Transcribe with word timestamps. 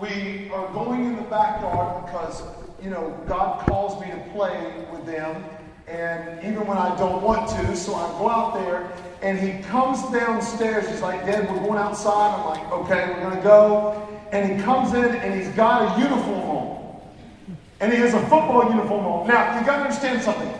we 0.00 0.50
are 0.50 0.72
going 0.72 1.04
in 1.04 1.16
the 1.16 1.22
backyard 1.22 2.06
because, 2.06 2.42
you 2.82 2.88
know, 2.88 3.14
God 3.26 3.66
calls 3.66 4.00
me 4.00 4.10
to 4.10 4.18
play 4.32 4.86
with 4.90 5.04
them. 5.04 5.44
And 5.86 6.42
even 6.42 6.66
when 6.66 6.78
I 6.78 6.96
don't 6.96 7.22
want 7.22 7.50
to, 7.50 7.76
so 7.76 7.94
I 7.94 8.08
go 8.18 8.28
out 8.30 8.54
there 8.54 8.90
and 9.22 9.38
he 9.38 9.62
comes 9.64 10.00
downstairs. 10.10 10.88
He's 10.88 11.02
like, 11.02 11.26
Dad, 11.26 11.50
we're 11.50 11.66
going 11.66 11.78
outside. 11.78 12.38
I'm 12.38 12.46
like, 12.46 12.72
okay, 12.72 13.12
we're 13.12 13.20
going 13.20 13.36
to 13.36 13.42
go. 13.42 14.08
And 14.32 14.50
he 14.50 14.62
comes 14.62 14.94
in 14.94 15.04
and 15.04 15.34
he's 15.38 15.52
got 15.54 15.98
a 15.98 16.00
uniform 16.00 16.48
on. 16.48 17.00
And 17.80 17.92
he 17.92 17.98
has 17.98 18.14
a 18.14 18.20
football 18.20 18.70
uniform 18.70 19.04
on. 19.04 19.28
Now, 19.28 19.58
you 19.58 19.66
got 19.66 19.76
to 19.76 19.82
understand 19.82 20.22
something. 20.22 20.52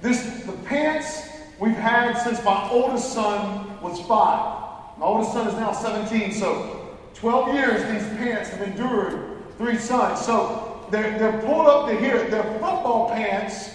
This, 0.00 0.44
the 0.44 0.52
pants 0.52 1.28
we've 1.58 1.74
had 1.74 2.14
since 2.22 2.42
my 2.44 2.68
oldest 2.70 3.12
son 3.12 3.80
was 3.82 4.00
five. 4.02 4.98
My 4.98 5.04
oldest 5.04 5.32
son 5.32 5.48
is 5.48 5.54
now 5.54 5.72
17, 5.72 6.32
so 6.32 6.75
12 7.16 7.54
years 7.54 7.82
these 7.90 8.18
pants 8.18 8.50
have 8.50 8.60
endured 8.60 9.42
three 9.56 9.78
sons. 9.78 10.24
So 10.24 10.86
they're, 10.90 11.18
they're 11.18 11.40
pulled 11.42 11.66
up 11.66 11.88
to 11.88 11.98
here. 11.98 12.28
They're 12.28 12.42
football 12.42 13.08
pants, 13.10 13.70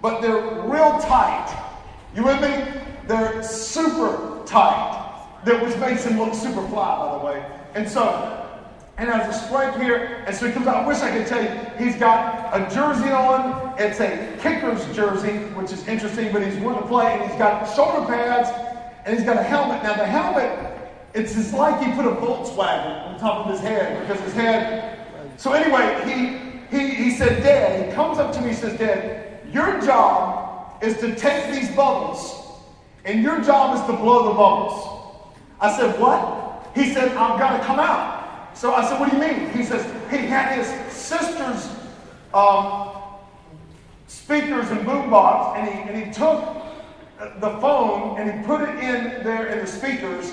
but 0.00 0.20
they're 0.20 0.62
real 0.62 0.98
tight. 1.00 1.54
You 2.14 2.24
with 2.24 2.40
me? 2.40 2.80
They're 3.06 3.42
super 3.42 4.42
tight. 4.46 5.04
That 5.44 5.62
which 5.62 5.76
makes 5.76 6.04
him 6.04 6.18
look 6.18 6.34
super 6.34 6.66
fly, 6.68 6.96
by 6.96 7.18
the 7.18 7.24
way. 7.24 7.46
And 7.74 7.88
so, 7.88 8.46
and 8.96 9.08
has 9.08 9.36
a 9.36 9.46
stripe 9.46 9.76
here, 9.76 10.24
and 10.26 10.34
so 10.34 10.46
he 10.46 10.52
comes 10.52 10.66
out. 10.66 10.84
I 10.84 10.86
wish 10.86 10.98
I 10.98 11.16
could 11.16 11.26
tell 11.26 11.42
you, 11.42 11.50
he's 11.78 11.96
got 11.96 12.50
a 12.52 12.74
jersey 12.74 13.10
on. 13.10 13.74
It's 13.78 14.00
a 14.00 14.36
kicker's 14.40 14.84
jersey, 14.96 15.38
which 15.54 15.72
is 15.72 15.86
interesting, 15.86 16.32
but 16.32 16.42
he's 16.42 16.56
willing 16.60 16.80
to 16.82 16.88
play, 16.88 17.12
and 17.12 17.30
he's 17.30 17.38
got 17.38 17.72
shoulder 17.76 18.04
pads, 18.06 18.48
and 19.04 19.16
he's 19.16 19.24
got 19.24 19.36
a 19.36 19.42
helmet. 19.42 19.84
Now 19.84 19.94
the 19.94 20.06
helmet, 20.06 20.77
it's 21.14 21.34
just 21.34 21.54
like 21.54 21.82
he 21.82 21.92
put 21.92 22.04
a 22.04 22.14
Volkswagen 22.16 23.06
on 23.06 23.18
top 23.18 23.46
of 23.46 23.52
his 23.52 23.60
head 23.60 24.06
because 24.06 24.22
his 24.24 24.34
head. 24.34 24.98
So 25.36 25.52
anyway, 25.52 26.02
he 26.04 26.76
he 26.76 26.94
he 26.94 27.10
said, 27.10 27.42
Dad. 27.42 27.88
He 27.88 27.94
comes 27.94 28.18
up 28.18 28.32
to 28.34 28.40
me, 28.40 28.48
and 28.48 28.58
says, 28.58 28.78
Dad, 28.78 29.40
your 29.52 29.80
job 29.80 30.82
is 30.82 30.98
to 30.98 31.14
take 31.14 31.52
these 31.52 31.74
bubbles 31.74 32.38
and 33.04 33.22
your 33.22 33.40
job 33.40 33.74
is 33.76 33.84
to 33.86 33.92
blow 33.94 34.28
the 34.28 34.34
bubbles. 34.34 35.24
I 35.60 35.76
said, 35.76 35.98
What? 35.98 36.70
He 36.74 36.92
said, 36.92 37.08
I've 37.08 37.38
got 37.38 37.58
to 37.58 37.64
come 37.64 37.78
out. 37.78 38.56
So 38.56 38.74
I 38.74 38.86
said, 38.86 39.00
What 39.00 39.10
do 39.10 39.16
you 39.16 39.22
mean? 39.22 39.50
He 39.50 39.64
says, 39.64 39.84
He 40.10 40.18
had 40.18 40.58
his 40.58 40.92
sister's 40.92 41.74
um, 42.34 42.90
speakers 44.06 44.70
and 44.70 44.80
boombox, 44.80 45.56
and 45.56 45.68
he, 45.68 45.90
and 45.90 46.04
he 46.04 46.12
took 46.12 46.58
the 47.40 47.50
phone 47.60 48.18
and 48.18 48.30
he 48.30 48.46
put 48.46 48.60
it 48.60 48.76
in 48.76 49.24
there 49.24 49.46
in 49.46 49.58
the 49.58 49.66
speakers, 49.66 50.32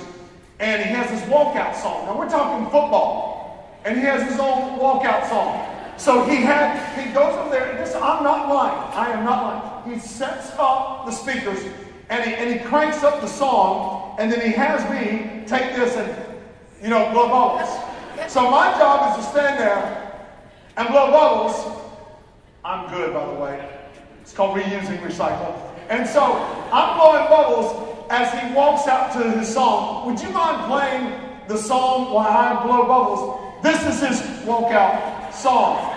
and 0.60 0.82
he 0.82 0.90
has 0.90 1.10
his 1.10 1.22
walkout 1.30 1.76
song. 1.76 2.06
Now 2.06 2.18
we're 2.18 2.30
talking 2.30 2.66
football, 2.66 3.80
and 3.86 3.98
he 3.98 4.04
has 4.04 4.24
his 4.30 4.40
own 4.40 4.80
walkout 4.80 5.28
song. 5.30 5.72
So 5.98 6.26
he 6.26 6.38
had, 6.38 6.78
he 7.00 7.12
goes 7.14 7.36
up 7.36 7.52
there, 7.52 7.70
and 7.70 7.80
this, 7.80 7.96
I'm 7.96 8.24
not 8.24 8.50
lying. 8.50 8.94
I 8.94 9.12
am 9.12 9.24
not 9.24 9.44
lying. 9.44 9.94
He 9.94 10.00
sets 10.00 10.52
up 10.58 11.06
the 11.06 11.12
speakers 11.12 11.64
and 12.10 12.24
he, 12.24 12.36
and 12.36 12.54
he 12.54 12.66
cranks 12.66 13.04
up 13.04 13.22
the 13.22 13.28
song, 13.28 14.16
and 14.20 14.32
then 14.32 14.42
he 14.42 14.52
has 14.54 14.82
me 14.92 15.46
take 15.48 15.76
this 15.76 15.96
and, 15.96 16.38
you 16.82 16.90
know, 16.90 17.12
blow 17.12 17.30
bubbles. 17.30 18.32
So 18.32 18.50
my 18.50 18.72
job 18.78 19.18
is 19.18 19.26
to 19.26 19.32
stand 19.32 19.60
there 19.60 20.24
and 20.78 20.88
blow 20.90 21.12
bubbles. 21.12 21.82
I'm 22.64 22.90
good, 22.90 23.14
by 23.14 23.26
the 23.26 23.40
way. 23.40 23.70
It's 24.22 24.34
called 24.34 24.58
reusing 24.58 25.00
recycle. 25.00 25.56
And 25.90 26.08
so 26.08 26.34
I'm 26.72 26.98
blowing 26.98 27.28
bubbles 27.28 27.85
as 28.10 28.32
he 28.40 28.54
walks 28.54 28.88
out 28.88 29.14
to 29.14 29.32
his 29.32 29.54
song. 29.54 30.06
Would 30.08 30.22
you 30.22 30.30
mind 30.30 30.68
playing 30.68 31.20
the 31.48 31.58
song 31.58 32.14
while 32.14 32.28
I 32.28 32.64
blow 32.64 32.86
bubbles? 32.86 33.40
This 33.64 33.82
is 33.86 34.08
his 34.08 34.46
walkout 34.46 35.34
song. 35.34 35.92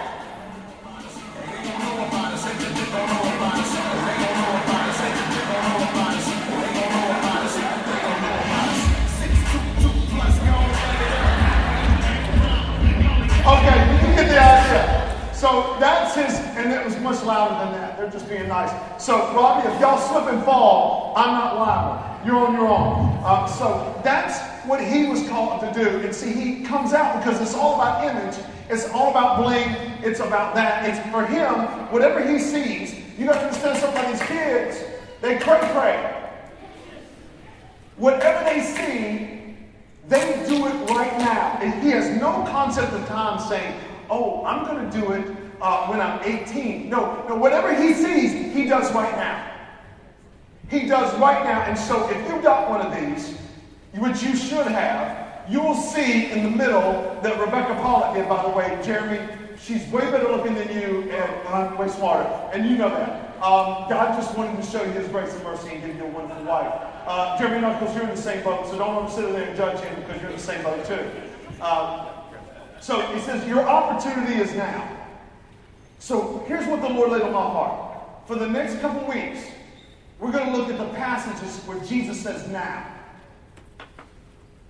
So 15.38 15.76
that's 15.78 16.16
his, 16.16 16.34
and 16.56 16.72
it 16.72 16.84
was 16.84 16.98
much 16.98 17.22
louder 17.22 17.64
than 17.64 17.80
that. 17.80 17.96
They're 17.96 18.10
just 18.10 18.28
being 18.28 18.48
nice. 18.48 18.72
So, 19.00 19.14
Robbie, 19.36 19.68
if 19.68 19.80
y'all 19.80 19.96
slip 19.96 20.26
and 20.34 20.44
fall, 20.44 21.12
I'm 21.16 21.30
not 21.30 21.56
liable. 21.56 22.26
You're 22.26 22.44
on 22.44 22.54
your 22.54 22.66
own. 22.66 23.20
Uh, 23.22 23.46
so 23.46 24.00
that's 24.02 24.40
what 24.66 24.82
he 24.82 25.06
was 25.06 25.28
called 25.28 25.60
to 25.60 25.72
do. 25.72 26.00
And 26.00 26.12
see, 26.12 26.32
he 26.32 26.64
comes 26.64 26.92
out 26.92 27.22
because 27.22 27.40
it's 27.40 27.54
all 27.54 27.76
about 27.76 28.02
image. 28.04 28.36
It's 28.68 28.88
all 28.90 29.12
about 29.12 29.40
bling. 29.40 29.76
It's 30.02 30.18
about 30.18 30.56
that. 30.56 30.88
It's 30.88 30.98
for 31.12 31.24
him, 31.24 31.54
whatever 31.92 32.20
he 32.20 32.40
sees, 32.40 32.96
you 33.16 33.26
got 33.26 33.34
to 33.34 33.46
understand 33.46 33.78
something 33.78 34.10
these 34.10 34.22
kids, 34.22 34.82
they 35.20 35.38
cray 35.38 35.60
cray. 35.72 36.30
Whatever 37.96 38.44
they 38.44 38.60
see, 38.60 39.56
they 40.08 40.46
do 40.48 40.66
it 40.66 40.90
right 40.90 41.16
now. 41.18 41.58
And 41.62 41.80
he 41.80 41.90
has 41.90 42.20
no 42.20 42.44
concept 42.50 42.92
of 42.92 43.06
time 43.06 43.38
saying, 43.48 43.80
oh, 44.10 44.44
I'm 44.44 44.64
going 44.64 44.90
to 44.90 45.00
do 45.00 45.12
it 45.12 45.36
uh, 45.60 45.86
when 45.86 46.00
I'm 46.00 46.22
18. 46.22 46.88
No, 46.88 47.24
no, 47.28 47.36
whatever 47.36 47.74
he 47.74 47.92
sees, 47.92 48.54
he 48.54 48.64
does 48.66 48.92
right 48.92 49.12
now. 49.12 49.54
He 50.70 50.86
does 50.86 51.16
right 51.18 51.44
now. 51.44 51.62
And 51.62 51.78
so 51.78 52.08
if 52.10 52.28
you've 52.28 52.42
got 52.42 52.68
one 52.68 52.80
of 52.80 52.94
these, 52.94 53.36
which 53.94 54.22
you 54.22 54.36
should 54.36 54.66
have, 54.66 55.50
you 55.50 55.62
will 55.62 55.74
see 55.74 56.30
in 56.30 56.42
the 56.42 56.50
middle 56.50 57.18
that 57.22 57.40
Rebecca 57.40 57.74
Pollock 57.80 58.14
did, 58.14 58.28
by 58.28 58.42
the 58.42 58.50
way, 58.50 58.78
Jeremy, 58.84 59.26
she's 59.60 59.86
way 59.88 60.02
better 60.10 60.28
looking 60.28 60.54
than 60.54 60.68
you, 60.68 61.10
and 61.10 61.48
I'm 61.48 61.76
way 61.78 61.88
smarter. 61.88 62.28
And 62.52 62.68
you 62.68 62.76
know 62.76 62.90
that. 62.90 63.28
Um, 63.38 63.88
God 63.88 64.20
just 64.20 64.36
wanted 64.36 64.60
to 64.60 64.68
show 64.68 64.82
you 64.82 64.90
his 64.90 65.08
grace 65.08 65.32
and 65.32 65.44
mercy 65.44 65.68
and 65.70 65.84
give 65.84 65.96
you 65.96 66.04
a 66.04 66.08
wonderful 66.08 66.44
wife. 66.44 66.72
Uh, 67.06 67.38
Jeremy 67.38 67.60
Knuckles, 67.60 67.94
you're 67.94 68.04
in 68.04 68.10
the 68.10 68.16
same 68.16 68.42
boat, 68.42 68.66
so 68.66 68.76
don't 68.76 69.08
sit 69.10 69.32
there 69.32 69.48
and 69.48 69.56
judge 69.56 69.80
him 69.80 69.94
because 70.02 70.20
you're 70.20 70.30
in 70.30 70.36
the 70.36 70.42
same 70.42 70.62
boat 70.62 70.84
too. 70.84 71.08
Um, 71.62 72.17
so 72.80 73.00
he 73.12 73.20
says, 73.20 73.46
Your 73.46 73.60
opportunity 73.60 74.34
is 74.34 74.54
now. 74.54 74.96
So 75.98 76.44
here's 76.46 76.66
what 76.66 76.80
the 76.80 76.88
Lord 76.88 77.12
laid 77.12 77.22
on 77.22 77.32
my 77.32 77.40
heart. 77.40 78.26
For 78.26 78.36
the 78.36 78.48
next 78.48 78.80
couple 78.80 79.08
weeks, 79.08 79.40
we're 80.18 80.32
going 80.32 80.52
to 80.52 80.56
look 80.56 80.68
at 80.68 80.78
the 80.78 80.88
passages 80.94 81.62
where 81.64 81.78
Jesus 81.84 82.20
says 82.20 82.48
now. 82.48 82.86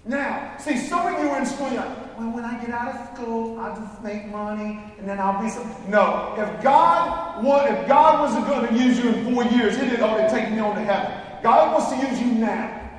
Now, 0.04 0.56
see, 0.58 0.78
some 0.78 1.06
of 1.06 1.20
you 1.22 1.28
are 1.28 1.38
in 1.38 1.46
school, 1.46 1.70
you're 1.70 1.84
like, 1.84 2.18
well, 2.18 2.30
when 2.30 2.44
I 2.44 2.58
get 2.60 2.70
out 2.70 2.94
of 2.94 3.14
school, 3.14 3.60
I'll 3.60 3.76
just 3.76 4.02
make 4.02 4.26
money 4.28 4.80
and 4.98 5.06
then 5.06 5.20
I'll 5.20 5.42
be 5.42 5.50
some. 5.50 5.70
No, 5.88 6.34
if 6.38 6.62
God, 6.62 7.44
if 7.44 7.88
God 7.88 8.20
wasn't 8.20 8.46
going 8.46 8.68
to 8.68 8.82
use 8.82 8.98
you 8.98 9.10
in 9.10 9.34
four 9.34 9.44
years, 9.44 9.76
He 9.76 9.82
didn't 9.82 10.02
already 10.02 10.32
take 10.32 10.50
me 10.50 10.60
on 10.60 10.76
to 10.76 10.82
heaven. 10.82 11.42
God 11.42 11.72
wants 11.72 11.90
to 11.92 12.08
use 12.08 12.20
you 12.20 12.38
now. 12.38 12.90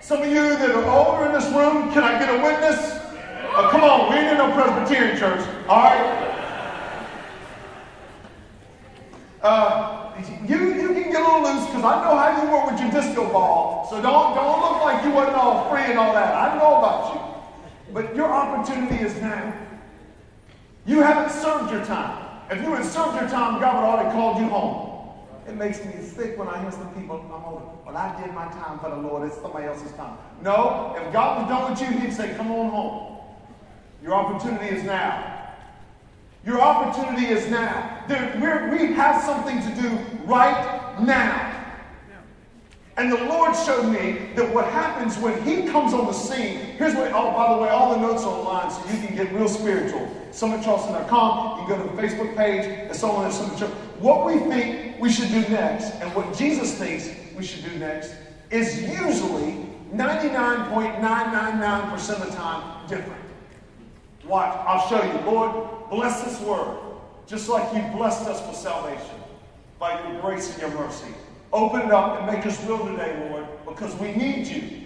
Some 0.00 0.22
of 0.22 0.28
you 0.28 0.56
that 0.56 0.70
are 0.70 0.84
older 0.84 1.26
in 1.26 1.32
this 1.32 1.46
room, 1.46 1.92
can 1.92 2.02
I 2.02 2.18
get 2.18 2.28
a 2.28 2.42
witness? 2.42 3.05
Oh, 3.54 3.68
come 3.70 3.84
on, 3.84 4.10
we 4.10 4.16
ain't 4.16 4.32
in 4.32 4.38
no 4.38 4.52
Presbyterian 4.52 5.16
church, 5.18 5.46
all 5.68 5.82
right? 5.82 6.26
Uh, 9.42 10.12
you, 10.48 10.74
you 10.74 10.88
can 10.88 11.12
get 11.12 11.20
a 11.20 11.24
little 11.24 11.42
loose 11.42 11.66
because 11.66 11.84
I 11.84 12.02
know 12.02 12.16
how 12.16 12.42
you 12.42 12.50
were 12.50 12.70
with 12.70 12.80
your 12.80 12.90
disco 12.90 13.30
ball. 13.30 13.86
So 13.88 14.02
don't, 14.02 14.34
don't 14.34 14.60
look 14.60 14.82
like 14.82 15.04
you 15.04 15.12
wasn't 15.12 15.36
all 15.36 15.70
free 15.70 15.82
and 15.82 15.98
all 15.98 16.12
that. 16.14 16.34
I 16.34 16.56
know 16.58 16.78
about 16.78 17.14
you. 17.14 17.94
But 17.94 18.16
your 18.16 18.32
opportunity 18.32 19.04
is 19.04 19.14
now. 19.20 19.54
You 20.84 21.02
haven't 21.02 21.32
served 21.32 21.70
your 21.70 21.84
time. 21.84 22.24
If 22.50 22.62
you 22.62 22.74
had 22.74 22.84
served 22.84 23.20
your 23.20 23.28
time, 23.28 23.60
God 23.60 23.76
would 23.76 23.88
already 23.88 24.10
called 24.10 24.38
you 24.38 24.48
home. 24.48 24.96
It 25.48 25.56
makes 25.56 25.84
me 25.84 25.94
sick 26.02 26.36
when 26.38 26.48
I 26.48 26.60
hear 26.60 26.72
some 26.72 26.92
people, 26.94 27.20
I'm 27.32 27.44
older. 27.44 27.64
Well, 27.84 27.96
I 27.96 28.20
did 28.20 28.34
my 28.34 28.46
time 28.46 28.78
for 28.80 28.90
the 28.90 28.96
Lord. 28.96 29.28
It's 29.28 29.40
somebody 29.40 29.66
else's 29.66 29.92
time. 29.92 30.16
No, 30.42 30.96
if 30.98 31.12
God 31.12 31.42
was 31.42 31.48
done 31.48 31.70
with 31.70 31.80
you, 31.80 32.00
He'd 32.00 32.12
say, 32.12 32.34
Come 32.34 32.50
on 32.50 32.70
home. 32.70 33.15
Your 34.02 34.14
opportunity 34.14 34.74
is 34.74 34.82
now. 34.84 35.52
Your 36.44 36.60
opportunity 36.60 37.26
is 37.26 37.48
now. 37.50 38.04
There, 38.06 38.70
we 38.70 38.92
have 38.94 39.22
something 39.22 39.60
to 39.62 39.82
do 39.82 39.98
right 40.26 40.96
now. 41.00 41.56
And 42.98 43.12
the 43.12 43.24
Lord 43.24 43.54
showed 43.54 43.90
me 43.90 44.30
that 44.36 44.54
what 44.54 44.64
happens 44.66 45.18
when 45.18 45.42
He 45.42 45.68
comes 45.68 45.92
on 45.92 46.06
the 46.06 46.12
scene, 46.12 46.58
here's 46.78 46.94
what, 46.94 47.12
oh, 47.12 47.32
by 47.32 47.54
the 47.54 47.60
way, 47.60 47.68
all 47.68 47.94
the 47.94 48.00
notes 48.00 48.22
are 48.22 48.28
online 48.28 48.70
so 48.70 48.78
you 48.90 49.06
can 49.06 49.14
get 49.14 49.30
real 49.34 49.48
spiritual. 49.48 50.08
SummitCharleston.com, 50.30 51.60
you 51.60 51.66
can 51.66 51.76
go 51.76 51.86
to 51.86 51.94
the 51.94 52.02
Facebook 52.02 52.34
page, 52.36 52.64
and 52.64 53.02
all 53.02 53.16
on 53.16 53.24
there, 53.24 53.32
Summit 53.32 53.58
Charleston. 53.58 53.82
What 54.00 54.24
we 54.24 54.38
think 54.38 54.98
we 54.98 55.12
should 55.12 55.28
do 55.28 55.46
next, 55.48 55.92
and 55.96 56.14
what 56.14 56.34
Jesus 56.36 56.78
thinks 56.78 57.10
we 57.36 57.44
should 57.44 57.64
do 57.64 57.78
next, 57.78 58.14
is 58.50 58.80
usually 58.82 59.66
99.999% 59.92 62.10
of 62.10 62.26
the 62.26 62.32
time 62.34 62.88
different. 62.88 63.25
Watch, 64.26 64.56
I'll 64.66 64.88
show 64.88 65.02
you. 65.04 65.30
Lord, 65.30 65.90
bless 65.90 66.22
this 66.22 66.40
word, 66.40 66.78
just 67.26 67.48
like 67.48 67.72
you 67.74 67.82
blessed 67.96 68.28
us 68.28 68.46
with 68.46 68.56
salvation 68.56 69.20
by 69.78 70.02
your 70.02 70.20
grace 70.20 70.52
and 70.52 70.62
your 70.62 70.70
mercy. 70.80 71.14
Open 71.52 71.82
it 71.82 71.92
up 71.92 72.18
and 72.18 72.26
make 72.26 72.44
us 72.44 72.62
real 72.64 72.84
today, 72.86 73.28
Lord, 73.30 73.46
because 73.66 73.94
we 73.96 74.12
need 74.12 74.46
you. 74.46 74.82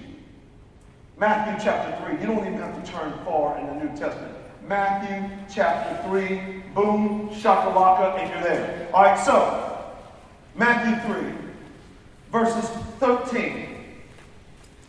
Matthew 1.16 1.62
chapter 1.64 2.06
3. 2.06 2.20
You 2.20 2.26
don't 2.26 2.46
even 2.46 2.54
have 2.54 2.82
to 2.82 2.90
turn 2.90 3.12
far 3.24 3.58
in 3.58 3.66
the 3.66 3.84
New 3.84 3.88
Testament. 3.96 4.34
Matthew 4.66 5.28
chapter 5.52 6.08
3. 6.08 6.62
Boom, 6.74 7.28
shakalaka, 7.30 8.18
and 8.18 8.30
you're 8.30 8.42
there. 8.42 8.88
All 8.94 9.02
right, 9.02 9.18
so 9.18 9.92
Matthew 10.54 11.12
3, 11.14 11.32
verses 12.30 12.68
13 13.00 13.69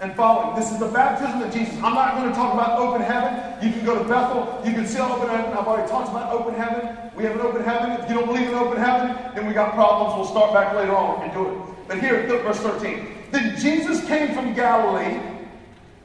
and 0.01 0.15
following. 0.15 0.59
This 0.59 0.71
is 0.71 0.79
the 0.79 0.87
baptism 0.87 1.43
of 1.43 1.53
Jesus. 1.53 1.75
I'm 1.75 1.93
not 1.93 2.17
going 2.17 2.27
to 2.27 2.35
talk 2.35 2.53
about 2.55 2.79
open 2.79 3.01
heaven. 3.01 3.53
You 3.63 3.71
can 3.71 3.85
go 3.85 4.01
to 4.01 4.09
Bethel. 4.09 4.59
You 4.65 4.73
can 4.73 4.87
see 4.87 4.99
open 4.99 5.29
heaven. 5.29 5.53
I've 5.53 5.67
already 5.67 5.87
talked 5.87 6.09
about 6.09 6.33
open 6.33 6.55
heaven. 6.55 7.11
We 7.15 7.23
have 7.23 7.35
an 7.35 7.41
open 7.41 7.63
heaven. 7.63 7.91
If 8.01 8.09
you 8.09 8.15
don't 8.15 8.25
believe 8.25 8.47
in 8.47 8.55
open 8.55 8.79
heaven, 8.79 9.15
then 9.35 9.45
we 9.45 9.53
got 9.53 9.75
problems. 9.75 10.15
We'll 10.15 10.25
start 10.25 10.53
back 10.53 10.75
later 10.75 10.95
on 10.95 11.21
and 11.21 11.31
do 11.31 11.47
it. 11.47 11.87
But 11.87 11.99
here, 11.99 12.25
verse 12.25 12.57
13. 12.57 13.07
Then 13.29 13.59
Jesus 13.59 14.03
came 14.07 14.33
from 14.33 14.55
Galilee 14.55 15.21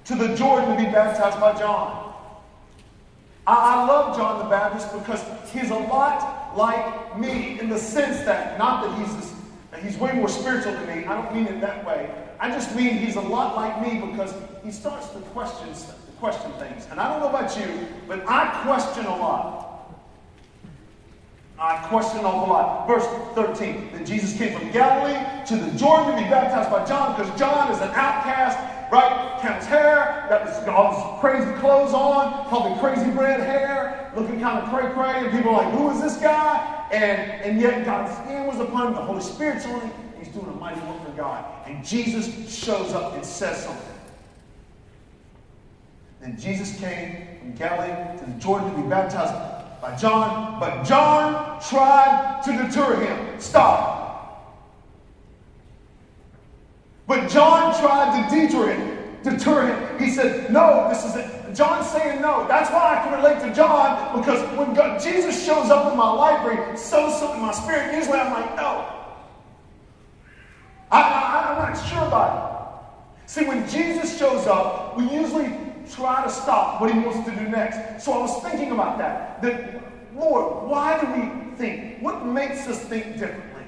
to 0.05 0.15
the 0.15 0.37
Jordan 0.37 0.77
to 0.77 0.85
be 0.85 0.91
baptized 0.93 1.41
by 1.41 1.59
John. 1.59 2.13
I, 3.47 3.55
I 3.55 3.87
love 3.87 4.15
John 4.15 4.45
the 4.45 4.51
Baptist 4.51 4.93
because 4.93 5.25
he's 5.51 5.71
a 5.71 5.75
lot 5.75 6.55
like 6.55 7.19
me 7.19 7.59
in 7.59 7.71
the 7.71 7.79
sense 7.79 8.25
that, 8.27 8.59
not 8.59 8.85
that 8.85 8.99
he's, 8.99 9.33
he's 9.83 9.99
way 9.99 10.13
more 10.13 10.29
spiritual 10.29 10.73
than 10.73 10.87
me, 10.87 11.07
I 11.07 11.15
don't 11.15 11.35
mean 11.35 11.47
it 11.47 11.63
that 11.63 11.87
way. 11.87 12.11
I 12.39 12.51
just 12.51 12.75
mean 12.75 12.99
he's 12.99 13.17
a 13.17 13.21
lot 13.21 13.57
like 13.57 13.81
me 13.83 14.07
because 14.07 14.35
he 14.63 14.71
starts 14.71 15.09
to 15.11 15.19
question, 15.21 15.69
question 16.19 16.53
things. 16.53 16.87
And 16.91 17.01
I 17.01 17.09
don't 17.11 17.21
know 17.21 17.29
about 17.29 17.57
you, 17.59 17.87
but 18.07 18.25
I 18.29 18.63
question 18.63 19.07
a 19.07 19.17
lot. 19.17 19.65
I 21.59 21.79
question 21.89 22.21
awful 22.25 22.53
lot. 22.53 22.87
Verse 22.87 23.07
13 23.35 23.93
that 23.93 24.07
Jesus 24.07 24.37
came 24.37 24.59
from 24.59 24.71
Galilee 24.73 25.19
to 25.47 25.57
the 25.57 25.79
Jordan 25.79 26.17
to 26.17 26.23
be 26.23 26.29
baptized 26.29 26.71
by 26.71 26.85
John 26.85 27.17
because 27.17 27.39
John 27.39 27.73
is 27.73 27.81
an 27.81 27.91
outcast 27.95 28.59
right? 28.91 29.39
Cam's 29.41 29.67
hair, 29.67 30.27
got 30.29 30.47
this, 30.47 30.69
all 30.69 30.93
this 30.93 31.21
crazy 31.21 31.53
clothes 31.61 31.93
on, 31.93 32.47
probably 32.49 32.79
crazy 32.79 33.11
red 33.11 33.41
hair, 33.41 34.13
looking 34.15 34.41
kind 34.41 34.59
of 34.59 34.69
cray 34.71 34.93
cray, 34.93 35.25
and 35.25 35.31
people 35.37 35.55
are 35.55 35.65
like, 35.65 35.75
who 35.75 35.91
is 35.91 36.01
this 36.01 36.17
guy? 36.17 36.87
And, 36.93 37.43
and 37.43 37.61
yet 37.61 37.85
God's 37.85 38.17
hand 38.29 38.49
was 38.49 38.61
upon 38.61 38.89
him, 38.89 38.95
the 38.95 39.03
Holy 39.03 39.23
Spirit's 39.23 39.67
on 39.67 39.81
him, 39.81 39.91
he's 40.19 40.29
doing 40.29 40.47
a 40.47 40.53
mighty 40.53 40.81
work 40.81 41.05
for 41.05 41.13
God. 41.13 41.45
And 41.67 41.85
Jesus 41.85 42.27
shows 42.49 42.93
up 42.93 43.15
and 43.15 43.25
says 43.25 43.65
something. 43.65 43.95
Then 46.21 46.39
Jesus 46.39 46.79
came 46.79 47.39
from 47.39 47.55
Galilee 47.55 48.19
to 48.19 48.25
the 48.25 48.41
Jordan 48.41 48.71
to 48.73 48.83
be 48.83 48.89
baptized 48.89 49.35
by 49.81 49.97
John, 49.97 50.59
but 50.59 50.85
John 50.85 51.61
tried 51.61 52.41
to 52.45 52.53
deter 52.53 53.01
him. 53.01 53.41
Stop. 53.41 54.05
But 57.07 57.29
John 57.29 57.79
tried 57.81 58.29
to 58.29 58.35
detour 58.35 58.73
him, 58.73 59.23
deter 59.23 59.67
him. 59.69 59.99
He 59.99 60.11
said, 60.11 60.53
No, 60.53 60.89
this 60.89 61.05
is 61.05 61.17
it. 61.17 61.55
John's 61.55 61.89
saying 61.89 62.21
no. 62.21 62.47
That's 62.47 62.71
why 62.71 62.99
I 62.99 63.05
can 63.05 63.17
relate 63.17 63.41
to 63.49 63.55
John, 63.55 64.19
because 64.19 64.41
when 64.59 64.75
God, 64.75 65.01
Jesus 65.01 65.45
shows 65.45 65.71
up 65.71 65.91
in 65.91 65.97
my 65.97 66.11
library, 66.11 66.77
so 66.77 67.11
something 67.11 67.41
in 67.41 67.47
my 67.47 67.53
spirit, 67.53 67.95
usually 67.95 68.19
I'm 68.19 68.33
like, 68.33 68.57
no. 68.57 68.96
I, 70.91 71.03
I'm 71.51 71.59
not 71.59 71.75
sure 71.89 72.07
about 72.07 72.33
it. 73.25 73.31
See, 73.31 73.45
when 73.45 73.69
Jesus 73.69 74.19
shows 74.19 74.47
up, 74.47 74.97
we 74.97 75.09
usually 75.11 75.53
try 75.91 76.23
to 76.25 76.31
stop 76.31 76.81
what 76.81 76.93
he 76.93 76.99
wants 77.01 77.29
to 77.29 77.35
do 77.35 77.49
next. 77.49 78.05
So 78.05 78.13
I 78.13 78.19
was 78.19 78.43
thinking 78.43 78.73
about 78.73 78.99
that. 78.99 79.43
That, 79.43 79.83
Lord, 80.15 80.69
why 80.69 81.01
do 81.01 81.07
we 81.21 81.57
think? 81.57 82.01
What 82.01 82.25
makes 82.25 82.67
us 82.69 82.81
think 82.85 83.19
differently? 83.19 83.65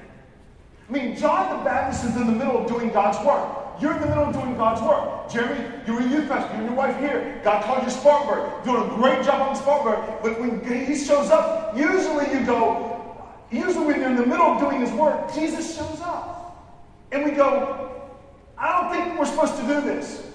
I 0.87 0.91
mean, 0.91 1.15
John 1.17 1.57
the 1.57 1.63
Baptist 1.63 2.05
is 2.05 2.15
in 2.15 2.25
the 2.25 2.33
middle 2.33 2.57
of 2.57 2.67
doing 2.67 2.89
God's 2.89 3.23
work. 3.25 3.81
You're 3.81 3.93
in 3.93 4.01
the 4.01 4.07
middle 4.07 4.25
of 4.25 4.33
doing 4.33 4.57
God's 4.57 4.81
work. 4.81 5.31
Jeremy, 5.31 5.63
you're 5.85 6.01
a 6.01 6.09
youth 6.09 6.27
pastor. 6.27 6.53
You 6.53 6.59
and 6.59 6.65
your 6.65 6.75
wife 6.75 6.99
here. 6.99 7.39
God 7.43 7.63
called 7.63 7.83
you 7.83 7.89
Spartanburg. 7.89 8.63
Doing 8.65 8.91
a 8.91 8.95
great 8.95 9.23
job 9.23 9.41
on 9.41 9.55
Spartanburg. 9.55 10.21
But 10.21 10.39
when 10.39 10.85
he 10.85 10.95
shows 10.95 11.29
up, 11.29 11.77
usually 11.77 12.31
you 12.31 12.45
go, 12.45 13.17
usually 13.51 13.85
when 13.85 13.99
you're 13.99 14.09
in 14.09 14.15
the 14.15 14.25
middle 14.25 14.47
of 14.47 14.59
doing 14.59 14.81
his 14.81 14.91
work, 14.91 15.33
Jesus 15.33 15.77
shows 15.77 16.01
up. 16.01 16.38
And 17.11 17.25
we 17.25 17.31
go, 17.31 18.09
I 18.57 18.81
don't 18.81 18.91
think 18.91 19.19
we're 19.19 19.25
supposed 19.25 19.55
to 19.57 19.61
do 19.61 19.81
this. 19.81 20.25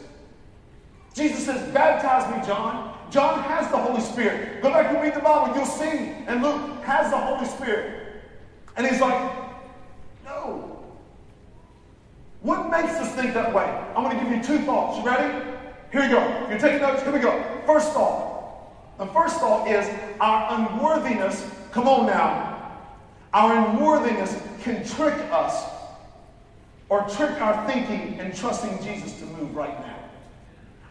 Jesus 1.14 1.46
says, 1.46 1.72
Baptize 1.72 2.34
me, 2.34 2.46
John. 2.46 2.94
John 3.10 3.44
has 3.44 3.70
the 3.70 3.76
Holy 3.76 4.00
Spirit. 4.00 4.60
Go 4.60 4.70
back 4.70 4.92
and 4.92 5.00
read 5.00 5.14
the 5.14 5.20
Bible, 5.20 5.54
you'll 5.54 5.66
see. 5.66 6.12
And 6.26 6.42
Luke 6.42 6.82
has 6.82 7.10
the 7.10 7.16
Holy 7.16 7.46
Spirit. 7.46 8.22
And 8.76 8.86
he's 8.86 9.00
like, 9.00 9.32
no. 10.24 10.82
What 12.40 12.70
makes 12.70 12.94
us 12.94 13.14
think 13.14 13.34
that 13.34 13.54
way? 13.54 13.64
I'm 13.96 14.02
going 14.02 14.18
to 14.18 14.24
give 14.24 14.36
you 14.36 14.42
two 14.42 14.64
thoughts. 14.64 14.98
You 14.98 15.06
ready? 15.06 15.44
Here 15.92 16.02
you 16.02 16.10
go. 16.10 16.44
If 16.44 16.50
you're 16.50 16.58
taking 16.58 16.80
notes, 16.80 17.02
here 17.02 17.12
we 17.12 17.20
go. 17.20 17.40
First 17.66 17.92
thought. 17.92 18.98
The 18.98 19.06
first 19.06 19.36
thought 19.36 19.68
is 19.68 19.88
our 20.20 20.58
unworthiness. 20.58 21.48
Come 21.70 21.86
on 21.86 22.06
now. 22.06 22.80
Our 23.32 23.70
unworthiness 23.70 24.40
can 24.62 24.84
trick 24.84 25.14
us 25.30 25.73
or 26.88 27.08
trick 27.08 27.40
our 27.40 27.66
thinking 27.66 28.18
and 28.20 28.34
trusting 28.34 28.82
Jesus 28.82 29.18
to 29.20 29.26
move 29.26 29.54
right 29.54 29.78
now. 29.80 29.98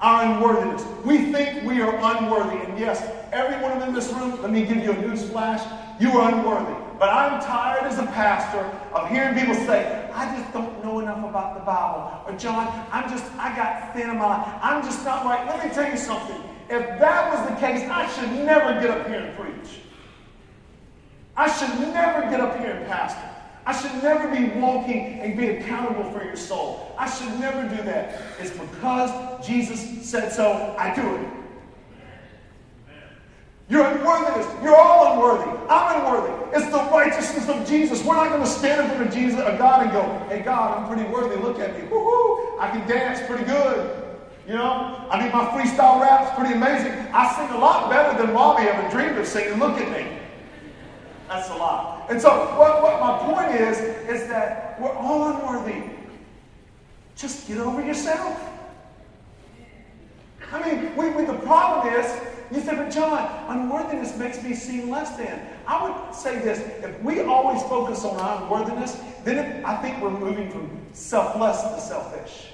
Our 0.02 0.34
unworthiness. 0.34 0.86
We 1.06 1.32
think 1.32 1.64
we 1.64 1.82
are 1.82 1.96
unworthy. 1.96 2.58
And 2.66 2.78
yes, 2.78 3.02
everyone 3.32 3.82
in 3.82 3.94
this 3.94 4.12
room, 4.12 4.42
let 4.42 4.52
me 4.52 4.66
give 4.66 4.78
you 4.78 4.92
a 4.92 4.98
news 4.98 5.30
flash. 5.30 5.62
You 6.02 6.12
are 6.20 6.34
unworthy. 6.34 6.76
But 7.00 7.10
I'm 7.10 7.42
tired 7.42 7.84
as 7.84 8.00
a 8.00 8.06
pastor 8.08 8.60
of 8.94 9.10
hearing 9.10 9.38
people 9.38 9.56
say, 9.56 10.10
I 10.14 10.38
just 10.38 10.52
don't 10.54 10.84
know 10.84 11.00
enough 11.00 11.20
about 11.20 11.56
the 11.56 11.62
Bible. 11.62 12.24
Or 12.26 12.38
John, 12.38 12.68
I'm 12.92 13.10
just, 13.10 13.26
I 13.34 13.56
got 13.56 13.94
thin 13.94 14.10
in 14.10 14.18
my 14.18 14.26
life. 14.26 14.60
I'm 14.62 14.84
just 14.84 15.04
not 15.06 15.26
right. 15.26 15.46
Let 15.46 15.66
me 15.66 15.74
tell 15.74 15.90
you 15.90 15.98
something. 15.98 16.42
If 16.70 17.00
that 17.00 17.34
was 17.34 17.50
the 17.50 17.56
case, 17.58 17.90
I 17.90 18.08
should 18.10 18.32
never 18.46 18.80
get 18.80 18.90
up 18.90 19.08
here 19.08 19.20
and 19.20 19.38
preach. 19.38 19.80
I 21.36 21.52
should 21.52 21.80
never 21.94 22.30
get 22.30 22.40
up 22.40 22.58
here 22.60 22.72
and 22.72 22.86
pastor. 22.88 23.33
I 23.66 23.80
should 23.80 24.04
never 24.04 24.28
be 24.30 24.60
walking 24.60 25.20
and 25.22 25.38
be 25.38 25.50
accountable 25.50 26.12
for 26.12 26.24
your 26.24 26.36
soul. 26.36 26.94
I 26.98 27.10
should 27.10 27.40
never 27.40 27.64
do 27.76 27.82
that. 27.84 28.22
It's 28.40 28.52
because 28.52 29.46
Jesus 29.46 30.10
said 30.10 30.32
so, 30.32 30.76
I 30.78 30.94
do 30.94 31.16
it. 31.16 31.28
You're 33.70 33.86
unworthiness. 33.86 34.46
You're 34.62 34.76
all 34.76 35.14
unworthy. 35.14 35.50
I'm 35.70 36.02
unworthy. 36.02 36.56
It's 36.56 36.70
the 36.70 36.84
righteousness 36.92 37.48
of 37.48 37.66
Jesus. 37.66 38.04
We're 38.04 38.16
not 38.16 38.30
going 38.30 38.42
to 38.42 38.48
stand 38.48 38.82
in 38.82 38.88
front 38.90 39.08
of 39.08 39.14
Jesus, 39.14 39.40
a 39.40 39.58
God, 39.58 39.84
and 39.84 39.92
go, 39.92 40.04
"Hey 40.28 40.42
God, 40.42 40.78
I'm 40.78 40.88
pretty 40.88 41.10
worthy. 41.10 41.42
Look 41.42 41.60
at 41.60 41.74
me. 41.80 41.88
Woo-hoo. 41.88 42.60
I 42.60 42.70
can 42.70 42.86
dance 42.88 43.26
pretty 43.26 43.46
good." 43.46 44.04
You 44.46 44.56
know, 44.56 45.08
I 45.10 45.24
mean, 45.24 45.32
my 45.32 45.46
freestyle 45.46 46.02
rap's 46.02 46.38
pretty 46.38 46.54
amazing. 46.54 46.92
I 47.14 47.34
sing 47.36 47.50
a 47.56 47.58
lot 47.58 47.90
better 47.90 48.22
than 48.22 48.36
Robbie 48.36 48.64
ever 48.64 48.90
dreamed 48.90 49.18
of 49.18 49.26
singing. 49.26 49.58
Look 49.58 49.80
at 49.80 49.90
me. 49.90 50.06
That's 51.34 51.50
a 51.50 51.56
lot. 51.56 52.06
And 52.12 52.22
so, 52.22 52.30
what, 52.60 52.84
what 52.84 53.00
my 53.00 53.18
point 53.18 53.60
is, 53.60 53.80
is 54.08 54.28
that 54.30 54.80
we're 54.80 54.94
all 54.94 55.30
unworthy. 55.30 55.90
Just 57.16 57.48
get 57.48 57.58
over 57.58 57.84
yourself. 57.84 58.40
I 60.52 60.62
mean, 60.64 60.96
we, 60.96 61.10
we, 61.10 61.26
the 61.26 61.40
problem 61.40 61.92
is 61.92 62.22
you 62.52 62.62
say, 62.62 62.76
but 62.76 62.92
John, 62.92 63.28
unworthiness 63.48 64.16
makes 64.16 64.44
me 64.44 64.54
seem 64.54 64.92
less 64.92 65.18
than. 65.18 65.42
I 65.66 65.90
would 65.90 66.14
say 66.14 66.38
this 66.38 66.60
if 66.84 67.02
we 67.02 67.22
always 67.22 67.64
focus 67.64 68.06
on 68.06 68.16
our 68.18 68.44
unworthiness, 68.44 69.02
then 69.24 69.40
it, 69.40 69.66
I 69.66 69.76
think 69.78 70.04
we're 70.04 70.12
moving 70.12 70.52
from 70.52 70.70
selfless 70.92 71.64
to 71.64 71.82
selfish. 71.82 72.50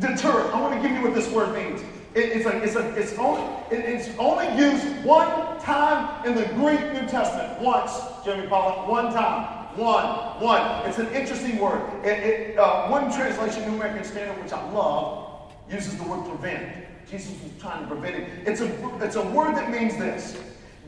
Deter. 0.00 0.50
I 0.52 0.60
want 0.60 0.74
to 0.82 0.86
give 0.86 0.94
you 0.98 1.02
what 1.02 1.14
this 1.14 1.30
word 1.30 1.54
means. 1.54 1.82
It, 2.14 2.36
it's, 2.36 2.46
a, 2.46 2.62
it's, 2.62 2.76
a, 2.76 2.94
it's, 2.94 3.18
only, 3.18 3.42
it, 3.70 3.80
it's 3.84 4.18
only 4.18 4.46
used 4.56 5.04
one 5.04 5.28
time 5.60 6.24
in 6.24 6.34
the 6.34 6.44
Greek 6.54 6.80
New 6.92 7.08
Testament. 7.08 7.60
Once, 7.60 7.92
Jeremy 8.24 8.46
Pollock, 8.46 8.88
one 8.88 9.12
time. 9.12 9.62
One, 9.76 10.40
one. 10.40 10.88
It's 10.88 10.98
an 10.98 11.08
interesting 11.08 11.58
word. 11.58 11.82
It, 12.04 12.22
it, 12.22 12.58
uh, 12.58 12.86
one 12.86 13.12
translation, 13.12 13.68
New 13.68 13.74
American 13.74 14.04
Standard, 14.04 14.40
which 14.40 14.52
I 14.52 14.70
love, 14.70 15.52
uses 15.68 15.96
the 15.96 16.04
word 16.04 16.24
prevent. 16.28 16.86
Jesus 17.10 17.32
was 17.42 17.50
trying 17.60 17.82
to 17.82 17.88
prevent 17.88 18.14
it. 18.14 18.28
It's 18.46 18.60
a, 18.60 19.04
it's 19.04 19.16
a 19.16 19.22
word 19.30 19.56
that 19.56 19.72
means 19.72 19.96
this. 19.96 20.38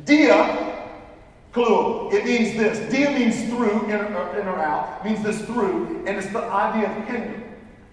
Dia, 0.04 0.88
clue, 1.52 2.10
it 2.12 2.24
means 2.24 2.56
this. 2.56 2.92
Dia 2.92 3.10
means 3.10 3.48
through, 3.48 3.86
in 3.86 4.14
or, 4.14 4.38
in 4.38 4.46
or 4.46 4.58
out, 4.60 5.04
means 5.04 5.20
this 5.24 5.44
through, 5.44 6.04
and 6.06 6.16
it's 6.16 6.28
the 6.28 6.44
idea 6.44 6.88
of 6.88 7.08
hinder. 7.08 7.42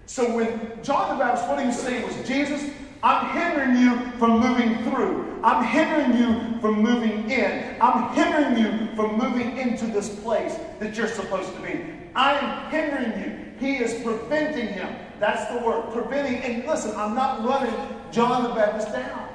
So 0.06 0.36
when 0.36 0.78
John 0.84 1.16
the 1.16 1.24
Baptist, 1.24 1.48
what 1.48 1.58
he 1.58 1.66
was 1.66 1.78
saying 1.78 2.06
was, 2.06 2.28
Jesus, 2.28 2.70
I'm 3.04 3.36
hindering 3.36 3.76
you 3.76 4.10
from 4.18 4.40
moving 4.40 4.82
through. 4.82 5.38
I'm 5.44 5.62
hindering 5.62 6.16
you 6.16 6.58
from 6.62 6.82
moving 6.82 7.30
in. 7.30 7.76
I'm 7.78 8.14
hindering 8.14 8.56
you 8.56 8.96
from 8.96 9.18
moving 9.18 9.58
into 9.58 9.86
this 9.88 10.08
place 10.20 10.56
that 10.80 10.96
you're 10.96 11.08
supposed 11.08 11.54
to 11.54 11.60
be. 11.60 11.84
I 12.14 12.38
am 12.38 12.70
hindering 12.70 13.22
you. 13.22 13.52
He 13.60 13.76
is 13.76 14.02
preventing 14.02 14.68
him. 14.68 14.88
That's 15.20 15.52
the 15.52 15.58
word, 15.58 15.92
preventing. 15.92 16.36
And 16.36 16.66
listen, 16.66 16.96
I'm 16.96 17.14
not 17.14 17.44
running 17.44 17.74
John 18.10 18.42
the 18.42 18.54
Baptist 18.54 18.90
down. 18.90 19.28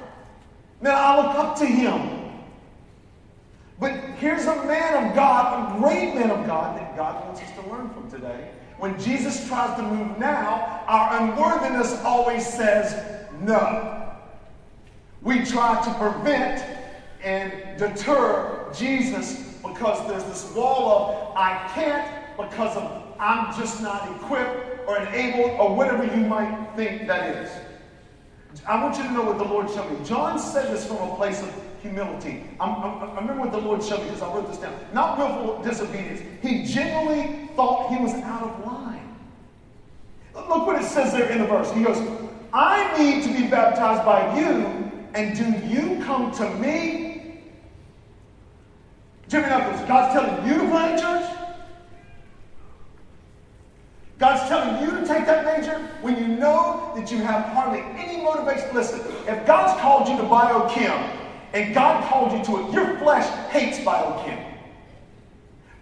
Now 0.80 0.96
I 0.96 1.16
look 1.18 1.36
up 1.36 1.56
to 1.60 1.66
him. 1.66 2.42
But 3.78 3.92
here's 4.18 4.46
a 4.46 4.64
man 4.64 5.10
of 5.10 5.14
God, 5.14 5.76
a 5.76 5.78
great 5.78 6.16
man 6.16 6.32
of 6.32 6.44
God 6.44 6.76
that 6.76 6.96
God 6.96 7.24
wants 7.24 7.40
us 7.40 7.50
to 7.52 7.70
learn 7.70 7.88
from 7.90 8.10
today. 8.10 8.50
When 8.78 8.98
Jesus 8.98 9.46
tries 9.46 9.76
to 9.76 9.82
move 9.84 10.18
now, 10.18 10.82
our 10.88 11.22
unworthiness 11.22 11.94
always 12.02 12.44
says 12.44 13.19
no. 13.40 14.12
We 15.22 15.44
try 15.44 15.82
to 15.84 15.94
prevent 15.94 16.64
and 17.22 17.78
deter 17.78 18.72
Jesus 18.74 19.58
because 19.62 20.08
there's 20.08 20.24
this 20.24 20.52
wall 20.54 20.90
of 20.90 21.36
I 21.36 21.70
can't 21.74 22.36
because 22.36 22.76
of 22.76 23.14
I'm 23.18 23.54
just 23.58 23.82
not 23.82 24.10
equipped 24.16 24.88
or 24.88 24.98
enabled 24.98 25.60
or 25.60 25.74
whatever 25.74 26.04
you 26.04 26.26
might 26.26 26.70
think 26.74 27.06
that 27.06 27.36
is. 27.36 27.50
I 28.66 28.82
want 28.82 28.96
you 28.96 29.04
to 29.04 29.12
know 29.12 29.22
what 29.22 29.38
the 29.38 29.44
Lord 29.44 29.70
showed 29.70 29.90
me. 29.90 30.04
John 30.04 30.38
said 30.38 30.74
this 30.74 30.86
from 30.86 30.96
a 30.96 31.14
place 31.16 31.42
of 31.42 31.54
humility. 31.82 32.44
I'm, 32.58 32.82
I'm, 32.82 33.10
i 33.10 33.20
remember 33.20 33.42
what 33.42 33.52
the 33.52 33.58
Lord 33.58 33.82
showed 33.82 34.00
me 34.00 34.06
because 34.06 34.22
I 34.22 34.34
wrote 34.34 34.48
this 34.48 34.58
down. 34.58 34.74
Not 34.92 35.18
willful 35.18 35.62
disobedience. 35.62 36.20
He 36.42 36.64
genuinely 36.64 37.48
thought 37.54 37.90
he 37.90 38.02
was 38.02 38.12
out 38.14 38.42
of 38.42 38.66
line. 38.66 39.16
Look 40.34 40.66
what 40.66 40.80
it 40.82 40.84
says 40.84 41.12
there 41.12 41.28
in 41.30 41.38
the 41.38 41.46
verse. 41.46 41.70
He 41.72 41.82
goes, 41.82 41.98
I 42.52 42.98
need 42.98 43.22
to 43.24 43.28
be 43.32 43.48
baptized 43.48 44.04
by 44.04 44.38
you, 44.38 44.90
and 45.14 45.36
do 45.36 45.68
you 45.68 46.02
come 46.04 46.32
to 46.32 46.50
me? 46.56 47.42
Jimmy 49.28 49.48
Knuckles, 49.48 49.86
God's 49.86 50.12
telling 50.12 50.46
you 50.48 50.58
to 50.58 50.68
plant 50.68 51.00
church? 51.00 51.36
God's 54.18 54.48
telling 54.48 54.82
you 54.82 54.90
to 55.00 55.06
take 55.06 55.24
that 55.26 55.46
major 55.46 55.78
when 56.02 56.18
you 56.18 56.26
know 56.26 56.92
that 56.96 57.10
you 57.10 57.18
have 57.18 57.44
hardly 57.54 57.80
any 57.96 58.22
motivation. 58.22 58.74
Listen, 58.74 59.00
if 59.26 59.46
God's 59.46 59.80
called 59.80 60.08
you 60.08 60.16
to 60.16 60.24
biochem 60.24 61.16
and 61.54 61.72
God 61.72 62.04
called 62.10 62.32
you 62.32 62.44
to 62.44 62.60
it, 62.60 62.72
your 62.74 62.98
flesh 62.98 63.26
hates 63.50 63.78
biochem. 63.78 64.44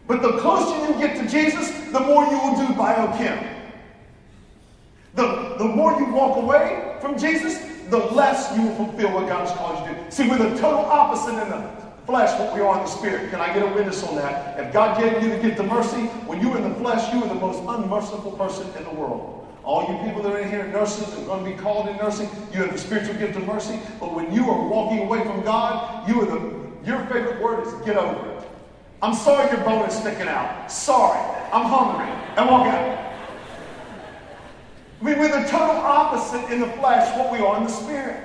But 0.06 0.22
the 0.22 0.38
closer 0.38 0.86
you 0.86 0.98
get 1.00 1.16
to 1.16 1.28
Jesus, 1.28 1.70
the 1.90 2.00
more 2.00 2.24
you 2.26 2.38
will 2.38 2.56
do 2.56 2.72
biochem. 2.74 3.57
The, 5.18 5.56
the 5.58 5.64
more 5.64 5.98
you 5.98 6.06
walk 6.12 6.36
away 6.36 6.96
from 7.00 7.18
Jesus, 7.18 7.58
the 7.90 7.98
less 7.98 8.56
you 8.56 8.62
will 8.62 8.76
fulfill 8.76 9.14
what 9.14 9.28
God 9.28 9.48
has 9.48 9.56
called 9.58 9.84
you 9.88 9.92
to 9.92 10.04
do. 10.04 10.10
See, 10.12 10.28
we're 10.28 10.38
the 10.38 10.56
total 10.56 10.84
opposite 10.84 11.42
in 11.42 11.50
the 11.50 11.68
flesh 12.06 12.38
what 12.38 12.54
we 12.54 12.60
are 12.60 12.78
in 12.78 12.84
the 12.84 12.90
spirit. 12.90 13.28
Can 13.30 13.40
I 13.40 13.52
get 13.52 13.64
a 13.64 13.74
witness 13.74 14.04
on 14.04 14.14
that? 14.14 14.60
If 14.60 14.72
God 14.72 14.96
gave 14.96 15.20
you 15.20 15.30
the 15.30 15.42
gift 15.42 15.58
of 15.58 15.66
mercy, 15.66 16.02
when 16.28 16.40
you 16.40 16.50
were 16.50 16.58
in 16.58 16.68
the 16.68 16.74
flesh, 16.76 17.12
you 17.12 17.20
were 17.20 17.26
the 17.26 17.34
most 17.34 17.58
unmerciful 17.66 18.30
person 18.38 18.70
in 18.78 18.84
the 18.84 18.94
world. 18.94 19.44
All 19.64 19.92
you 19.92 19.98
people 20.06 20.22
that 20.22 20.32
are 20.32 20.38
in 20.38 20.48
here, 20.48 20.68
nurses, 20.68 21.12
are 21.18 21.24
going 21.26 21.44
to 21.44 21.50
be 21.50 21.56
called 21.60 21.88
in 21.88 21.96
nursing, 21.96 22.30
you 22.52 22.62
have 22.62 22.70
the 22.70 22.78
spiritual 22.78 23.14
gift 23.14 23.34
of 23.34 23.44
mercy. 23.44 23.80
But 23.98 24.14
when 24.14 24.32
you 24.32 24.48
are 24.48 24.68
walking 24.68 25.00
away 25.00 25.24
from 25.24 25.42
God, 25.42 26.08
you 26.08 26.22
are 26.22 26.26
the 26.26 26.58
your 26.86 27.04
favorite 27.06 27.42
word 27.42 27.66
is 27.66 27.74
get 27.84 27.96
over 27.96 28.38
it. 28.38 28.48
I'm 29.02 29.14
sorry 29.14 29.50
your 29.50 29.64
bone 29.64 29.84
is 29.88 29.94
sticking 29.96 30.28
out. 30.28 30.70
Sorry. 30.70 31.18
I'm 31.52 31.66
hungry. 31.66 32.06
And 32.36 32.48
walk 32.48 32.68
out. 32.68 33.07
I 35.00 35.04
mean, 35.04 35.18
we're 35.18 35.28
the 35.28 35.48
total 35.48 35.76
opposite 35.76 36.52
in 36.52 36.60
the 36.60 36.68
flesh 36.72 37.16
what 37.16 37.32
we 37.32 37.38
are 37.38 37.56
in 37.58 37.64
the 37.64 37.70
spirit. 37.70 38.24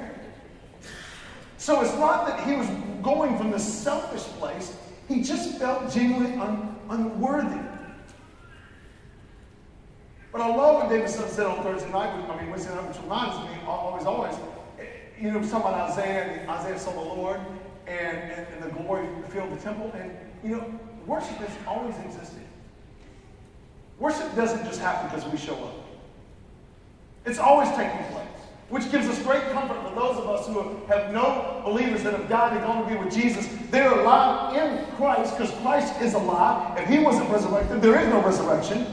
So 1.57 1.81
it's 1.81 1.93
not 1.93 2.27
that 2.27 2.47
he 2.47 2.55
was 2.55 2.67
going 3.01 3.37
from 3.37 3.51
this 3.51 3.63
selfish 3.63 4.23
place, 4.39 4.75
he 5.07 5.21
just 5.21 5.57
felt 5.59 5.91
genuinely 5.93 6.33
un- 6.37 6.75
unworthy. 6.89 7.59
But 10.31 10.41
I 10.41 10.47
love 10.47 10.81
what 10.81 10.89
David 10.89 11.09
said 11.09 11.45
on 11.45 11.61
Thursday 11.61 11.91
night, 11.91 12.09
I 12.09 12.41
mean, 12.41 12.49
Wednesday 12.49 12.73
night, 12.73 12.87
which 12.87 12.97
reminds 13.03 13.37
me 13.47 13.55
always, 13.67 14.05
always, 14.05 14.35
you 15.19 15.31
know, 15.31 15.39
talking 15.41 15.57
about 15.57 15.91
Isaiah, 15.91 16.43
Isaiah 16.49 16.79
saw 16.79 16.91
the 16.91 16.99
Lord, 16.99 17.39
and, 17.85 18.17
and, 18.17 18.47
and 18.47 18.63
the 18.63 18.69
glory 18.69 19.07
filled 19.29 19.51
the 19.51 19.61
temple. 19.61 19.91
And, 19.95 20.11
you 20.43 20.57
know, 20.57 20.79
worship 21.05 21.37
has 21.37 21.51
always 21.67 21.95
existed. 21.99 22.41
Worship 23.99 24.35
doesn't 24.35 24.65
just 24.65 24.81
happen 24.81 25.09
because 25.09 25.31
we 25.31 25.37
show 25.37 25.53
up. 25.53 25.82
It's 27.25 27.39
always 27.39 27.69
taking 27.69 28.03
place 28.11 28.23
which 28.73 28.91
gives 28.91 29.07
us 29.07 29.21
great 29.21 29.43
comfort 29.51 29.79
for 29.87 29.93
those 29.93 30.17
of 30.17 30.27
us 30.27 30.47
who 30.47 30.83
have 30.87 31.13
no 31.13 31.61
believers 31.63 32.01
that 32.01 32.11
have 32.11 32.27
died 32.27 32.53
and 32.53 32.65
gone 32.65 32.83
to 32.83 32.89
be 32.89 32.99
with 32.99 33.13
Jesus. 33.13 33.47
They're 33.69 33.99
alive 33.99 34.57
in 34.57 34.83
Christ 34.95 35.37
because 35.37 35.53
Christ 35.61 36.01
is 36.01 36.15
alive. 36.15 36.75
If 36.79 36.89
he 36.89 36.97
wasn't 36.97 37.29
resurrected, 37.29 37.83
there 37.83 37.99
is 37.99 38.07
no 38.07 38.23
resurrection. 38.23 38.87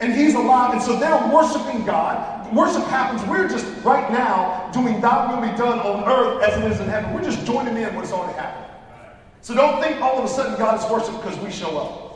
And 0.00 0.14
he's 0.14 0.34
alive, 0.34 0.72
and 0.72 0.80
so 0.80 0.98
they're 0.98 1.34
worshiping 1.34 1.84
God. 1.84 2.50
Worship 2.54 2.84
happens. 2.84 3.22
We're 3.28 3.46
just 3.46 3.66
right 3.84 4.10
now 4.10 4.70
doing 4.72 5.02
that 5.02 5.34
will 5.34 5.42
be 5.42 5.54
done 5.58 5.80
on 5.80 6.08
earth 6.08 6.42
as 6.44 6.56
it 6.56 6.72
is 6.72 6.80
in 6.80 6.88
heaven. 6.88 7.12
We're 7.12 7.24
just 7.24 7.44
joining 7.44 7.76
in 7.76 7.94
what's 7.94 8.10
already 8.10 8.38
happened. 8.38 8.72
So 9.42 9.54
don't 9.54 9.82
think 9.82 10.00
all 10.00 10.18
of 10.18 10.24
a 10.24 10.28
sudden 10.28 10.58
God 10.58 10.82
is 10.82 10.90
worship 10.90 11.14
because 11.22 11.38
we 11.40 11.50
show 11.50 11.76
up. 11.76 12.07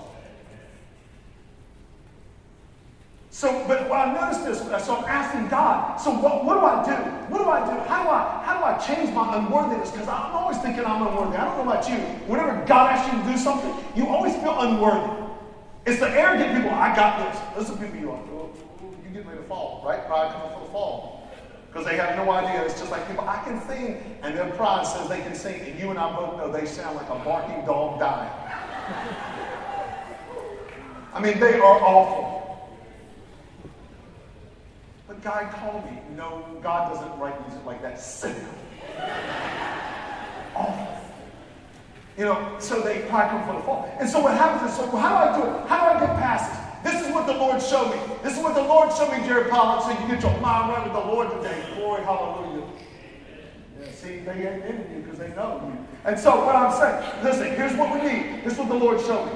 So, 3.33 3.65
but 3.67 3.89
what 3.89 3.99
I 3.99 4.13
noticed 4.13 4.45
this, 4.45 4.61
uh, 4.61 4.79
so 4.79 4.99
I'm 4.99 5.05
asking 5.07 5.49
God, 5.49 5.97
so 5.97 6.11
what, 6.11 6.45
what 6.45 6.53
do 6.53 6.61
I 6.61 6.85
do? 6.85 7.03
What 7.33 7.39
do 7.39 7.49
I 7.49 7.65
do? 7.65 7.81
How 7.89 8.05
do 8.05 8.11
I, 8.11 8.43
how 8.45 8.59
do 8.59 8.65
I 8.65 8.77
change 8.77 9.13
my 9.15 9.39
unworthiness? 9.39 9.91
Because 9.91 10.07
I'm 10.07 10.33
always 10.33 10.59
thinking 10.59 10.85
I'm 10.85 11.01
unworthy. 11.01 11.39
I 11.39 11.47
don't 11.47 11.57
know 11.57 11.73
about 11.73 11.89
you. 11.89 11.97
Whenever 12.29 12.63
God 12.67 12.93
asks 12.93 13.11
you 13.11 13.19
to 13.19 13.33
do 13.33 13.39
something, 13.39 13.73
you 13.97 14.07
always 14.07 14.37
feel 14.37 14.61
unworthy. 14.61 15.17
It's 15.87 15.99
the 15.99 16.11
arrogant 16.11 16.57
people, 16.57 16.77
I 16.77 16.95
got 16.95 17.33
this. 17.33 17.41
Listen 17.57 17.79
to 17.79 17.83
people 17.83 18.01
you 18.01 18.11
are. 18.11 18.21
You 19.03 19.11
get 19.15 19.25
ready 19.25 19.39
to 19.39 19.45
fall, 19.49 19.83
right? 19.87 20.07
Pride 20.07 20.31
coming 20.35 20.53
for 20.53 20.67
the 20.67 20.71
fall. 20.71 21.27
Because 21.69 21.87
they 21.87 21.97
have 21.97 22.15
no 22.17 22.31
idea. 22.31 22.63
It's 22.67 22.79
just 22.79 22.91
like 22.91 23.09
people, 23.09 23.27
I 23.27 23.43
can 23.45 23.67
sing, 23.67 23.97
and 24.21 24.37
their 24.37 24.51
pride 24.51 24.87
says 24.87 25.09
they 25.09 25.23
can 25.23 25.35
sing, 25.35 25.59
and 25.63 25.81
you 25.81 25.89
and 25.89 25.99
I 25.99 26.15
both 26.15 26.37
know 26.37 26.53
they 26.53 26.67
sound 26.67 26.99
like 26.99 27.09
a 27.09 27.17
barking 27.25 27.65
dog 27.65 27.99
dying. 27.99 28.31
I 31.15 31.21
mean, 31.21 31.41
they 31.41 31.55
are 31.55 31.81
awful. 31.81 32.32
God 35.23 35.53
called 35.53 35.85
me. 35.85 35.99
No, 36.17 36.45
God 36.63 36.93
doesn't 36.93 37.19
write 37.19 37.41
music 37.47 37.65
like 37.65 37.81
that. 37.83 38.01
Cynical. 38.01 38.55
Awful. 40.55 40.89
Oh. 40.89 40.99
You 42.19 42.25
know, 42.27 42.57
so 42.59 42.83
they 42.83 43.07
probably 43.09 43.31
come 43.31 43.47
for 43.47 43.55
the 43.55 43.63
fall. 43.65 43.97
And 43.99 44.09
so 44.09 44.21
what 44.21 44.37
happens 44.37 44.71
is, 44.71 44.77
so 44.77 44.87
how 44.97 45.09
do 45.09 45.15
I 45.17 45.37
do 45.37 45.57
it? 45.57 45.69
How 45.69 45.79
do 45.79 45.97
I 45.97 46.07
get 46.07 46.17
past 46.19 46.51
this? 46.83 46.93
This 46.93 47.07
is 47.07 47.15
what 47.15 47.27
the 47.27 47.33
Lord 47.33 47.63
showed 47.63 47.91
me. 47.91 48.17
This 48.23 48.37
is 48.37 48.43
what 48.43 48.55
the 48.55 48.63
Lord 48.63 48.93
showed 48.93 49.13
me, 49.13 49.25
Jerry 49.27 49.49
Pollard, 49.49 49.83
so 49.83 49.91
you 49.91 50.13
get 50.13 50.21
your 50.23 50.39
mind 50.41 50.73
right 50.73 50.85
with 50.85 50.93
the 50.93 51.09
Lord 51.09 51.31
today. 51.31 51.65
Glory, 51.77 52.03
hallelujah. 52.03 52.67
Yeah, 53.81 53.91
see, 53.93 54.19
they 54.19 54.49
ain't 54.49 54.65
in 54.65 54.95
you 54.95 55.03
because 55.03 55.19
they 55.19 55.29
know 55.29 55.63
you. 55.65 55.87
And 56.05 56.19
so 56.19 56.45
what 56.45 56.57
I'm 56.57 56.73
saying, 56.73 57.25
listen, 57.25 57.55
here's 57.55 57.75
what 57.77 57.95
we 57.95 58.07
need. 58.07 58.45
This 58.45 58.55
is 58.55 58.59
what 58.59 58.69
the 58.69 58.75
Lord 58.75 59.01
showed 59.01 59.27
me. 59.27 59.33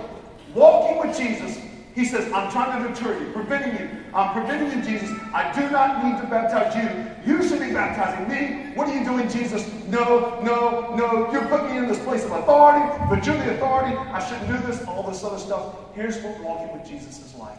Walking 0.55 1.07
with 1.07 1.17
Jesus 1.17 1.61
he 1.97 2.05
says, 2.05 2.31
I'm 2.31 2.53
trying 2.53 2.83
to 2.83 2.89
deter 2.91 3.19
you, 3.19 3.33
preventing 3.33 3.73
you. 3.81 3.96
I'm 4.17 4.33
preventing 4.33 4.79
you, 4.79 4.83
Jesus. 4.83 5.11
I 5.35 5.53
do 5.53 5.69
not 5.71 6.03
need 6.03 6.19
to 6.23 6.27
baptize 6.27 6.75
you. 6.75 7.31
You 7.31 7.47
should 7.47 7.61
be 7.61 7.71
baptizing 7.71 8.27
me. 8.27 8.75
What 8.75 8.89
are 8.89 8.99
you 8.99 9.05
doing, 9.05 9.29
Jesus? 9.29 9.71
No, 9.89 10.41
no, 10.41 10.95
no. 10.97 11.31
You're 11.31 11.47
putting 11.49 11.73
me 11.73 11.77
in 11.77 11.87
this 11.87 12.03
place 12.03 12.25
of 12.25 12.31
authority, 12.31 12.99
but 13.11 13.27
you're 13.27 13.37
the 13.37 13.57
authority. 13.57 13.95
I 13.95 14.27
shouldn't 14.27 14.49
do 14.49 14.67
this, 14.67 14.83
all 14.87 15.03
this 15.03 15.23
other 15.23 15.39
stuff. 15.39 15.75
Here's 15.95 16.17
what 16.23 16.41
walking 16.41 16.73
with 16.73 16.89
Jesus 16.89 17.23
is 17.27 17.35
like. 17.35 17.59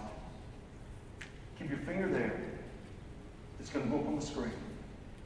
Keep 1.59 1.69
your 1.69 1.79
finger 1.79 2.07
there. 2.07 2.41
It's 3.59 3.69
going 3.69 3.85
to 3.85 3.91
go 3.91 3.99
up 3.99 4.07
on 4.07 4.15
the 4.15 4.25
screen. 4.25 4.51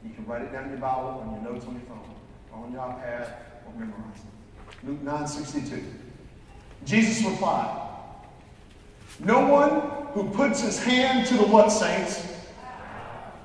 You 0.04 0.10
can 0.10 0.26
write 0.26 0.42
it 0.42 0.52
down 0.52 0.64
in 0.64 0.70
your 0.70 0.80
Bible, 0.80 1.24
on 1.26 1.42
your 1.42 1.52
notes 1.52 1.64
on 1.64 1.72
your 1.72 1.82
phone, 1.82 2.14
or 2.52 2.64
on 2.66 2.72
your 2.72 2.82
iPad, 2.82 3.32
or 3.66 3.72
memorize 3.78 4.18
it. 4.18 4.86
Luke 4.86 5.00
9 5.00 5.26
62. 5.26 5.82
Jesus 6.84 7.24
replied, 7.24 7.91
no 9.20 9.46
one 9.46 9.92
who 10.12 10.30
puts 10.30 10.60
his 10.60 10.82
hand 10.82 11.26
to 11.28 11.34
the 11.34 11.44
what, 11.44 11.70
saints? 11.70 12.26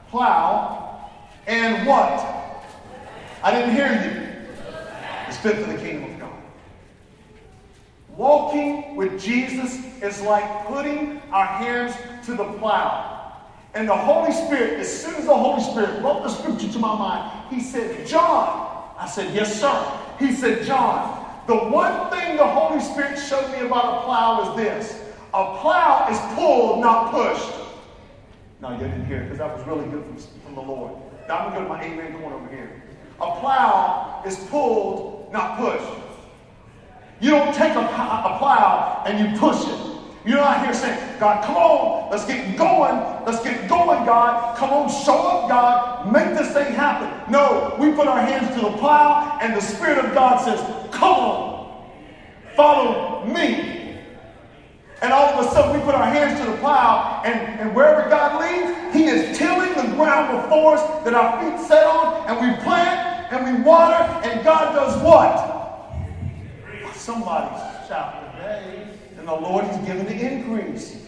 Plow. 0.10 1.10
And 1.46 1.88
what? 1.88 2.66
I 3.44 3.52
didn't 3.52 3.74
hear 3.74 3.88
you. 3.88 5.30
Is 5.30 5.38
fit 5.38 5.58
for 5.58 5.72
the 5.72 5.78
kingdom 5.78 6.12
of 6.14 6.20
God. 6.20 6.34
Walking 8.16 8.96
with 8.96 9.22
Jesus 9.22 9.80
is 10.02 10.22
like 10.22 10.66
putting 10.68 11.22
our 11.32 11.46
hands 11.46 11.96
to 12.26 12.36
the 12.36 12.46
plow. 12.54 13.14
And 13.74 13.88
the 13.88 13.96
Holy 13.96 14.32
Spirit, 14.32 14.80
as 14.80 15.02
soon 15.04 15.16
as 15.16 15.26
the 15.26 15.36
Holy 15.36 15.62
Spirit 15.62 16.02
brought 16.02 16.24
the 16.24 16.30
scripture 16.30 16.72
to 16.72 16.80
my 16.80 16.98
mind, 16.98 17.54
he 17.54 17.62
said, 17.62 18.08
John. 18.08 18.94
I 18.98 19.08
said, 19.08 19.34
Yes, 19.36 19.60
sir. 19.62 20.00
He 20.18 20.34
said, 20.34 20.66
John, 20.66 21.26
the 21.46 21.56
one 21.56 22.10
thing 22.10 22.38
the 22.38 22.48
Holy 22.48 22.82
Spirit 22.82 23.20
showed 23.20 23.52
me 23.52 23.68
about 23.68 24.00
a 24.00 24.06
plow 24.06 24.52
is 24.52 24.58
this 24.58 25.07
a 25.34 25.58
plow 25.60 26.08
is 26.10 26.20
pulled, 26.36 26.82
not 26.82 27.12
pushed. 27.12 27.54
No, 28.62 28.72
you 28.72 28.80
didn't 28.80 29.06
hear 29.06 29.18
it 29.18 29.24
because 29.24 29.38
that 29.40 29.56
was 29.56 29.66
really 29.68 29.88
good 29.90 30.04
from, 30.04 30.18
from 30.18 30.56
the 30.56 30.62
Lord. 30.62 30.94
Now 31.28 31.40
I'm 31.40 31.54
going 31.54 31.64
to 31.64 31.70
go 31.70 31.76
to 31.76 31.80
my 31.80 31.84
amen 31.84 32.20
corner 32.20 32.36
over 32.38 32.50
here. 32.50 32.84
A 33.20 33.40
plow 33.40 34.24
is 34.26 34.36
pulled, 34.50 35.32
not 35.32 35.58
pushed. 35.58 36.04
You 37.20 37.32
don't 37.32 37.54
take 37.54 37.74
a, 37.74 37.80
a 37.80 38.38
plow 38.40 39.04
and 39.06 39.20
you 39.20 39.40
push 39.40 39.68
it. 39.68 39.88
You're 40.26 40.38
not 40.38 40.64
here 40.64 40.74
saying, 40.74 41.20
God, 41.20 41.44
come 41.44 41.56
on, 41.56 42.12
let's 42.12 42.26
get 42.26 42.58
going. 42.58 42.96
Let's 43.26 43.42
get 43.44 43.70
going, 43.70 44.06
God. 44.06 44.58
Come 44.58 44.72
on, 44.72 44.90
show 45.06 45.18
up, 45.26 45.50
God. 45.50 46.12
Make 46.12 46.38
this 46.38 46.52
thing 46.54 46.74
happen. 46.74 47.32
No, 47.32 47.76
we 47.80 47.94
put 47.94 48.08
our 48.08 48.20
hands 48.20 48.54
to 48.56 48.62
the 48.62 48.78
plow, 48.78 49.40
and 49.42 49.56
the 49.56 49.62
Spirit 49.62 50.04
of 50.04 50.14
God 50.14 50.44
says, 50.44 50.60
Come 50.92 51.14
on, 51.14 51.92
follow 52.56 53.26
me. 53.26 53.87
And 55.02 55.14
all 55.14 55.30
of 55.30 55.46
a 55.46 55.52
sudden, 55.52 55.80
we 55.80 55.86
put 55.86 55.94
our 55.94 56.06
hands 56.06 56.40
to 56.40 56.52
the 56.52 56.58
plow, 56.58 57.22
and, 57.24 57.60
and 57.60 57.76
wherever 57.76 58.10
God 58.10 58.42
leads, 58.42 58.96
He 58.96 59.06
is 59.06 59.38
tilling 59.38 59.74
the 59.76 59.96
ground 59.96 60.42
before 60.42 60.76
us 60.76 61.04
that 61.04 61.14
our 61.14 61.40
feet 61.40 61.68
set 61.68 61.86
on, 61.86 62.28
and 62.28 62.36
we 62.40 62.64
plant, 62.64 63.32
and 63.32 63.58
we 63.58 63.64
water, 63.64 64.04
and 64.28 64.44
God 64.44 64.74
does 64.74 65.02
what? 65.04 66.96
Somebody's 66.96 67.88
shouting 67.88 68.32
today. 68.32 68.88
And 69.18 69.28
the 69.28 69.36
Lord 69.36 69.66
is 69.66 69.78
giving 69.86 70.06
the 70.06 70.20
increase. 70.20 71.06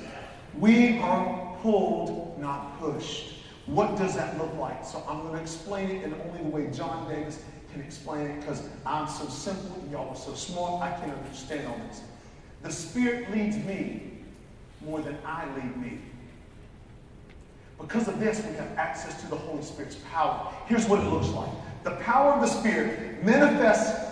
We 0.57 0.99
are 0.99 1.57
pulled, 1.61 2.39
not 2.39 2.79
pushed. 2.79 3.33
What 3.65 3.97
does 3.97 4.15
that 4.15 4.37
look 4.37 4.53
like? 4.55 4.85
So 4.85 5.03
I'm 5.07 5.21
going 5.21 5.33
to 5.33 5.41
explain 5.41 5.89
it 5.91 6.03
in 6.03 6.13
only 6.13 6.43
the 6.43 6.49
way 6.49 6.71
John 6.71 7.07
Davis 7.07 7.43
can 7.71 7.81
explain 7.81 8.27
it 8.27 8.39
because 8.39 8.63
I'm 8.85 9.07
so 9.07 9.27
simple 9.27 9.83
y'all 9.91 10.09
are 10.09 10.15
so 10.15 10.33
smart, 10.33 10.81
I 10.81 10.91
can't 10.99 11.11
understand 11.11 11.67
all 11.67 11.79
this. 11.87 12.01
The 12.63 12.71
Spirit 12.71 13.31
leads 13.31 13.57
me 13.57 14.11
more 14.85 15.01
than 15.01 15.17
I 15.25 15.45
lead 15.55 15.77
me. 15.77 15.99
Because 17.79 18.07
of 18.07 18.19
this, 18.19 18.43
we 18.45 18.53
have 18.55 18.77
access 18.77 19.21
to 19.21 19.29
the 19.29 19.35
Holy 19.35 19.63
Spirit's 19.63 19.97
power. 20.11 20.53
Here's 20.67 20.85
what 20.87 20.99
it 20.99 21.07
looks 21.07 21.29
like 21.29 21.49
the 21.83 21.91
power 22.03 22.33
of 22.33 22.41
the 22.41 22.47
Spirit 22.47 23.23
manifests 23.23 24.07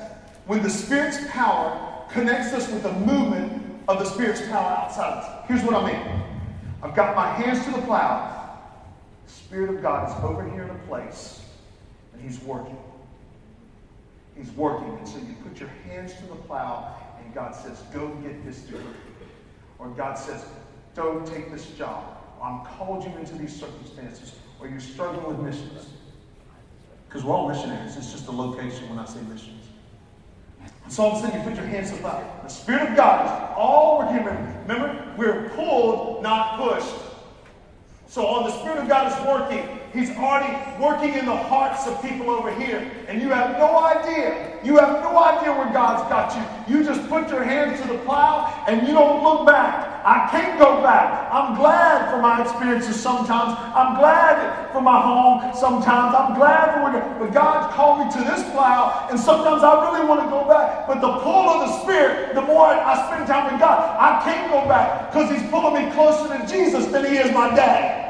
when 0.45 0.63
the 0.63 0.69
Spirit's 0.69 1.19
power 1.29 2.05
connects 2.09 2.53
us 2.53 2.69
with 2.71 2.83
the 2.83 2.93
movement 2.93 3.81
of 3.89 3.99
the 3.99 4.05
Spirit's 4.05 4.41
power 4.47 4.71
outside 4.71 5.23
us. 5.23 5.45
Here's 5.47 5.63
what 5.63 5.75
I 5.75 5.91
mean 5.91 6.23
I've 6.81 6.95
got 6.95 7.15
my 7.15 7.29
hands 7.29 7.65
to 7.65 7.71
the 7.71 7.81
plow. 7.81 8.33
The 9.25 9.33
Spirit 9.33 9.69
of 9.69 9.81
God 9.81 10.09
is 10.09 10.23
over 10.23 10.49
here 10.49 10.63
in 10.63 10.69
a 10.69 10.87
place, 10.87 11.41
and 12.13 12.21
He's 12.21 12.39
working. 12.41 12.77
He's 14.37 14.51
working. 14.51 14.97
And 14.97 15.07
so 15.07 15.17
you 15.17 15.35
put 15.43 15.59
your 15.59 15.69
hands 15.85 16.13
to 16.13 16.21
the 16.27 16.35
plow, 16.35 16.95
and 17.27 17.35
God 17.35 17.53
says, 17.53 17.81
Go 17.93 18.07
get 18.23 18.45
this 18.45 18.61
degree. 18.61 18.81
Or 19.79 19.89
God 19.89 20.17
says, 20.17 20.45
Don't 20.95 21.27
take 21.27 21.51
this 21.51 21.67
job. 21.71 22.17
I'm 22.41 22.65
called 22.65 23.03
you 23.03 23.11
into 23.17 23.35
these 23.35 23.53
circumstances. 23.53 24.33
Or 24.61 24.67
you're 24.67 24.79
struggling 24.79 25.27
with 25.27 25.39
missions. 25.39 25.87
Because 27.07 27.25
we're 27.25 27.35
all 27.35 27.49
missionaries. 27.49 27.97
It's 27.97 28.11
just 28.11 28.27
a 28.27 28.31
location 28.31 28.89
when 28.89 28.97
I 28.97 29.05
say 29.05 29.19
missions. 29.23 29.65
And 30.85 30.93
so 30.93 31.03
all 31.03 31.11
of 31.11 31.17
a 31.17 31.27
sudden 31.27 31.41
you 31.41 31.47
put 31.49 31.57
your 31.57 31.65
hands 31.65 31.91
up 31.91 32.43
the. 32.43 32.47
Spirit 32.47 32.89
of 32.89 32.95
God 32.95 33.25
is 33.25 33.55
all 33.57 33.99
working. 33.99 34.25
Remember, 34.65 35.13
we're 35.17 35.49
pulled, 35.49 36.23
not 36.23 36.57
pushed. 36.57 36.95
So 38.07 38.25
all 38.25 38.45
the 38.45 38.57
Spirit 38.59 38.77
of 38.77 38.87
God 38.87 39.11
is 39.11 39.27
working. 39.27 39.76
He's 39.93 40.11
already 40.17 40.53
working 40.81 41.13
in 41.13 41.25
the 41.25 41.35
hearts 41.35 41.87
of 41.87 42.01
people 42.01 42.29
over 42.29 42.53
here. 42.53 42.91
And 43.07 43.21
you 43.21 43.29
have 43.29 43.57
no 43.57 43.79
idea. 43.83 44.59
You 44.63 44.77
have 44.77 45.01
no 45.03 45.17
idea 45.23 45.51
where 45.53 45.71
God's 45.73 46.09
got 46.09 46.35
you. 46.35 46.75
You 46.75 46.83
just 46.83 47.07
put 47.09 47.29
your 47.29 47.43
hands 47.43 47.81
to 47.81 47.87
the 47.87 47.97
plow 47.99 48.65
and 48.67 48.87
you 48.87 48.93
don't 48.93 49.23
look 49.23 49.45
back. 49.45 49.97
I 50.07 50.29
can't 50.31 50.57
go 50.57 50.81
back. 50.81 51.27
I'm 51.33 51.55
glad 51.55 52.09
for 52.09 52.21
my 52.21 52.41
experiences 52.41 52.95
sometimes. 52.95 53.59
I'm 53.75 53.99
glad 53.99 54.71
for 54.71 54.79
my 54.79 55.01
home 55.01 55.53
sometimes. 55.53 56.15
I'm 56.15 56.33
glad 56.35 56.75
for 56.75 56.83
where, 56.87 57.19
but 57.19 57.33
God's 57.33 57.75
called 57.75 58.07
me 58.07 58.11
to 58.13 58.19
this 58.23 58.41
plow, 58.51 59.07
and 59.11 59.19
sometimes 59.19 59.63
I 59.63 59.83
really 59.83 60.07
want 60.07 60.23
to 60.23 60.29
go 60.29 60.47
back. 60.47 60.87
But 60.87 61.01
the 61.01 61.11
pull 61.19 61.49
of 61.49 61.67
the 61.67 61.81
Spirit, 61.83 62.35
the 62.35 62.41
more 62.41 62.67
I, 62.67 63.07
spend 63.07 63.27
time 63.27 63.51
with 63.51 63.59
God, 63.59 63.97
I 63.99 64.23
can't 64.23 64.49
go 64.49 64.65
back 64.69 65.11
because 65.11 65.29
He's 65.29 65.49
pulling 65.49 65.85
me 65.85 65.91
closer 65.91 66.37
to 66.37 66.47
Jesus 66.47 66.85
than 66.87 67.03
He 67.03 67.17
is 67.17 67.33
my 67.33 67.53
dad. 67.53 68.06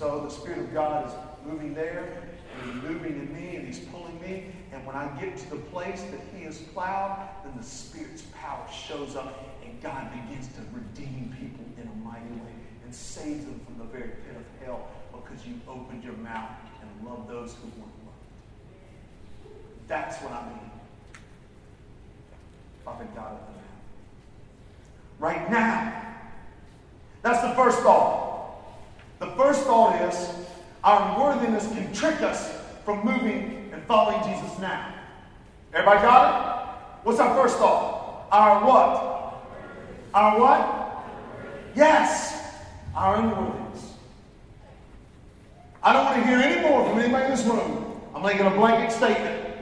So 0.00 0.18
the 0.20 0.30
Spirit 0.30 0.60
of 0.60 0.72
God 0.72 1.08
is 1.08 1.12
moving 1.44 1.74
there, 1.74 2.22
and 2.54 2.72
He's 2.72 2.82
moving 2.82 3.12
in 3.16 3.34
me, 3.34 3.56
and 3.56 3.66
He's 3.66 3.80
pulling 3.80 4.18
me. 4.22 4.46
And 4.72 4.86
when 4.86 4.96
I 4.96 5.06
get 5.20 5.36
to 5.36 5.50
the 5.50 5.56
place 5.56 6.00
that 6.04 6.20
He 6.34 6.44
has 6.44 6.56
plowed, 6.56 7.28
then 7.44 7.52
the 7.54 7.62
Spirit's 7.62 8.22
power 8.32 8.66
shows 8.72 9.14
up, 9.14 9.46
and 9.62 9.78
God 9.82 10.10
begins 10.10 10.48
to 10.54 10.62
redeem 10.72 11.36
people 11.38 11.66
in 11.76 11.86
a 11.86 11.94
mighty 11.96 12.32
way 12.40 12.54
and 12.82 12.94
saves 12.94 13.44
them 13.44 13.60
from 13.66 13.76
the 13.76 13.84
very 13.92 14.08
pit 14.08 14.36
of 14.36 14.64
hell 14.64 14.88
because 15.12 15.46
you 15.46 15.60
opened 15.68 16.02
your 16.02 16.14
mouth 16.14 16.48
and 16.80 17.06
loved 17.06 17.28
those 17.28 17.52
who 17.56 17.68
weren't 17.78 17.92
loved. 18.06 18.16
That's 19.86 20.16
what 20.22 20.32
I 20.32 20.48
mean. 20.48 20.70
Father 22.86 23.06
God 23.14 23.32
of 23.32 23.40
the 23.54 25.22
Right 25.22 25.50
now. 25.50 26.16
That's 27.20 27.42
the 27.42 27.54
first 27.54 27.80
thought. 27.80 28.30
The 29.20 29.26
first 29.36 29.64
thought 29.64 30.00
is 30.08 30.30
our 30.82 31.12
unworthiness 31.12 31.68
can 31.68 31.92
trick 31.92 32.22
us 32.22 32.58
from 32.86 33.04
moving 33.04 33.70
and 33.70 33.82
following 33.84 34.18
Jesus 34.24 34.58
now. 34.58 34.94
Everybody 35.74 36.00
got 36.00 36.24
it? 36.24 37.06
What's 37.06 37.20
our 37.20 37.36
first 37.36 37.58
thought? 37.58 38.26
Our 38.32 38.66
what? 38.66 39.44
Our 40.14 40.40
what? 40.40 41.04
Yes, 41.76 42.64
our 42.96 43.16
unworthiness. 43.16 43.92
I 45.82 45.92
don't 45.92 46.06
want 46.06 46.16
to 46.16 46.26
hear 46.26 46.38
any 46.38 46.62
more 46.62 46.88
from 46.88 46.98
anybody 46.98 47.26
in 47.26 47.30
this 47.30 47.44
room. 47.44 48.00
I'm 48.14 48.22
making 48.22 48.46
a 48.46 48.50
blanket 48.50 48.90
statement. 48.90 49.54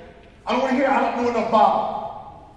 I 0.47 0.53
don't 0.53 0.63
want 0.63 0.71
to 0.71 0.77
hear, 0.77 0.87
I 0.87 1.01
don't 1.01 1.25
know 1.25 1.31
enough 1.31 1.51
Bible. 1.51 2.55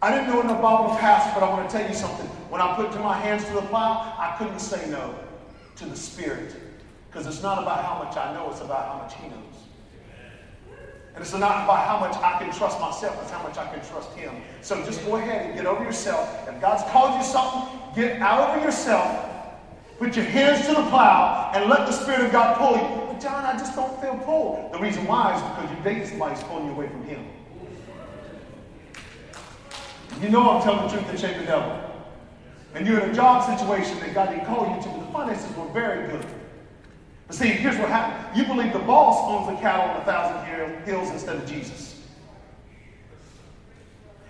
I 0.00 0.10
didn't 0.10 0.28
know 0.28 0.40
enough 0.40 0.62
Bible 0.62 0.94
to 0.94 1.00
pass, 1.00 1.34
but 1.34 1.42
I 1.42 1.50
want 1.50 1.68
to 1.68 1.78
tell 1.78 1.86
you 1.86 1.94
something. 1.94 2.26
When 2.48 2.62
I 2.62 2.74
put 2.76 2.94
my 3.02 3.18
hands 3.18 3.44
to 3.44 3.52
the 3.52 3.62
plow, 3.62 4.14
I 4.18 4.36
couldn't 4.38 4.58
say 4.58 4.88
no 4.88 5.14
to 5.76 5.86
the 5.86 5.96
Spirit. 5.96 6.54
Because 7.08 7.26
it's 7.26 7.42
not 7.42 7.62
about 7.62 7.84
how 7.84 8.02
much 8.02 8.16
I 8.16 8.32
know, 8.34 8.50
it's 8.50 8.60
about 8.60 8.88
how 8.88 8.98
much 9.02 9.14
He 9.14 9.28
knows. 9.28 9.42
And 11.14 11.22
it's 11.22 11.32
not 11.32 11.64
about 11.64 11.86
how 11.86 11.98
much 11.98 12.14
I 12.16 12.38
can 12.38 12.52
trust 12.54 12.78
myself, 12.78 13.18
it's 13.22 13.30
how 13.30 13.42
much 13.42 13.56
I 13.56 13.66
can 13.72 13.84
trust 13.88 14.12
Him. 14.12 14.34
So 14.60 14.84
just 14.84 15.04
go 15.06 15.16
ahead 15.16 15.46
and 15.46 15.54
get 15.54 15.64
over 15.64 15.82
yourself. 15.82 16.46
If 16.46 16.60
God's 16.60 16.82
called 16.90 17.18
you 17.18 17.24
something, 17.26 17.78
get 17.94 18.20
out 18.20 18.56
over 18.56 18.64
yourself. 18.64 19.32
Put 19.98 20.14
your 20.14 20.26
hands 20.26 20.66
to 20.66 20.74
the 20.74 20.86
plow 20.90 21.52
and 21.54 21.70
let 21.70 21.86
the 21.86 21.92
Spirit 21.92 22.26
of 22.26 22.32
God 22.32 22.58
pull 22.58 22.76
you. 22.76 23.12
But 23.12 23.20
John, 23.20 23.46
I 23.46 23.52
just 23.56 23.74
don't 23.74 23.98
feel 24.02 24.18
pulled. 24.18 24.74
The 24.74 24.78
reason 24.78 25.06
why 25.06 25.34
is 25.34 25.42
because 25.42 25.70
you 25.70 25.82
date 25.82 26.06
somebody's 26.06 26.42
pulling 26.44 26.66
you 26.66 26.72
away 26.72 26.88
from 26.88 27.02
Him. 27.04 27.26
You 30.20 30.28
know 30.28 30.50
I'm 30.50 30.62
telling 30.62 30.86
the 30.86 30.92
truth 30.92 31.10
to 31.10 31.16
shame 31.16 31.38
the 31.40 31.46
devil 31.46 31.85
and 32.76 32.86
you're 32.86 33.00
in 33.00 33.10
a 33.10 33.14
job 33.14 33.58
situation 33.58 33.98
that 34.00 34.12
God 34.12 34.28
didn't 34.28 34.44
call 34.44 34.68
you 34.68 34.82
to, 34.82 34.88
but 34.90 35.06
the 35.06 35.12
finances 35.12 35.56
were 35.56 35.66
very 35.68 36.10
good. 36.10 36.26
But 37.26 37.34
see, 37.34 37.48
here's 37.48 37.78
what 37.78 37.88
happened. 37.88 38.36
You 38.36 38.44
believe 38.44 38.74
the 38.74 38.80
boss 38.80 39.24
owns 39.30 39.48
the 39.48 39.60
cattle 39.62 39.90
on 39.90 40.02
a 40.02 40.04
thousand 40.04 40.84
hills 40.84 41.10
instead 41.10 41.36
of 41.36 41.46
Jesus. 41.46 41.85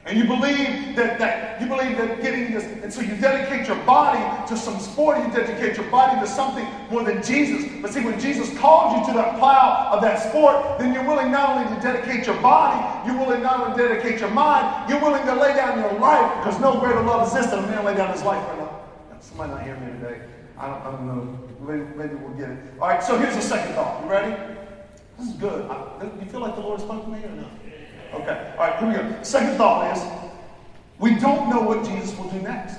And 0.07 0.17
you 0.17 0.25
believe 0.25 0.95
that, 0.95 1.19
that 1.19 1.61
you 1.61 1.67
believe 1.67 1.99
that 1.99 2.23
getting 2.23 2.55
this, 2.55 2.63
and 2.63 2.93
so 2.93 3.01
you 3.01 3.17
dedicate 3.17 3.67
your 3.67 3.77
body 3.85 4.23
to 4.49 4.57
some 4.57 4.79
sport, 4.79 5.19
you 5.19 5.33
dedicate 5.33 5.77
your 5.77 5.91
body 5.91 6.21
to 6.21 6.29
something 6.29 6.65
more 6.93 7.03
than 7.03 7.21
Jesus. 7.25 7.69
But 7.83 7.93
see, 7.93 8.05
when 8.05 8.21
Jesus 8.21 8.57
called 8.57 8.97
you 8.97 9.07
to 9.13 9.19
that 9.19 9.37
plow 9.37 9.91
of 9.93 10.01
that 10.03 10.31
sport, 10.31 10.79
then 10.79 10.95
you're 10.95 11.05
willing 11.05 11.33
not 11.33 11.57
only 11.57 11.75
to 11.75 11.83
dedicate 11.83 12.25
your 12.25 12.41
body, 12.41 12.79
you're 13.05 13.19
willing 13.19 13.43
not 13.43 13.59
only 13.59 13.77
to 13.77 13.89
dedicate 13.89 14.21
your 14.21 14.31
mind, 14.31 14.89
you're 14.89 15.01
willing 15.01 15.27
to 15.27 15.35
lay 15.35 15.57
down 15.57 15.77
your 15.81 15.99
life 15.99 16.37
because 16.39 16.61
no 16.61 16.79
greater 16.79 17.03
love 17.03 17.27
exists 17.27 17.51
than 17.51 17.65
a 17.65 17.67
man 17.67 17.85
lay 17.85 17.97
down 17.97 18.13
his 18.13 18.23
life 18.23 18.47
for 18.47 18.53
another. 18.55 18.71
Somebody 19.19 19.55
not 19.55 19.63
hearing 19.65 19.85
me 19.87 19.93
today. 20.01 20.21
I 20.57 20.69
don't, 20.69 20.83
I 20.83 20.91
don't 20.93 21.07
know. 21.09 21.39
Maybe, 21.67 21.85
maybe, 21.97 22.15
we'll 22.15 22.35
get 22.35 22.51
it. 22.51 22.59
All 22.81 22.87
right, 22.87 23.03
so 23.03 23.19
here's 23.19 23.35
the 23.35 23.43
second 23.43 23.75
thought. 23.75 24.05
You 24.05 24.11
ready? 24.11 24.41
This 25.19 25.29
is 25.31 25.35
good. 25.35 25.69
I, 25.69 26.05
you 26.21 26.31
feel 26.31 26.41
like 26.41 26.55
the 26.55 26.61
Lord 26.61 26.81
spoke 26.81 27.05
to 27.05 27.11
me 27.11 27.25
or 27.25 27.31
no? 27.31 27.49
Okay. 28.23 28.55
All 28.59 28.67
right, 28.67 28.79
here 28.79 28.89
we 28.89 28.95
go. 28.95 29.23
Second 29.23 29.57
thought 29.57 29.97
is 29.97 30.03
we 30.99 31.15
don't 31.17 31.51
know 31.51 31.61
what 31.61 31.85
Jesus 31.85 32.17
will 32.19 32.31
do 32.31 32.41
next. 32.41 32.79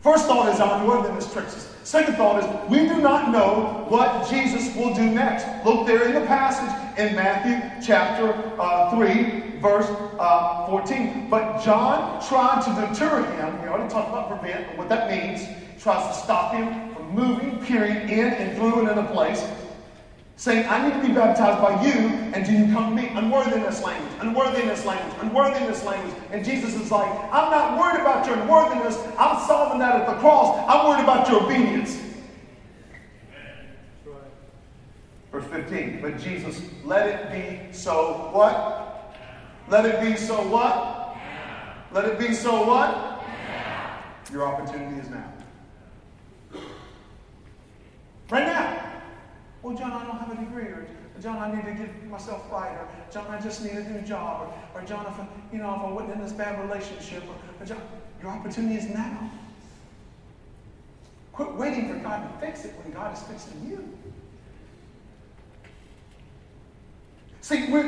First 0.00 0.26
thought 0.26 0.52
is 0.52 0.60
our 0.60 0.80
unworthiness 0.80 1.30
tricks 1.30 1.54
us. 1.54 1.74
Second 1.84 2.16
thought 2.16 2.42
is 2.42 2.70
we 2.70 2.88
do 2.88 3.02
not 3.02 3.30
know 3.30 3.84
what 3.88 4.30
Jesus 4.30 4.74
will 4.74 4.94
do 4.94 5.04
next. 5.10 5.46
Look 5.64 5.86
there 5.86 6.06
in 6.06 6.14
the 6.14 6.26
passage 6.26 6.98
in 6.98 7.14
Matthew 7.14 7.84
chapter 7.84 8.32
uh, 8.58 8.90
3, 8.96 9.58
verse 9.60 9.86
uh, 10.18 10.66
14. 10.68 11.28
But 11.28 11.62
John 11.62 12.26
tried 12.26 12.62
to 12.62 12.88
deter 12.88 13.24
him. 13.24 13.62
We 13.62 13.68
already 13.68 13.90
talked 13.92 14.08
about 14.08 14.40
prevent 14.40 14.70
and 14.70 14.78
what 14.78 14.88
that 14.88 15.10
means. 15.10 15.46
Tries 15.82 16.16
to 16.16 16.22
stop 16.22 16.54
him 16.54 16.94
from 16.94 17.14
moving, 17.14 17.58
peering 17.64 18.08
in 18.08 18.26
and 18.26 18.56
through 18.56 18.80
and 18.80 18.90
in 18.90 18.98
a 18.98 19.12
place 19.12 19.42
saying, 20.40 20.66
I 20.70 20.88
need 20.88 20.94
to 20.94 21.06
be 21.06 21.12
baptized 21.12 21.60
by 21.60 21.84
you, 21.84 21.92
and 22.32 22.46
do 22.46 22.52
you 22.52 22.72
come 22.72 22.96
to 22.96 23.02
me? 23.02 23.08
Unworthiness 23.08 23.82
language, 23.84 24.10
unworthiness 24.20 24.86
language, 24.86 25.14
unworthiness 25.20 25.84
language. 25.84 26.16
And 26.30 26.42
Jesus 26.42 26.74
is 26.76 26.90
like, 26.90 27.10
I'm 27.30 27.50
not 27.50 27.78
worried 27.78 28.00
about 28.00 28.26
your 28.26 28.38
unworthiness. 28.38 28.96
I'm 29.18 29.46
solving 29.46 29.80
that 29.80 29.96
at 29.96 30.06
the 30.06 30.14
cross. 30.14 30.58
I'm 30.66 30.88
worried 30.88 31.02
about 31.02 31.28
your 31.28 31.44
obedience. 31.44 32.02
Verse 35.30 35.44
15, 35.44 36.00
but 36.00 36.18
Jesus, 36.18 36.62
let 36.84 37.06
it 37.06 37.30
be 37.30 37.76
so 37.76 38.30
what? 38.32 39.14
Let 39.68 39.84
it 39.84 40.00
be 40.00 40.16
so 40.16 40.36
what? 40.48 41.18
Let 41.92 42.06
it 42.06 42.18
be 42.18 42.32
so 42.32 42.64
what? 42.64 43.22
Your 44.32 44.46
opportunity 44.46 45.02
is 45.02 45.10
now. 45.10 45.34
Right 48.30 48.46
now. 48.46 48.89
Well, 49.62 49.76
John, 49.76 49.92
I 49.92 50.06
don't 50.06 50.18
have 50.18 50.32
a 50.32 50.44
degree, 50.44 50.64
or 50.64 50.86
John, 51.20 51.38
I 51.38 51.54
need 51.54 51.64
to 51.66 51.74
get 51.74 52.06
myself 52.08 52.50
right, 52.50 52.72
or 52.72 52.88
John, 53.12 53.26
I 53.28 53.40
just 53.40 53.62
need 53.62 53.72
a 53.72 53.90
new 53.90 54.00
job, 54.00 54.48
or, 54.74 54.80
or 54.80 54.84
John, 54.86 55.06
if 55.06 55.20
I, 55.20 55.26
you 55.52 55.58
know, 55.58 55.74
if 55.74 55.80
I 55.80 55.92
wasn't 55.92 56.14
in 56.14 56.22
this 56.22 56.32
bad 56.32 56.58
relationship, 56.66 57.22
or, 57.24 57.62
or 57.62 57.66
John, 57.66 57.82
your 58.22 58.30
opportunity 58.30 58.76
is 58.76 58.88
now. 58.88 59.30
Quit 61.32 61.54
waiting 61.54 61.92
for 61.92 61.98
God 62.00 62.22
to 62.22 62.46
fix 62.46 62.64
it 62.64 62.74
when 62.82 62.92
God 62.92 63.14
is 63.16 63.22
fixing 63.22 63.68
you. 63.68 63.98
See, 67.42 67.66
we, 67.72 67.80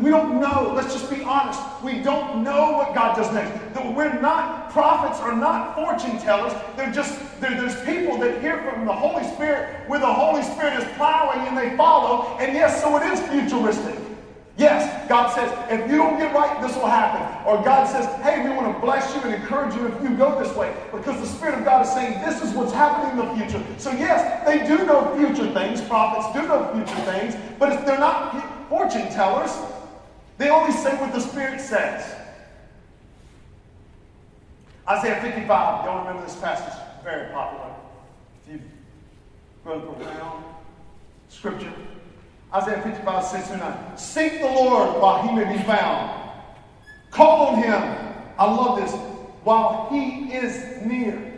we 0.00 0.10
don't 0.10 0.40
know. 0.40 0.72
Let's 0.74 0.92
just 0.92 1.08
be 1.08 1.22
honest. 1.22 1.60
We 1.82 2.00
don't 2.00 2.42
know 2.42 2.72
what 2.72 2.94
God 2.94 3.16
does 3.16 3.32
next. 3.32 3.52
We're 3.94 4.20
not 4.20 4.70
prophets 4.70 5.20
or 5.20 5.34
not 5.34 5.74
fortune 5.74 6.18
tellers. 6.18 6.52
They're 6.76 6.92
just, 6.92 7.18
they're, 7.40 7.60
there's 7.60 7.76
people 7.84 8.18
that 8.18 8.40
hear 8.40 8.58
from 8.62 8.86
the 8.86 8.92
Holy 8.92 9.24
Spirit 9.34 9.88
where 9.88 10.00
the 10.00 10.12
Holy 10.12 10.42
Spirit 10.42 10.74
is 10.78 10.84
plowing 10.96 11.46
and 11.46 11.56
they 11.56 11.76
follow. 11.76 12.36
And 12.38 12.54
yes, 12.54 12.82
so 12.82 12.96
it 12.96 13.04
is 13.12 13.20
futuristic. 13.28 13.94
Yes, 14.56 15.08
God 15.08 15.32
says, 15.32 15.48
if 15.70 15.88
you 15.88 15.98
don't 15.98 16.18
get 16.18 16.34
right, 16.34 16.60
this 16.60 16.74
will 16.74 16.86
happen. 16.86 17.22
Or 17.46 17.62
God 17.62 17.86
says, 17.86 18.06
hey, 18.22 18.42
we 18.42 18.50
want 18.56 18.74
to 18.74 18.80
bless 18.80 19.14
you 19.14 19.22
and 19.22 19.32
encourage 19.32 19.72
you 19.76 19.86
if 19.86 20.02
you 20.02 20.10
go 20.16 20.36
this 20.42 20.54
way. 20.56 20.74
Because 20.90 21.20
the 21.20 21.26
Spirit 21.26 21.58
of 21.58 21.64
God 21.64 21.86
is 21.86 21.92
saying, 21.92 22.20
this 22.20 22.42
is 22.42 22.52
what's 22.54 22.72
happening 22.72 23.18
in 23.20 23.28
the 23.28 23.34
future. 23.36 23.64
So, 23.78 23.92
yes, 23.92 24.44
they 24.44 24.66
do 24.66 24.84
know 24.84 25.14
future 25.16 25.48
things. 25.54 25.80
Prophets 25.82 26.34
do 26.34 26.46
know 26.48 26.68
future 26.74 27.00
things. 27.02 27.36
But 27.60 27.72
if 27.72 27.86
they're 27.86 28.00
not 28.00 28.57
fortune 28.68 29.08
tellers, 29.10 29.56
they 30.36 30.50
only 30.50 30.72
say 30.72 30.96
what 30.96 31.12
the 31.12 31.20
Spirit 31.20 31.60
says. 31.60 32.14
Isaiah 34.88 35.20
55, 35.20 35.84
y'all 35.84 36.06
remember 36.06 36.22
this 36.22 36.36
passage? 36.36 36.80
Very 37.04 37.30
popular. 37.32 37.74
If 38.46 38.52
you've 38.52 38.62
grown 39.64 39.82
up 39.82 40.00
around 40.00 40.44
Scripture. 41.28 41.72
Isaiah 42.54 42.82
55, 42.82 43.24
6 43.24 43.48
through 43.48 43.56
9. 43.58 43.98
Seek 43.98 44.40
the 44.40 44.46
Lord 44.46 45.00
while 45.00 45.28
he 45.28 45.34
may 45.34 45.56
be 45.56 45.62
found. 45.64 46.30
Call 47.10 47.48
on 47.48 47.62
him. 47.62 48.14
I 48.38 48.44
love 48.44 48.80
this. 48.80 48.92
While 49.44 49.88
he 49.90 50.32
is 50.32 50.82
near. 50.82 51.37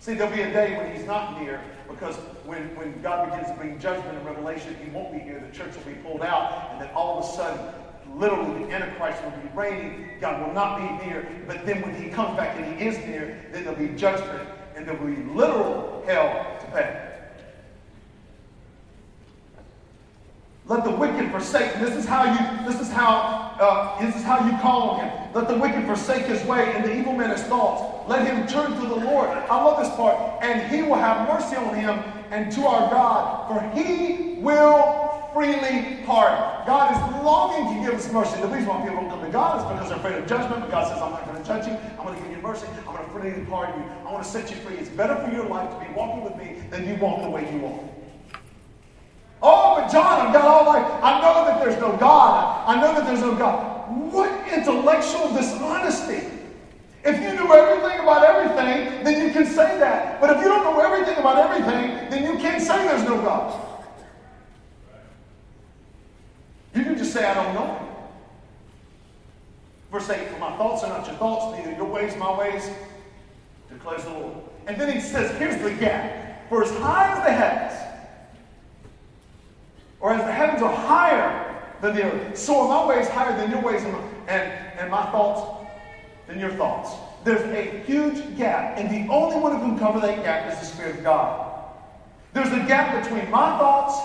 See, 0.00 0.14
there'll 0.14 0.34
be 0.34 0.40
a 0.40 0.50
day 0.50 0.78
when 0.78 0.96
he's 0.96 1.04
not 1.04 1.38
near 1.38 1.60
because 1.86 2.16
when, 2.46 2.74
when 2.74 3.02
God 3.02 3.30
begins 3.30 3.48
to 3.48 3.54
bring 3.54 3.78
judgment 3.78 4.16
and 4.16 4.24
revelation, 4.24 4.74
he 4.82 4.90
won't 4.90 5.12
be 5.12 5.18
here. 5.18 5.44
The 5.46 5.54
church 5.54 5.76
will 5.76 5.92
be 5.92 5.98
pulled 5.98 6.22
out, 6.22 6.70
and 6.72 6.80
then 6.80 6.88
all 6.94 7.18
of 7.18 7.24
a 7.24 7.28
sudden, 7.36 8.18
literally 8.18 8.64
the 8.64 8.72
Antichrist 8.72 9.22
will 9.22 9.30
be 9.32 9.48
reigning. 9.54 10.08
God 10.18 10.46
will 10.46 10.54
not 10.54 10.78
be 10.78 11.06
near. 11.06 11.28
But 11.46 11.66
then 11.66 11.82
when 11.82 11.94
he 12.02 12.08
comes 12.08 12.34
back 12.34 12.56
and 12.56 12.80
he 12.80 12.86
is 12.86 12.96
near, 13.06 13.44
then 13.52 13.64
there'll 13.64 13.78
be 13.78 13.88
judgment, 13.88 14.48
and 14.74 14.86
there'll 14.86 15.04
be 15.04 15.22
literal 15.34 16.02
hell 16.06 16.56
to 16.60 16.66
pay. 16.68 17.06
Let 20.66 20.84
the 20.84 20.92
wicked 20.92 21.30
forsake. 21.30 21.74
This 21.74 21.94
is 21.94 22.06
how 22.06 22.24
you. 22.24 22.72
This 22.72 22.80
is 22.80 22.90
how. 22.90 23.54
Uh, 23.60 24.00
this 24.00 24.16
is 24.16 24.22
how 24.22 24.46
you 24.46 24.56
call 24.62 24.90
on 24.90 25.00
him. 25.00 25.34
Let 25.34 25.46
the 25.46 25.58
wicked 25.58 25.84
forsake 25.84 26.24
his 26.24 26.42
way, 26.44 26.72
and 26.74 26.82
the 26.82 26.96
evil 26.96 27.12
man 27.12 27.28
his 27.28 27.42
thoughts. 27.42 27.89
Let 28.10 28.26
him 28.26 28.44
turn 28.48 28.72
to 28.72 28.88
the 28.88 28.96
Lord. 29.06 29.28
I 29.28 29.62
love 29.62 29.78
this 29.78 29.94
part. 29.94 30.42
And 30.42 30.68
he 30.68 30.82
will 30.82 30.96
have 30.96 31.28
mercy 31.28 31.54
on 31.54 31.76
him, 31.76 32.02
and 32.32 32.50
to 32.50 32.66
our 32.66 32.90
God, 32.90 33.46
for 33.46 33.60
he 33.78 34.40
will 34.40 35.30
freely 35.32 36.02
pardon. 36.04 36.66
God 36.66 36.90
is 36.90 37.24
longing 37.24 37.72
to 37.72 37.88
give 37.88 38.00
us 38.00 38.12
mercy. 38.12 38.40
The 38.40 38.48
reason 38.48 38.66
why 38.66 38.82
people 38.82 38.96
don't 38.96 39.10
come 39.10 39.22
to 39.22 39.30
God 39.30 39.60
is 39.60 39.64
because 39.70 39.88
they're 39.90 39.98
afraid 39.98 40.16
of 40.16 40.26
judgment. 40.26 40.60
But 40.60 40.72
God 40.72 40.88
says, 40.88 41.00
"I'm 41.00 41.12
not 41.12 41.24
going 41.24 41.40
to 41.40 41.46
judge 41.46 41.68
you. 41.68 41.78
I'm 42.00 42.04
going 42.04 42.18
to 42.18 42.22
give 42.26 42.36
you 42.36 42.42
mercy. 42.42 42.66
I'm 42.66 42.96
going 42.96 42.98
to 42.98 43.10
freely 43.12 43.46
pardon 43.46 43.78
you. 43.78 43.86
I 44.04 44.12
want 44.12 44.24
to 44.24 44.28
set 44.28 44.50
you 44.50 44.56
free. 44.56 44.74
It's 44.74 44.88
better 44.88 45.14
for 45.14 45.30
your 45.32 45.46
life 45.46 45.70
to 45.70 45.78
be 45.78 45.94
walking 45.94 46.24
with 46.24 46.34
me 46.34 46.56
than 46.68 46.88
you 46.88 46.96
walk 46.96 47.22
the 47.22 47.30
way 47.30 47.46
you 47.46 47.60
walk." 47.60 47.78
Oh, 49.40 49.76
but 49.76 49.92
John, 49.92 50.26
I've 50.26 50.34
got 50.34 50.44
all 50.44 50.66
like, 50.66 50.84
I 51.00 51.20
know 51.22 51.46
that 51.46 51.62
there's 51.62 51.80
no 51.80 51.96
God. 51.96 52.66
I 52.66 52.74
know 52.80 52.92
that 52.92 53.06
there's 53.06 53.22
no 53.22 53.36
God. 53.36 53.86
What 54.12 54.32
intellectual 54.52 55.32
dishonesty. 55.32 56.39
If 57.02 57.16
you 57.16 57.32
knew 57.32 57.52
everything 57.52 58.00
about 58.00 58.24
everything, 58.24 59.04
then 59.04 59.26
you 59.26 59.32
can 59.32 59.46
say 59.46 59.78
that. 59.78 60.20
But 60.20 60.36
if 60.36 60.42
you 60.42 60.48
don't 60.48 60.64
know 60.64 60.80
everything 60.80 61.16
about 61.16 61.38
everything, 61.38 62.10
then 62.10 62.24
you 62.24 62.38
can't 62.38 62.62
say 62.62 62.86
there's 62.86 63.04
no 63.04 63.20
God. 63.22 63.68
You 66.74 66.84
can 66.84 66.98
just 66.98 67.12
say, 67.12 67.24
I 67.24 67.34
don't 67.34 67.54
know. 67.54 67.86
Verse 69.90 70.08
8, 70.08 70.28
for 70.28 70.38
my 70.38 70.56
thoughts 70.56 70.84
are 70.84 70.90
not 70.90 71.06
your 71.06 71.16
thoughts, 71.16 71.56
neither 71.56 71.76
your 71.76 71.86
ways 71.86 72.14
my 72.16 72.38
ways, 72.38 72.70
declares 73.68 74.04
the 74.04 74.10
Lord. 74.10 74.34
And 74.66 74.80
then 74.80 74.92
he 74.92 75.00
says, 75.00 75.36
here's 75.38 75.60
the 75.62 75.72
gap. 75.80 76.48
For 76.48 76.62
as 76.62 76.70
high 76.78 77.16
as 77.16 77.24
the 77.24 77.32
heavens 77.32 77.80
or 80.00 80.12
as 80.12 80.24
the 80.24 80.32
heavens 80.32 80.62
are 80.62 80.74
higher 80.74 81.62
than 81.80 81.94
the 81.94 82.04
earth, 82.04 82.38
so 82.38 82.60
are 82.60 82.68
my 82.68 82.94
ways 82.94 83.08
higher 83.08 83.36
than 83.36 83.50
your 83.50 83.62
ways, 83.62 83.82
and, 83.82 83.96
and, 84.28 84.52
and 84.78 84.90
my 84.90 85.02
thoughts 85.10 85.59
than 86.30 86.40
your 86.40 86.50
thoughts. 86.52 86.92
There's 87.24 87.42
a 87.42 87.80
huge 87.84 88.36
gap, 88.38 88.78
and 88.78 88.88
the 88.88 89.12
only 89.12 89.38
one 89.38 89.52
who 89.52 89.66
can 89.66 89.78
cover 89.78 90.00
that 90.00 90.22
gap 90.22 90.52
is 90.52 90.58
the 90.60 90.66
Spirit 90.74 90.98
of 90.98 91.04
God. 91.04 91.64
There's 92.32 92.52
a 92.52 92.66
gap 92.66 93.02
between 93.02 93.30
my 93.30 93.58
thoughts 93.58 93.98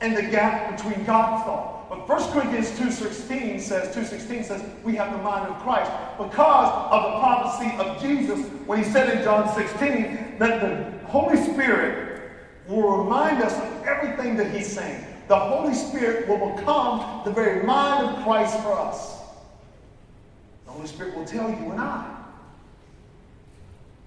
and 0.00 0.16
the 0.16 0.22
gap 0.22 0.76
between 0.76 1.04
God's 1.04 1.44
thoughts. 1.44 1.86
But 1.88 2.08
1 2.08 2.32
Corinthians 2.32 2.70
2.16 2.70 3.60
says, 3.60 3.94
2.16 3.94 4.44
says, 4.44 4.64
we 4.82 4.96
have 4.96 5.12
the 5.12 5.22
mind 5.22 5.48
of 5.48 5.62
Christ 5.62 5.90
because 6.18 6.90
of 6.90 7.12
the 7.12 7.18
prophecy 7.20 7.76
of 7.78 8.02
Jesus 8.02 8.44
when 8.66 8.82
he 8.82 8.90
said 8.90 9.16
in 9.16 9.22
John 9.22 9.54
16 9.54 10.36
that 10.38 10.60
the 10.60 11.06
Holy 11.06 11.36
Spirit 11.36 12.32
will 12.66 13.04
remind 13.04 13.40
us 13.40 13.54
of 13.54 13.86
everything 13.86 14.36
that 14.36 14.50
he's 14.50 14.66
saying 14.66 15.06
the 15.28 15.36
Holy 15.36 15.74
Spirit 15.74 16.28
will 16.28 16.54
become 16.54 17.22
the 17.24 17.32
very 17.32 17.64
mind 17.64 18.06
of 18.06 18.22
Christ 18.24 18.60
for 18.62 18.72
us. 18.72 19.15
Holy 20.76 20.88
Spirit 20.88 21.16
will 21.16 21.24
tell 21.24 21.48
you 21.48 21.70
and 21.72 21.80
I. 21.80 22.12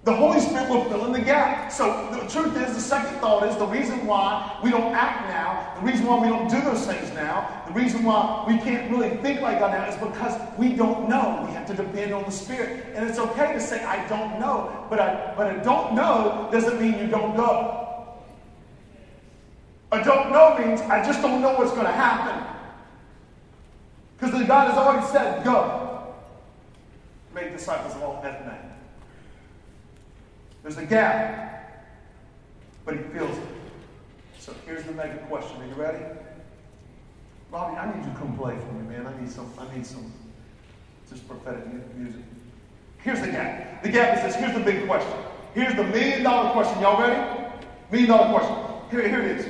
The 0.03 0.13
Holy 0.13 0.39
Spirit 0.39 0.69
will 0.69 0.85
fill 0.85 1.05
in 1.07 1.11
the 1.11 1.19
gap. 1.19 1.71
So 1.71 2.09
the 2.11 2.19
truth 2.29 2.55
is, 2.55 2.75
the 2.75 2.81
second 2.81 3.19
thought 3.19 3.43
is 3.47 3.57
the 3.57 3.65
reason 3.65 4.05
why 4.05 4.57
we 4.63 4.69
don't 4.69 4.93
act 4.93 5.27
now, 5.29 5.73
the 5.79 5.91
reason 5.91 6.05
why 6.05 6.21
we 6.21 6.27
don't 6.27 6.47
do 6.47 6.61
those 6.61 6.85
things 6.85 7.11
now, 7.13 7.63
the 7.67 7.73
reason 7.73 8.03
why 8.03 8.45
we 8.47 8.57
can't 8.59 8.89
really 8.91 9.09
think 9.17 9.41
like 9.41 9.59
God 9.59 9.71
now 9.71 9.85
is 9.89 9.95
because 9.95 10.39
we 10.57 10.73
don't 10.73 11.09
know. 11.09 11.43
We 11.47 11.53
have 11.53 11.65
to 11.67 11.73
depend 11.73 12.13
on 12.13 12.23
the 12.23 12.31
Spirit. 12.31 12.85
And 12.93 13.09
it's 13.09 13.19
okay 13.19 13.51
to 13.53 13.59
say, 13.59 13.83
I 13.83 14.07
don't 14.07 14.39
know. 14.39 14.85
But 14.91 14.99
I 14.99 15.33
but 15.35 15.47
I 15.47 15.57
don't 15.57 15.95
know 15.95 16.49
doesn't 16.51 16.79
mean 16.79 16.97
you 16.99 17.07
don't 17.07 17.35
go. 17.35 18.15
I 19.91 20.03
don't 20.03 20.31
know 20.31 20.55
means 20.59 20.81
I 20.81 21.03
just 21.03 21.21
don't 21.21 21.41
know 21.41 21.53
what's 21.53 21.71
going 21.71 21.87
to 21.87 21.91
happen. 21.91 22.45
Because 24.17 24.47
God 24.47 24.69
has 24.69 24.77
already 24.77 25.05
said, 25.07 25.43
go. 25.43 25.88
Make 27.33 27.51
disciples 27.51 27.95
of 27.95 28.03
all 28.03 28.21
men. 28.23 28.59
There's 30.63 30.77
a 30.77 30.85
gap, 30.85 31.85
but 32.85 32.97
he 32.97 33.03
feels 33.03 33.37
it. 33.37 33.43
So 34.39 34.53
here's 34.65 34.83
the 34.83 34.91
mega 34.91 35.17
question. 35.29 35.61
Are 35.61 35.67
you 35.67 35.73
ready? 35.75 36.03
Robbie, 37.51 37.77
I 37.77 37.95
need 37.95 38.05
you 38.05 38.11
to 38.11 38.17
come 38.17 38.37
play 38.37 38.57
for 38.57 38.73
me, 38.73 38.87
man. 38.87 39.07
I 39.07 39.19
need 39.19 39.29
some, 39.29 39.51
I 39.57 39.75
need 39.75 39.85
some 39.85 40.11
just 41.09 41.27
prophetic 41.27 41.65
music. 41.95 42.21
Here's 42.99 43.21
the 43.21 43.27
gap. 43.27 43.81
The 43.83 43.89
gap 43.89 44.17
is 44.17 44.23
this. 44.23 44.35
Here's 44.35 44.53
the 44.53 44.63
big 44.63 44.85
question. 44.85 45.13
Here's 45.53 45.75
the 45.75 45.83
million 45.83 46.23
dollar 46.23 46.51
question. 46.51 46.81
Y'all 46.81 47.01
ready? 47.01 47.19
Million 47.91 48.09
dollar 48.09 48.39
question. 48.39 48.55
Here, 48.91 49.07
here 49.07 49.21
it 49.21 49.39
is. 49.39 49.45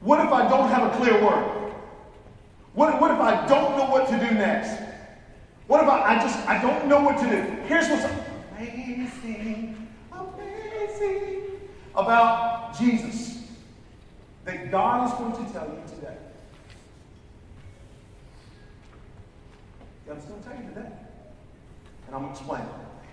What 0.00 0.20
if 0.20 0.32
I 0.32 0.48
don't 0.48 0.68
have 0.68 0.92
a 0.92 0.96
clear 0.96 1.14
word? 1.24 1.72
What, 2.74 3.00
what 3.00 3.10
if 3.10 3.18
I 3.18 3.46
don't 3.46 3.76
know 3.76 3.86
what 3.86 4.08
to 4.08 4.18
do 4.18 4.34
next? 4.34 4.87
What 5.68 5.82
about, 5.82 6.06
I, 6.06 6.14
just 6.14 6.48
I 6.48 6.60
don't 6.62 6.88
know 6.88 7.00
what 7.00 7.18
to 7.18 7.24
do? 7.24 7.42
Here's 7.66 7.88
what's 7.88 8.04
amazing, 8.56 9.86
amazing 10.10 11.42
about 11.94 12.78
Jesus 12.78 13.42
that 14.46 14.70
God 14.70 15.08
is 15.08 15.18
going 15.18 15.46
to 15.46 15.52
tell 15.52 15.66
you 15.66 15.82
today. 15.94 16.16
God's 20.06 20.24
going 20.24 20.42
to 20.42 20.48
tell 20.48 20.56
you 20.56 20.68
today. 20.70 20.88
And 22.06 22.16
I'm 22.16 22.22
going 22.22 22.34
to 22.34 22.40
explain. 22.40 22.62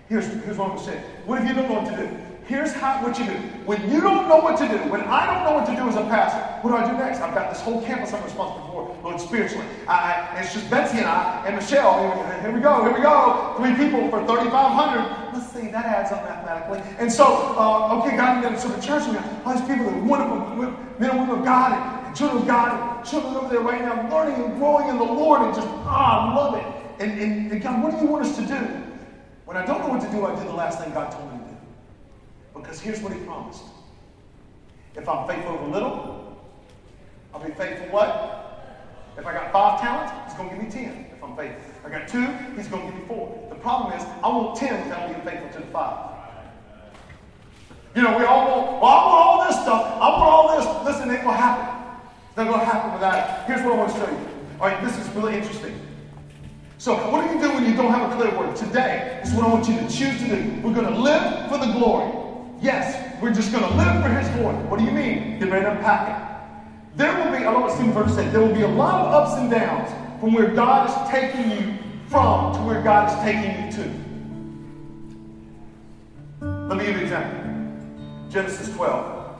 Here's, 0.08 0.26
here's 0.26 0.56
what 0.56 0.70
I'm 0.70 0.76
going 0.76 0.86
to 0.86 0.92
say. 0.92 1.04
What 1.26 1.42
if 1.42 1.48
you 1.48 1.54
know 1.54 1.70
what 1.70 1.90
to 1.90 1.96
do? 1.96 2.08
Here's 2.46 2.72
how, 2.72 3.02
what 3.02 3.18
you 3.18 3.26
do. 3.26 3.32
When 3.66 3.90
you 3.90 4.00
don't 4.00 4.28
know 4.28 4.38
what 4.38 4.56
to 4.58 4.68
do, 4.68 4.78
when 4.88 5.00
I 5.00 5.26
don't 5.26 5.42
know 5.42 5.58
what 5.58 5.66
to 5.66 5.74
do 5.74 5.88
as 5.88 5.96
a 5.96 6.06
pastor, 6.06 6.38
what 6.62 6.70
do 6.70 6.76
I 6.76 6.88
do 6.88 6.96
next? 6.96 7.20
I've 7.20 7.34
got 7.34 7.50
this 7.50 7.60
whole 7.60 7.82
campus 7.82 8.12
I'm 8.12 8.22
responsible 8.22 8.70
for, 8.70 8.96
Lord, 9.02 9.20
spiritually. 9.20 9.66
I, 9.88 10.38
it's 10.38 10.54
just 10.54 10.70
Betsy 10.70 10.98
and 10.98 11.08
I 11.08 11.42
and 11.44 11.56
Michelle. 11.56 11.98
Here 12.42 12.52
we 12.52 12.60
go, 12.60 12.84
here 12.84 12.94
we 12.94 13.02
go. 13.02 13.54
Three 13.58 13.74
people 13.74 14.08
for 14.10 14.24
3,500. 14.24 15.34
Let's 15.34 15.50
see, 15.52 15.72
that 15.74 15.86
adds 15.86 16.12
up 16.12 16.22
mathematically. 16.22 16.86
And 17.00 17.10
so, 17.10 17.26
uh, 17.58 17.98
okay, 17.98 18.16
God, 18.16 18.44
and 18.44 18.56
so 18.56 18.68
the 18.68 18.80
church, 18.80 19.10
got 19.10 19.26
all 19.44 19.58
these 19.58 19.66
people 19.66 19.90
that 19.90 19.94
are 19.94 20.04
wonderful 20.04 20.38
men 21.00 21.10
and 21.10 21.18
women 21.18 21.38
of 21.40 21.44
God 21.44 21.72
and, 21.74 22.06
and 22.06 22.16
children 22.16 22.42
of 22.42 22.46
God 22.46 22.70
and 22.70 23.04
children 23.04 23.34
over 23.34 23.48
there 23.48 23.60
right 23.60 23.82
now 23.82 24.08
learning 24.08 24.38
and 24.38 24.56
growing 24.58 24.88
in 24.88 24.98
the 24.98 25.04
Lord 25.04 25.42
and 25.42 25.52
just, 25.52 25.66
ah, 25.82 26.30
I 26.30 26.36
love 26.36 26.54
it. 26.54 27.02
And, 27.02 27.20
and, 27.20 27.50
and 27.50 27.60
God, 27.60 27.82
what 27.82 27.90
do 27.90 27.98
you 27.98 28.06
want 28.06 28.24
us 28.24 28.36
to 28.36 28.46
do? 28.46 28.60
When 29.46 29.56
I 29.56 29.66
don't 29.66 29.80
know 29.80 29.88
what 29.88 30.00
to 30.00 30.10
do, 30.10 30.24
I 30.24 30.34
do 30.38 30.46
the 30.46 30.54
last 30.54 30.78
thing 30.78 30.92
God 30.94 31.10
told 31.10 31.32
me 31.32 31.35
to. 31.35 31.35
Because 32.56 32.80
here's 32.80 33.00
what 33.00 33.12
he 33.12 33.18
promised. 33.20 33.62
If 34.94 35.08
I'm 35.08 35.28
faithful 35.28 35.54
over 35.54 35.66
little, 35.66 36.42
I'll 37.32 37.44
be 37.44 37.52
faithful 37.52 37.88
what? 37.88 38.42
If 39.18 39.26
I 39.26 39.32
got 39.32 39.52
five 39.52 39.80
talents, 39.80 40.12
he's 40.26 40.34
going 40.36 40.50
to 40.50 40.56
give 40.56 40.64
me 40.64 40.70
ten 40.70 41.06
if 41.14 41.22
I'm 41.22 41.36
faithful. 41.36 41.60
If 41.78 41.86
I 41.86 41.90
got 41.90 42.08
two, 42.08 42.26
he's 42.56 42.68
going 42.68 42.86
to 42.86 42.92
give 42.92 43.00
me 43.00 43.06
four. 43.06 43.46
The 43.50 43.56
problem 43.56 43.98
is, 43.98 44.04
I 44.22 44.28
want 44.28 44.56
ten 44.56 44.82
without 44.84 45.08
being 45.08 45.22
faithful 45.22 45.60
to 45.60 45.66
the 45.66 45.72
five. 45.72 46.16
You 47.94 48.02
know, 48.02 48.18
we 48.18 48.24
all 48.24 48.46
want, 48.46 48.82
well, 48.82 48.90
I 48.90 49.06
want 49.06 49.26
all 49.26 49.46
this 49.46 49.56
stuff. 49.62 49.92
I 49.94 50.08
want 50.10 50.22
all 50.22 50.56
this. 50.56 50.84
Listen, 50.84 51.10
it 51.10 51.24
will 51.24 51.32
happen. 51.32 52.00
It's 52.28 52.36
not 52.36 52.48
going 52.48 52.60
to 52.60 52.66
happen 52.66 52.92
without 52.92 53.16
it. 53.16 53.46
Here's 53.46 53.62
what 53.64 53.72
I 53.72 53.76
want 53.76 53.92
to 53.92 53.98
show 53.98 54.10
you. 54.10 54.28
All 54.60 54.68
right, 54.68 54.84
this 54.84 54.98
is 54.98 55.08
really 55.14 55.34
interesting. 55.34 55.80
So, 56.78 56.94
what 57.10 57.26
do 57.26 57.34
you 57.34 57.40
do 57.40 57.54
when 57.54 57.64
you 57.64 57.74
don't 57.74 57.90
have 57.90 58.12
a 58.12 58.16
clear 58.16 58.38
word? 58.38 58.54
Today 58.54 59.20
is 59.24 59.32
what 59.32 59.46
I 59.46 59.48
want 59.48 59.66
you 59.66 59.76
to 59.76 59.88
choose 59.88 60.18
to 60.20 60.28
do. 60.28 60.60
We're 60.62 60.74
going 60.74 60.92
to 60.92 60.98
live 60.98 61.48
for 61.48 61.56
the 61.56 61.72
glory. 61.72 62.25
Yes, 62.60 63.20
we're 63.20 63.32
just 63.32 63.52
going 63.52 63.64
to 63.64 63.74
live 63.76 64.02
for 64.02 64.08
His 64.08 64.28
glory. 64.36 64.56
What 64.66 64.78
do 64.78 64.84
you 64.84 64.90
mean? 64.90 65.38
Get 65.38 65.50
ready 65.50 65.64
to 65.64 65.72
unpack 65.72 66.08
it. 66.08 66.96
There 66.96 67.12
will 67.16 67.30
be, 67.36 67.44
I 67.44 67.52
love 67.52 67.62
what 67.62 67.72
Stephen 67.72 67.92
Verse 67.92 68.14
said, 68.14 68.32
there 68.32 68.40
will 68.40 68.54
be 68.54 68.62
a 68.62 68.68
lot 68.68 69.06
of 69.06 69.12
ups 69.12 69.34
and 69.38 69.50
downs 69.50 69.90
from 70.20 70.32
where 70.32 70.48
God 70.48 70.88
is 70.88 71.10
taking 71.10 71.50
you 71.50 71.78
from 72.08 72.54
to 72.54 72.60
where 72.60 72.82
God 72.82 73.08
is 73.10 73.16
taking 73.22 73.66
you 73.66 73.72
to. 73.72 73.82
Let 76.68 76.78
me 76.78 76.84
give 76.86 76.94
you 76.94 77.00
an 77.00 77.04
example. 77.04 78.30
Genesis 78.30 78.74
12. 78.74 79.36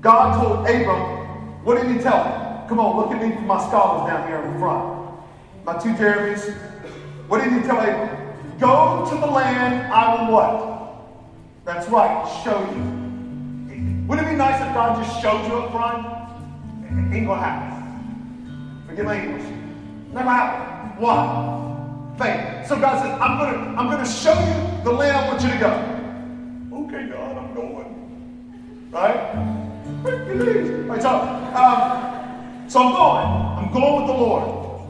God 0.00 0.40
told 0.40 0.68
Abram, 0.68 1.64
what 1.64 1.80
did 1.80 1.90
he 1.90 2.02
tell 2.02 2.22
him? 2.22 2.68
Come 2.68 2.78
on, 2.78 2.96
look 2.96 3.10
at 3.10 3.22
me 3.26 3.34
for 3.34 3.42
my 3.42 3.58
scholars 3.66 4.10
down 4.10 4.28
here 4.28 4.38
in 4.38 4.52
the 4.52 4.58
front 4.58 4.98
my 5.68 5.78
two 5.78 5.92
Jeremys. 5.96 6.50
What 7.28 7.44
did 7.44 7.52
he 7.52 7.60
tell 7.60 7.78
Abram? 7.78 8.58
Go 8.58 9.06
to 9.10 9.16
the 9.20 9.26
land 9.26 9.92
I 9.92 10.14
will 10.14 10.32
what? 10.32 10.77
That's 11.68 11.86
right, 11.90 12.26
show 12.42 12.60
you. 12.72 14.06
Wouldn't 14.08 14.26
it 14.26 14.30
be 14.30 14.36
nice 14.38 14.58
if 14.66 14.72
God 14.72 15.04
just 15.04 15.20
showed 15.20 15.46
you 15.46 15.52
up 15.52 15.70
front? 15.70 16.00
It 16.82 17.14
ain't 17.14 17.26
gonna 17.26 17.42
happen. 17.42 18.84
Forget 18.88 19.04
my 19.04 19.22
English. 19.22 19.44
Never 20.14 20.30
happen. 20.30 21.02
Why? 21.02 22.16
Faith. 22.16 22.66
So 22.68 22.80
God 22.80 23.02
says, 23.02 23.20
I'm 23.20 23.36
gonna, 23.36 23.76
I'm 23.76 23.90
gonna 23.90 24.08
show 24.08 24.32
you 24.32 24.82
the 24.82 24.92
land 24.92 25.14
I 25.14 25.28
want 25.28 25.42
you 25.42 25.50
to 25.50 25.58
go. 25.58 26.86
Okay, 26.86 27.06
God, 27.12 27.36
I'm 27.36 27.54
going. 27.54 28.88
Right? 28.90 29.34
Right, 30.88 31.02
so, 31.02 31.10
um, 31.10 32.64
so 32.66 32.80
I'm 32.80 32.92
going. 32.94 33.26
I'm 33.58 33.72
going 33.74 33.96
with 33.96 34.06
the 34.06 34.18
Lord. 34.18 34.88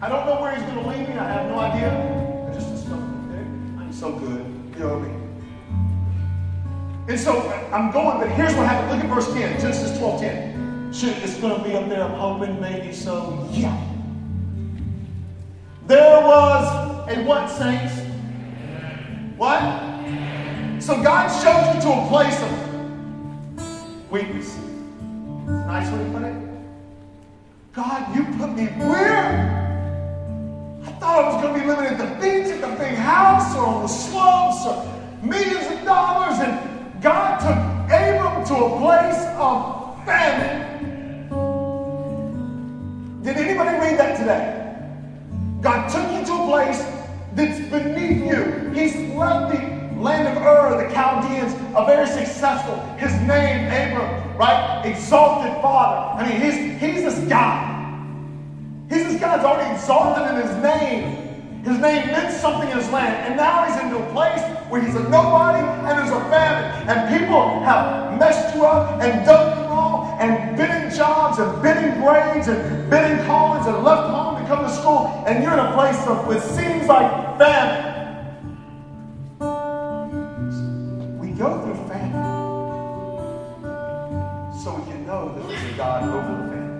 I 0.00 0.08
don't 0.08 0.24
know 0.26 0.40
where 0.40 0.54
he's 0.54 0.64
to 0.72 0.80
lead 0.82 1.08
me. 1.08 1.18
I 1.18 1.32
have 1.32 1.50
no 1.50 1.58
idea. 1.58 2.48
I 2.48 2.54
just 2.54 2.70
discovered 2.70 3.10
Okay? 3.26 3.42
I'm 3.82 3.92
so 3.92 4.12
good. 4.12 4.46
You 4.74 4.84
know 4.84 4.98
what 4.98 4.98
I 4.98 5.08
mean? 5.08 5.21
And 7.08 7.18
so 7.18 7.48
I'm 7.72 7.90
going, 7.90 8.20
but 8.20 8.28
here's 8.30 8.54
what 8.54 8.66
happened. 8.66 8.92
Look 8.92 9.04
at 9.04 9.14
verse 9.14 9.32
10, 9.32 9.60
Genesis 9.60 9.98
12 9.98 10.20
10. 10.20 10.92
Shoot, 10.92 11.16
it's 11.22 11.38
going 11.38 11.60
to 11.60 11.68
be 11.68 11.74
up 11.74 11.88
there. 11.88 12.02
I'm 12.02 12.12
hoping, 12.12 12.60
maybe 12.60 12.92
so. 12.92 13.48
Yeah. 13.50 13.76
There 15.86 16.20
was 16.20 17.08
a 17.08 17.24
what, 17.24 17.48
saints? 17.48 17.98
What? 19.36 19.60
So 20.80 21.02
God 21.02 21.28
showed 21.42 21.74
you 21.74 21.80
to 21.82 21.92
a 21.92 22.08
place 22.08 22.40
of 22.42 24.10
weakness. 24.10 24.56
Nice 25.46 25.90
way 25.90 26.04
to 26.04 26.10
put 26.10 26.22
it. 26.22 26.36
God, 27.72 28.14
you 28.14 28.24
put 28.38 28.52
me 28.52 28.66
where? 28.66 29.58
I 30.84 30.90
thought 31.00 31.24
I 31.24 31.32
was 31.32 31.42
going 31.42 31.54
to 31.54 31.60
be 31.60 31.66
living 31.66 31.86
at 31.86 31.98
the 31.98 32.14
beach, 32.20 32.52
at 32.52 32.60
the 32.60 32.76
big 32.76 32.94
house, 32.94 33.56
or 33.56 33.66
on 33.66 33.82
the 33.82 33.88
slopes, 33.88 34.66
or 34.66 35.26
millions 35.26 35.66
of 35.66 35.84
dollars. 35.84 36.38
And 36.38 36.71
God 37.02 37.40
took 37.40 37.58
Abram 37.92 38.44
to 38.46 38.54
a 38.54 38.78
place 38.78 39.26
of 39.36 40.04
famine. 40.06 41.28
Did 43.22 43.36
anybody 43.38 43.76
read 43.78 43.98
that 43.98 44.16
today? 44.18 44.62
God 45.60 45.88
took 45.88 46.12
you 46.12 46.24
to 46.24 46.32
a 46.32 46.46
place 46.46 46.78
that's 47.34 47.58
beneath 47.70 48.24
you. 48.24 48.70
He's 48.72 48.94
left 49.16 49.52
the 49.52 50.00
land 50.00 50.28
of 50.28 50.42
Ur, 50.42 50.86
the 50.86 50.94
Chaldeans, 50.94 51.54
a 51.76 51.84
very 51.84 52.06
successful, 52.06 52.76
his 52.98 53.12
name, 53.22 53.66
Abram, 53.66 54.38
right? 54.38 54.82
Exalted 54.84 55.60
father. 55.60 56.22
I 56.22 56.28
mean, 56.28 56.40
he's, 56.40 56.80
he's 56.80 57.02
this 57.02 57.28
guy. 57.28 57.68
He's 58.88 59.04
this 59.04 59.20
guy's 59.20 59.44
already 59.44 59.74
exalted 59.74 60.36
in 60.36 60.46
his 60.46 60.56
name. 60.62 61.21
His 61.64 61.78
name 61.78 62.08
meant 62.08 62.34
something 62.34 62.68
in 62.68 62.76
his 62.76 62.90
land. 62.90 63.14
And 63.28 63.36
now 63.36 63.64
he's 63.64 63.80
into 63.80 63.96
a 63.96 64.12
place 64.12 64.42
where 64.68 64.82
he's 64.82 64.96
a 64.96 65.08
nobody 65.08 65.60
and 65.60 65.96
there's 65.96 66.10
a 66.10 66.20
famine. 66.28 66.88
And 66.88 67.20
people 67.20 67.60
have 67.60 68.18
messed 68.18 68.54
you 68.56 68.64
up 68.64 69.00
and 69.00 69.24
done 69.24 69.58
you 69.58 69.64
wrong 69.68 70.18
and 70.20 70.56
been 70.56 70.82
in 70.82 70.94
jobs 70.94 71.38
and 71.38 71.62
been 71.62 71.78
in 71.84 72.00
grades 72.00 72.48
and 72.48 72.90
been 72.90 73.16
in 73.16 73.24
college 73.26 73.64
and 73.68 73.84
left 73.84 74.10
home 74.10 74.42
to 74.42 74.48
come 74.48 74.64
to 74.64 74.70
school. 74.74 75.22
And 75.24 75.44
you're 75.44 75.52
in 75.52 75.60
a 75.60 75.72
place 75.74 76.04
of 76.08 76.26
what 76.26 76.42
seems 76.42 76.88
like 76.88 77.38
famine. 77.38 77.90
We 81.20 81.30
go 81.30 81.62
through 81.62 81.76
famine 81.86 82.12
so 84.60 84.74
we 84.74 84.90
can 84.90 85.06
know 85.06 85.32
that 85.32 85.46
there's 85.46 85.72
a 85.72 85.76
God 85.76 86.02
over 86.08 86.42
the 86.42 86.48
famine. 86.50 86.72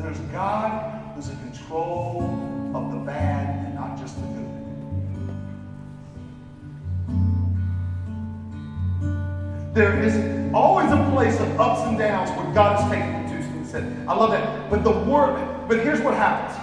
there's 0.00 0.20
a 0.20 0.32
God 0.32 1.16
who's 1.16 1.28
in 1.28 1.36
control 1.38 2.53
of 2.74 2.90
the 2.90 2.98
bad 2.98 3.66
and 3.66 3.74
not 3.74 3.98
just 3.98 4.16
the 4.16 4.26
good. 4.26 4.44
There 9.74 10.02
is 10.02 10.52
always 10.52 10.90
a 10.90 11.10
place 11.12 11.38
of 11.40 11.60
ups 11.60 11.82
and 11.88 11.98
downs 11.98 12.30
where 12.30 12.52
God 12.54 12.80
is 12.80 12.88
you 12.90 13.28
to. 13.28 13.66
Said, 13.66 14.08
I 14.08 14.14
love 14.14 14.30
that. 14.30 14.70
But 14.70 14.84
the 14.84 14.90
word, 14.90 15.66
but 15.68 15.80
here's 15.80 16.00
what 16.00 16.14
happens. 16.14 16.60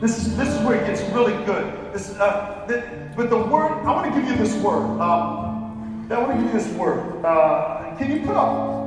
This 0.00 0.18
is 0.18 0.36
this 0.36 0.48
is 0.48 0.60
where 0.66 0.80
it 0.80 0.86
gets 0.86 1.00
really 1.12 1.32
good. 1.44 1.92
This, 1.92 2.10
uh, 2.10 2.64
but 3.16 3.30
the 3.30 3.38
word, 3.38 3.72
I 3.84 3.92
want 3.92 4.12
to 4.12 4.20
give 4.20 4.28
you 4.28 4.36
this 4.36 4.54
word. 4.56 5.00
Um, 5.00 6.08
I 6.10 6.18
want 6.18 6.32
to 6.32 6.42
give 6.42 6.52
you 6.52 6.58
this 6.58 6.68
word. 6.76 7.24
Uh, 7.24 7.94
can 7.96 8.10
you 8.10 8.26
put 8.26 8.36
up 8.36 8.83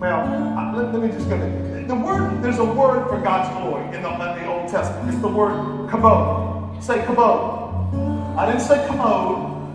well, 0.00 0.20
uh, 0.58 0.74
let, 0.74 0.94
let, 0.94 1.02
me 1.02 1.08
just 1.08 1.28
go 1.28 1.36
there. 1.36 1.84
The 1.86 1.94
word, 1.94 2.42
there's 2.42 2.58
a 2.58 2.64
word 2.64 3.06
for 3.08 3.20
God's 3.20 3.54
glory 3.60 3.84
in 3.94 4.02
the, 4.02 4.10
in 4.10 4.18
the 4.18 4.46
Old 4.46 4.70
Testament. 4.70 5.12
It's 5.12 5.20
the 5.20 5.28
word 5.28 5.52
kabod. 5.90 6.82
Say 6.82 7.00
kabod. 7.00 8.36
I 8.38 8.46
didn't 8.46 8.62
say 8.62 8.86
commode. 8.86 9.68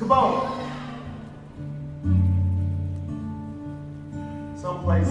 Kabod. 0.00 0.52
Someplace, 4.60 5.08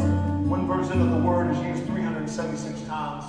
one 0.50 0.68
version 0.68 1.02
of 1.02 1.12
the 1.12 1.26
word 1.26 1.52
is 1.52 1.62
used 1.64 1.86
376 1.86 2.82
times. 2.82 3.24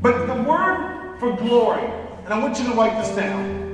But 0.00 0.26
the 0.26 0.42
word 0.42 1.18
for 1.20 1.36
glory, 1.36 1.84
and 2.24 2.32
I 2.32 2.38
want 2.38 2.58
you 2.58 2.64
to 2.64 2.72
write 2.72 2.96
this 3.04 3.14
down. 3.14 3.67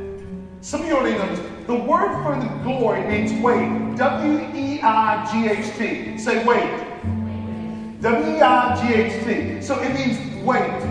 Some 0.65 0.81
of 0.81 0.87
you 0.87 0.95
know 0.95 1.03
this. 1.03 1.67
The 1.67 1.75
word 1.75 2.23
for 2.23 2.41
the 2.41 2.49
glory 2.63 3.07
means 3.07 3.39
weight. 3.43 3.97
W 3.99 4.39
E 4.55 4.81
I 4.81 5.29
G 5.31 5.47
H 5.47 5.77
T. 5.77 6.17
Say 6.17 6.43
weight. 6.43 8.01
W 8.01 8.37
E 8.37 8.41
I 8.41 8.75
G 8.81 8.95
H 8.95 9.25
T. 9.25 9.61
So 9.61 9.79
it 9.83 9.93
means 9.93 10.43
weight. 10.43 10.83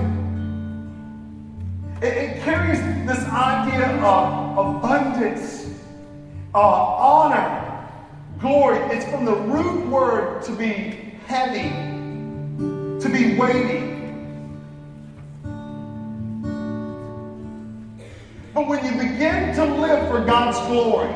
It, 2.04 2.18
it 2.18 2.44
carries 2.44 2.80
this 3.08 3.28
idea 3.28 4.00
of 4.04 4.60
abundance, 4.60 5.68
uh, 6.54 6.60
honor, 6.60 7.90
glory. 8.40 8.78
It's 8.96 9.06
from 9.06 9.26
the 9.26 9.34
root 9.34 9.88
word 9.88 10.44
to 10.44 10.52
be 10.52 11.16
heavy, 11.26 11.70
to 13.00 13.10
be 13.12 13.40
weighty. 13.40 13.93
But 18.54 18.68
when 18.68 18.86
you 18.86 18.92
begin 18.92 19.56
to 19.56 19.66
live 19.66 20.08
for 20.10 20.24
God's 20.24 20.60
glory, 20.68 21.12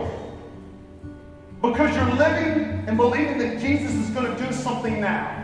because 1.61 1.95
you're 1.95 2.15
living 2.15 2.83
and 2.87 2.97
believing 2.97 3.37
that 3.37 3.59
Jesus 3.59 3.93
is 3.93 4.09
going 4.09 4.35
to 4.35 4.43
do 4.43 4.51
something 4.51 4.99
now, 4.99 5.35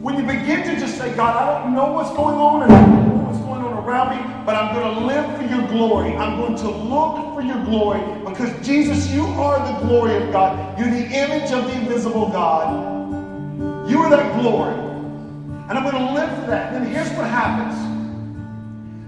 when 0.00 0.16
you 0.16 0.24
begin 0.24 0.64
to 0.64 0.80
just 0.80 0.98
say, 0.98 1.14
God, 1.14 1.36
I 1.36 1.62
don't 1.62 1.74
know 1.76 1.92
what's 1.92 2.10
going 2.10 2.36
on 2.36 2.64
and 2.64 2.72
I 2.72 2.80
don't 2.80 3.08
know 3.08 3.24
what's 3.24 3.38
going 3.38 3.62
on 3.62 3.84
around 3.84 4.16
me, 4.16 4.44
but 4.44 4.56
I'm 4.56 4.74
going 4.74 4.94
to 4.96 5.06
live 5.06 5.36
for 5.36 5.44
your 5.44 5.66
glory. 5.68 6.16
I'm 6.16 6.38
going 6.38 6.56
to 6.56 6.68
look 6.68 7.32
for 7.32 7.42
your 7.42 7.64
glory 7.64 8.00
because 8.28 8.50
Jesus, 8.66 9.08
you 9.12 9.24
are 9.24 9.64
the 9.64 9.86
glory 9.86 10.16
of 10.16 10.32
God. 10.32 10.76
You're 10.76 10.90
the 10.90 11.06
image 11.06 11.52
of 11.52 11.66
the 11.66 11.72
invisible 11.72 12.30
God. 12.30 13.88
You 13.88 14.00
are 14.00 14.10
that 14.10 14.40
glory. 14.40 14.74
And 14.74 15.78
I'm 15.78 15.84
going 15.84 16.04
to 16.04 16.12
live 16.12 16.28
for 16.40 16.50
that. 16.50 16.74
And 16.74 16.86
here's 16.88 17.10
what 17.10 17.28
happens. 17.28 17.93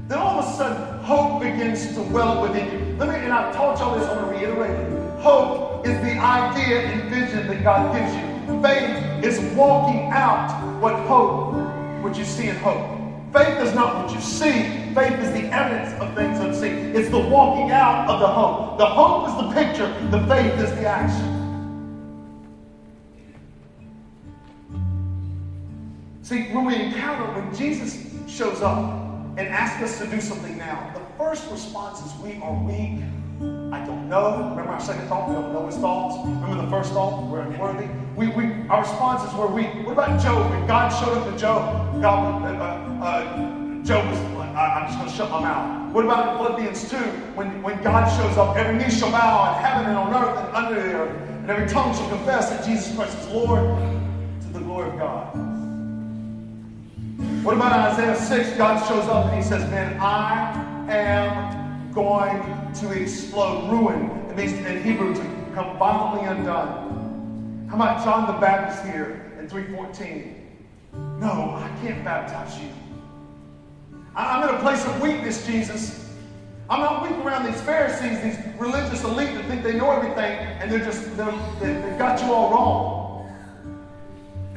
Then 0.08 0.18
all 0.18 0.38
of 0.38 0.44
a 0.44 0.56
sudden, 0.56 1.04
hope 1.04 1.42
begins 1.42 1.92
to 1.94 2.02
well 2.02 2.40
within 2.40 2.66
you. 2.70 2.96
Let 2.96 3.08
me, 3.08 3.16
and 3.16 3.32
I've 3.32 3.54
taught 3.54 3.80
y'all 3.80 3.98
this, 3.98 4.08
I'm 4.08 4.24
going 4.24 4.38
to 4.38 4.46
reiterate 4.46 4.70
it. 4.70 5.20
Hope 5.20 5.84
is 5.84 6.00
the 6.00 6.12
idea 6.12 6.82
and 6.82 7.10
vision 7.10 7.48
that 7.48 7.62
God 7.64 7.92
gives 7.92 8.14
you. 8.14 8.62
Faith 8.62 9.24
is 9.24 9.56
walking 9.56 10.10
out 10.12 10.80
what 10.80 10.94
hope, 11.06 11.54
what 12.04 12.16
you 12.16 12.24
see 12.24 12.48
in 12.48 12.56
hope. 12.56 12.96
Faith 13.32 13.58
is 13.58 13.74
not 13.74 14.04
what 14.04 14.14
you 14.14 14.20
see. 14.20 14.94
Faith 14.94 15.18
is 15.18 15.32
the 15.32 15.52
evidence 15.52 16.00
of 16.00 16.14
things 16.14 16.38
unseen. 16.38 16.94
It's 16.94 17.10
the 17.10 17.18
walking 17.18 17.72
out 17.72 18.08
of 18.08 18.20
the 18.20 18.28
hope. 18.28 18.78
The 18.78 18.86
hope 18.86 19.28
is 19.28 19.34
the 19.34 19.60
picture. 19.60 20.08
The 20.10 20.24
faith 20.28 20.54
is 20.60 20.70
the 20.76 20.86
action. 20.86 21.32
See, 26.22 26.44
when 26.52 26.64
we 26.64 26.76
encounter, 26.76 27.40
when 27.40 27.54
Jesus 27.54 28.06
shows 28.28 28.62
up, 28.62 29.05
and 29.36 29.48
ask 29.48 29.82
us 29.82 29.98
to 29.98 30.06
do 30.06 30.20
something 30.20 30.56
now, 30.56 30.92
the 30.94 31.00
first 31.18 31.50
response 31.50 32.00
is 32.04 32.20
we 32.20 32.40
are 32.42 32.54
weak, 32.64 33.00
I 33.72 33.84
don't 33.84 34.08
know. 34.08 34.48
Remember 34.50 34.72
our 34.72 34.80
second 34.80 35.06
thought? 35.08 35.28
We 35.28 35.34
don't 35.34 35.52
know 35.52 35.66
his 35.66 35.76
thoughts. 35.76 36.26
Remember 36.26 36.62
the 36.62 36.70
first 36.70 36.92
thought? 36.92 37.30
We're 37.30 37.40
unworthy. 37.40 37.88
We, 38.16 38.28
we, 38.28 38.66
our 38.68 38.80
response 38.80 39.28
is 39.28 39.36
we're 39.38 39.48
weak. 39.48 39.86
What 39.86 39.92
about 39.92 40.22
Job? 40.22 40.50
When 40.50 40.66
God 40.66 40.88
showed 40.88 41.18
up 41.18 41.30
to 41.30 41.38
Job, 41.38 42.00
God, 42.00 42.42
uh, 42.44 42.48
uh, 42.48 43.04
uh 43.04 43.84
Job 43.84 44.10
was 44.10 44.36
I'm 44.56 44.86
just 44.86 44.98
going 44.98 45.10
to 45.10 45.16
shut 45.16 45.30
my 45.30 45.40
mouth. 45.40 45.92
What 45.92 46.06
about 46.06 46.38
Philippians 46.38 46.88
2? 46.88 46.96
When, 47.36 47.62
when 47.62 47.82
God 47.82 48.08
shows 48.16 48.38
up, 48.38 48.56
every 48.56 48.82
knee 48.82 48.90
shall 48.90 49.10
bow 49.10 49.54
in 49.54 49.62
heaven 49.62 49.86
and 49.86 49.98
on 49.98 50.14
earth 50.14 50.38
and 50.38 50.56
under 50.56 50.82
the 50.82 50.94
earth, 50.94 51.28
and 51.28 51.50
every 51.50 51.68
tongue 51.68 51.94
shall 51.94 52.08
confess 52.08 52.48
that 52.48 52.64
Jesus 52.64 52.94
Christ 52.96 53.18
is 53.18 53.26
Lord 53.28 53.60
to 54.40 54.48
the 54.54 54.60
glory 54.60 54.88
of 54.88 54.98
God. 54.98 55.45
What 57.16 57.56
about 57.56 57.92
Isaiah 57.92 58.16
6? 58.16 58.58
God 58.58 58.86
shows 58.86 59.08
up 59.08 59.26
and 59.26 59.36
he 59.36 59.42
says, 59.42 59.68
Man, 59.70 59.98
I 60.00 60.90
am 60.90 61.92
going 61.92 62.42
to 62.74 62.92
explode, 62.92 63.70
ruin. 63.70 64.10
It 64.28 64.36
means 64.36 64.52
in 64.52 64.82
Hebrew 64.82 65.14
to 65.14 65.20
come 65.54 65.78
violently 65.78 66.28
undone. 66.28 67.66
How 67.70 67.76
about 67.76 68.04
John 68.04 68.26
the 68.26 68.38
Baptist 68.38 68.84
here 68.84 69.32
in 69.38 69.48
314? 69.48 70.58
No, 71.18 71.54
I 71.56 71.70
can't 71.82 72.04
baptize 72.04 72.60
you. 72.60 72.68
I'm 74.14 74.48
in 74.48 74.54
a 74.54 74.58
place 74.60 74.84
of 74.84 75.00
weakness, 75.00 75.46
Jesus. 75.46 76.14
I'm 76.68 76.80
not 76.80 77.02
weak 77.02 77.18
around 77.24 77.46
these 77.46 77.60
Pharisees, 77.62 78.20
these 78.22 78.44
religious 78.58 79.04
elite 79.04 79.34
that 79.34 79.44
think 79.46 79.62
they 79.62 79.74
know 79.74 79.90
everything, 79.90 80.38
and 80.38 80.70
they're 80.70 80.84
just, 80.84 81.16
they're, 81.16 81.32
they've 81.60 81.98
got 81.98 82.20
you 82.20 82.32
all 82.32 82.50
wrong. 82.50 83.05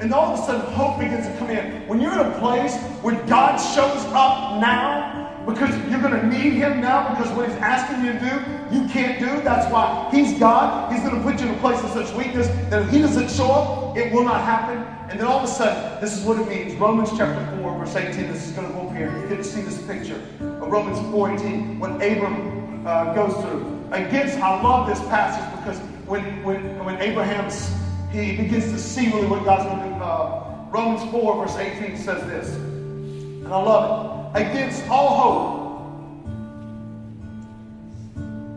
And 0.01 0.13
all 0.13 0.33
of 0.33 0.39
a 0.39 0.43
sudden, 0.43 0.62
hope 0.73 0.99
begins 0.99 1.27
to 1.27 1.38
come 1.38 1.49
in. 1.49 1.85
When 1.88 1.99
you're 1.99 2.13
in 2.13 2.19
a 2.19 2.39
place 2.39 2.75
where 3.01 3.15
God 3.25 3.57
shows 3.57 4.05
up 4.13 4.62
now, 4.62 5.43
because 5.45 5.69
you're 5.89 6.01
going 6.01 6.13
to 6.13 6.27
need 6.27 6.53
Him 6.53 6.79
now, 6.79 7.09
because 7.09 7.29
what 7.35 7.49
He's 7.49 7.57
asking 7.57 8.05
you 8.05 8.13
to 8.13 8.19
do, 8.19 8.75
you 8.75 8.88
can't 8.88 9.19
do. 9.19 9.41
That's 9.43 9.71
why 9.71 10.09
He's 10.12 10.39
God. 10.39 10.91
He's 10.93 11.01
going 11.01 11.15
to 11.15 11.21
put 11.21 11.41
you 11.41 11.47
in 11.47 11.55
a 11.55 11.59
place 11.59 11.83
of 11.83 11.89
such 11.89 12.13
weakness 12.15 12.47
that 12.69 12.83
if 12.83 12.89
He 12.89 12.99
doesn't 12.99 13.29
show 13.29 13.51
up, 13.51 13.97
it 13.97 14.13
will 14.13 14.23
not 14.23 14.41
happen. 14.41 14.77
And 15.09 15.19
then 15.19 15.27
all 15.27 15.39
of 15.39 15.43
a 15.43 15.47
sudden, 15.47 15.99
this 15.99 16.17
is 16.17 16.23
what 16.23 16.39
it 16.39 16.47
means. 16.47 16.75
Romans 16.79 17.09
chapter 17.17 17.57
4, 17.57 17.79
verse 17.79 17.95
18. 17.95 18.31
This 18.31 18.47
is 18.47 18.51
going 18.53 18.67
to 18.67 18.73
go 18.73 18.88
up 18.88 18.95
here. 18.95 19.12
You 19.19 19.27
get 19.27 19.38
to 19.38 19.43
see 19.43 19.62
this 19.62 19.81
picture 19.81 20.21
of 20.39 20.69
Romans 20.69 20.99
4 21.12 21.33
18, 21.33 21.79
what 21.79 21.91
Abram 21.95 22.85
uh, 22.85 23.13
goes 23.13 23.33
through. 23.43 23.83
Against, 23.91 24.38
I 24.38 24.62
love 24.62 24.88
this 24.88 24.99
passage 25.07 25.59
because 25.59 25.79
when, 26.07 26.43
when, 26.43 26.85
when 26.85 26.97
Abraham's, 27.01 27.73
he 28.12 28.38
begins 28.38 28.65
to 28.65 28.77
see 28.77 29.07
really 29.12 29.27
what 29.27 29.43
God's 29.43 29.65
going 29.65 29.79
to 29.79 29.83
do. 29.85 29.88
Uh, 30.09 30.65
Romans 30.71 31.11
4, 31.11 31.45
verse 31.45 31.55
18 31.55 31.95
says 31.95 32.25
this. 32.25 32.55
And 32.55 33.47
I 33.47 33.61
love 33.61 34.35
it. 34.35 34.41
Against 34.41 34.89
all 34.89 35.13
hope. 35.21 35.77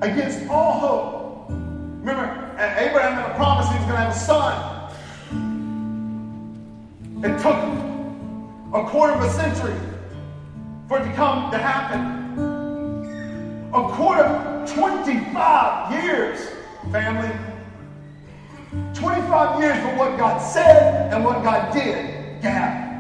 Against 0.01 0.49
all 0.49 0.73
hope. 0.79 1.51
Remember, 1.51 2.25
Abraham 2.79 3.13
had 3.13 3.31
a 3.31 3.35
promise 3.35 3.69
he 3.69 3.75
was 3.75 3.85
going 3.85 3.97
to 3.97 4.03
have 4.03 4.17
a 4.17 4.19
son. 4.19 4.55
It 7.23 7.39
took 7.43 7.61
a 8.73 8.89
quarter 8.89 9.13
of 9.13 9.21
a 9.23 9.31
century 9.31 9.79
for 10.89 11.01
it 11.01 11.05
to 11.05 11.13
come 11.13 11.51
to 11.51 11.59
happen. 11.59 12.01
A 13.75 13.89
quarter, 13.91 14.65
25 14.75 16.03
years, 16.03 16.49
family. 16.91 17.52
25 18.95 19.61
years 19.61 19.79
for 19.79 19.95
what 19.97 20.17
God 20.19 20.39
said 20.39 21.13
and 21.13 21.25
what 21.25 21.43
God 21.43 21.73
did. 21.73 22.41
Gap. 22.41 22.91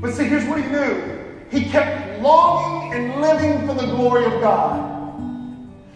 But 0.00 0.12
see, 0.12 0.24
here's 0.24 0.46
what 0.46 0.60
he 0.60 0.66
knew. 0.68 1.46
He 1.50 1.68
kept 1.68 2.20
longing 2.20 2.92
and 2.92 3.20
living 3.20 3.66
for 3.66 3.74
the 3.74 3.86
glory 3.86 4.24
of 4.26 4.40
God. 4.40 4.94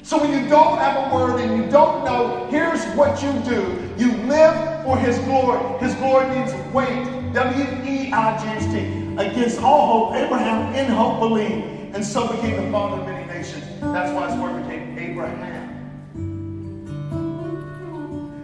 So 0.03 0.18
when 0.18 0.31
you 0.33 0.48
don't 0.48 0.79
have 0.79 1.11
a 1.11 1.14
word 1.14 1.40
and 1.40 1.57
you 1.57 1.70
don't 1.70 2.05
know, 2.05 2.48
here's 2.51 2.85
what 2.96 3.22
you 3.22 3.33
do. 3.44 3.79
You 3.96 4.12
live 4.27 4.83
for 4.83 4.98
his 4.98 5.18
glory. 5.20 5.61
His 5.79 5.94
glory 5.94 6.29
means 6.29 6.53
wait. 6.75 7.33
W-E-I-G-H-T. 7.33 9.03
Against 9.16 9.61
all 9.61 9.87
hope, 9.87 10.14
Abraham 10.16 10.75
in 10.75 10.90
hope 10.90 11.20
believed, 11.20 11.94
and 11.94 12.05
so 12.05 12.29
became 12.33 12.64
the 12.64 12.70
father 12.72 13.01
of 13.01 13.07
many 13.07 13.27
nations. 13.27 13.64
That's 13.81 14.12
why 14.12 14.31
his 14.31 14.38
word 14.40 14.62
became 14.62 14.98
Abraham. 14.98 15.52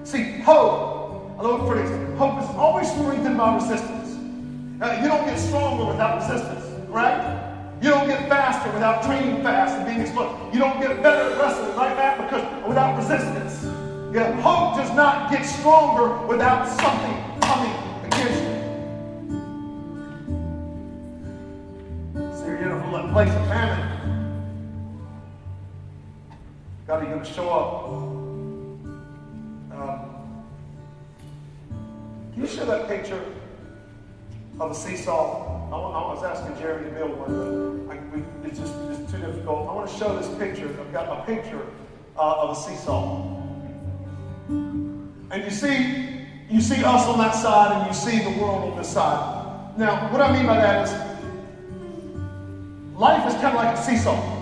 See, 0.09 0.41
hope, 0.41 1.37
I 1.39 1.43
love 1.43 1.69
phrase, 1.69 1.91
hope 2.17 2.43
is 2.43 2.49
always 2.57 2.91
strengthened 2.91 3.37
by 3.37 3.57
resistance. 3.57 4.17
Uh, 4.81 5.01
you 5.03 5.09
don't 5.09 5.27
get 5.27 5.39
stronger 5.39 5.85
without 5.85 6.23
resistance, 6.23 6.65
right? 6.89 7.45
You 7.83 7.91
don't 7.91 8.09
get 8.09 8.27
faster 8.27 8.73
without 8.73 9.03
training 9.03 9.43
fast 9.43 9.77
and 9.77 9.85
being 9.85 10.01
explosive. 10.01 10.55
You 10.55 10.61
don't 10.61 10.81
get 10.81 11.03
better 11.03 11.31
at 11.31 11.39
wrestling 11.39 11.77
like 11.77 11.95
that 11.97 12.23
because 12.23 12.67
without 12.67 12.97
resistance. 12.97 13.65
Yeah, 14.15 14.33
hope 14.41 14.79
does 14.79 14.97
not 14.97 15.31
get 15.31 15.45
stronger 15.45 16.27
without 16.27 16.67
something 16.67 17.28
was 36.21 36.39
asking 36.39 36.59
Jerry 36.61 36.85
to 36.85 36.91
build 36.91 37.17
one, 37.17 37.87
but 37.87 37.95
I, 37.95 38.01
we, 38.13 38.25
it's 38.49 38.59
just 38.59 38.75
it's 38.91 39.13
too 39.13 39.19
difficult. 39.19 39.69
I 39.69 39.73
want 39.73 39.89
to 39.89 39.97
show 39.97 40.19
this 40.19 40.27
picture. 40.37 40.69
I've 40.69 40.93
got 40.93 41.21
a 41.21 41.25
picture 41.25 41.65
uh, 42.17 42.43
of 42.43 42.57
a 42.57 42.61
seesaw. 42.61 43.37
And 44.49 45.45
you 45.45 45.51
see, 45.51 46.27
you 46.51 46.61
see 46.61 46.83
us 46.83 47.07
on 47.07 47.19
that 47.19 47.37
side, 47.37 47.77
and 47.77 47.87
you 47.87 47.95
see 47.95 48.19
the 48.19 48.43
world 48.43 48.73
on 48.73 48.79
this 48.79 48.89
side. 48.93 49.79
Now, 49.79 50.11
what 50.11 50.21
I 50.21 50.33
mean 50.33 50.47
by 50.47 50.57
that 50.57 50.89
is, 50.89 50.93
life 52.99 53.25
is 53.29 53.35
kind 53.35 53.47
of 53.47 53.55
like 53.55 53.77
a 53.77 53.81
seesaw. 53.81 54.38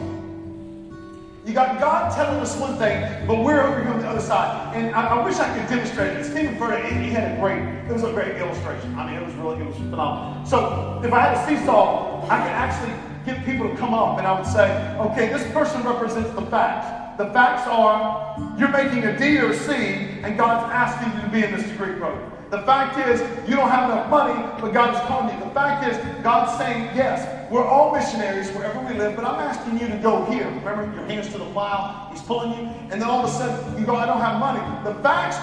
You 1.47 1.53
got 1.53 1.79
God 1.79 2.13
telling 2.13 2.41
us 2.41 2.57
one 2.57 2.77
thing, 2.77 3.25
but 3.25 3.45
we're 3.45 3.63
over 3.63 3.81
here 3.81 3.93
on 3.93 4.01
the 4.01 4.09
other 4.09 4.21
side. 4.21 4.75
And 4.75 4.93
I, 4.93 5.07
I 5.07 5.25
wish 5.25 5.37
I 5.37 5.57
could 5.57 5.69
demonstrate 5.69 6.17
it. 6.17 6.25
Steven 6.25 6.57
Furtick, 6.57 6.85
he, 6.89 7.05
he, 7.05 7.11
had 7.11 7.39
a 7.39 7.41
great, 7.41 7.63
it 7.89 7.93
was 7.93 8.03
a 8.03 8.11
great 8.11 8.35
illustration. 8.35 8.93
I 8.99 9.07
mean, 9.07 9.23
it 9.23 9.25
was 9.25 9.33
really, 9.37 9.61
it 9.61 9.67
was 9.67 9.77
phenomenal. 9.77 10.45
So 10.45 11.01
if 11.05 11.13
I 11.13 11.21
had 11.21 11.37
a 11.37 11.47
seesaw, 11.47 12.27
I 12.29 12.43
could 12.43 12.51
actually 12.51 12.93
get 13.25 13.47
people 13.47 13.69
to 13.69 13.77
come 13.77 13.95
up 13.95 14.19
and 14.19 14.27
I 14.27 14.37
would 14.37 14.49
say, 14.49 14.97
okay, 14.99 15.33
this 15.33 15.49
person 15.53 15.85
represents 15.85 16.31
the 16.31 16.43
facts. 16.43 17.17
The 17.17 17.27
facts 17.27 17.69
are 17.69 18.37
you're 18.59 18.73
making 18.73 19.05
a 19.05 19.17
D 19.17 19.39
or 19.39 19.51
a 19.51 19.57
C, 19.57 19.73
and 19.73 20.37
God's 20.37 20.69
asking 20.73 21.15
you 21.15 21.27
to 21.27 21.29
be 21.31 21.45
in 21.45 21.53
this 21.55 21.71
degree 21.71 21.95
program. 21.95 22.33
The 22.51 22.63
fact 22.63 22.99
is, 23.09 23.21
you 23.49 23.55
don't 23.55 23.71
have 23.71 23.91
enough 23.91 24.11
money, 24.11 24.35
but 24.61 24.73
God 24.73 24.95
is 24.95 25.01
calling 25.03 25.33
you. 25.33 25.45
The 25.45 25.51
fact 25.51 25.87
is, 25.91 25.97
God's 26.23 26.59
saying, 26.59 26.91
yes, 26.97 27.36
we're 27.51 27.65
all 27.65 27.93
missionaries 27.93 28.51
wherever 28.51 28.81
we 28.81 28.95
live, 28.95 29.15
but 29.15 29.25
I'm 29.25 29.39
asking 29.39 29.79
you 29.79 29.89
to 29.89 29.97
go 29.99 30.25
here. 30.25 30.47
Remember, 30.47 30.85
your 30.95 31.07
hands 31.07 31.29
to 31.33 31.39
the 31.39 31.45
plow, 31.47 32.09
He's 32.11 32.23
pulling 32.23 32.51
you, 32.53 32.69
and 32.91 32.93
then 32.93 33.05
all 33.05 33.25
of 33.25 33.31
a 33.31 33.33
sudden, 33.33 33.79
you 33.79 33.87
go, 33.87 33.95
I 33.95 34.07
don't 34.07 34.21
have 34.21 34.41
money. 34.41 34.61
The 34.85 34.95
facts, 35.03 35.37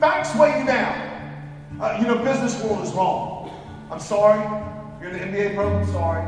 facts 0.00 0.34
weigh 0.38 0.60
you 0.60 0.66
down. 0.66 1.80
Uh, 1.80 1.96
you 2.00 2.06
know, 2.06 2.18
business 2.22 2.62
world 2.62 2.84
is 2.84 2.92
wrong. 2.92 3.50
I'm 3.90 4.00
sorry. 4.00 4.40
You're 5.00 5.10
in 5.10 5.32
the 5.32 5.38
MBA 5.38 5.54
program, 5.54 5.86
sorry. 5.92 6.24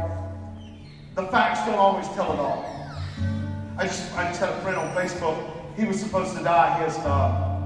The 1.14 1.24
facts 1.24 1.66
don't 1.66 1.78
always 1.78 2.06
tell 2.08 2.32
it 2.32 2.38
all. 2.38 2.64
I 3.76 3.84
just, 3.84 4.16
I 4.16 4.24
just 4.28 4.40
had 4.40 4.50
a 4.50 4.60
friend 4.60 4.76
on 4.76 4.94
Facebook. 4.94 5.76
He 5.76 5.84
was 5.84 6.00
supposed 6.00 6.36
to 6.36 6.42
die. 6.42 6.78
He 6.78 6.84
has 6.84 6.98
uh, 6.98 7.58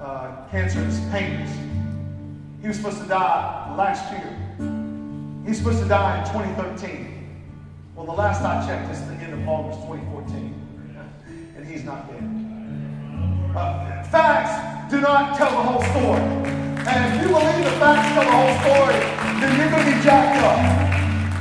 uh, 0.00 0.48
cancer 0.50 0.78
in 0.80 0.86
his 0.86 1.00
pancreas. 1.10 1.56
He 2.60 2.68
was 2.68 2.76
supposed 2.76 3.00
to 3.02 3.08
die 3.08 3.74
last 3.76 4.10
year. 4.12 4.81
He's 5.46 5.58
supposed 5.58 5.82
to 5.82 5.88
die 5.88 6.20
in 6.20 6.26
2013. 6.32 7.18
Well, 7.96 8.06
the 8.06 8.12
last 8.12 8.42
I 8.42 8.64
checked, 8.64 8.90
it's 8.90 9.00
the 9.00 9.14
end 9.14 9.32
of 9.34 9.48
August 9.48 9.80
2014. 9.80 10.54
And 11.56 11.66
he's 11.66 11.84
not 11.84 12.08
dead. 12.08 12.22
Uh, 13.56 14.02
facts 14.04 14.90
do 14.90 15.00
not 15.00 15.36
tell 15.36 15.50
the 15.50 15.62
whole 15.62 15.82
story. 15.90 16.22
And 16.86 17.14
if 17.14 17.22
you 17.22 17.28
believe 17.28 17.64
the 17.64 17.76
facts 17.82 18.08
tell 18.14 18.24
the 18.24 18.30
whole 18.30 18.54
story, 18.62 18.98
then 19.42 19.50
you're 19.58 19.70
going 19.70 19.84
to 19.84 19.96
be 19.96 20.02
jacked 20.02 20.38
up. 20.46 20.58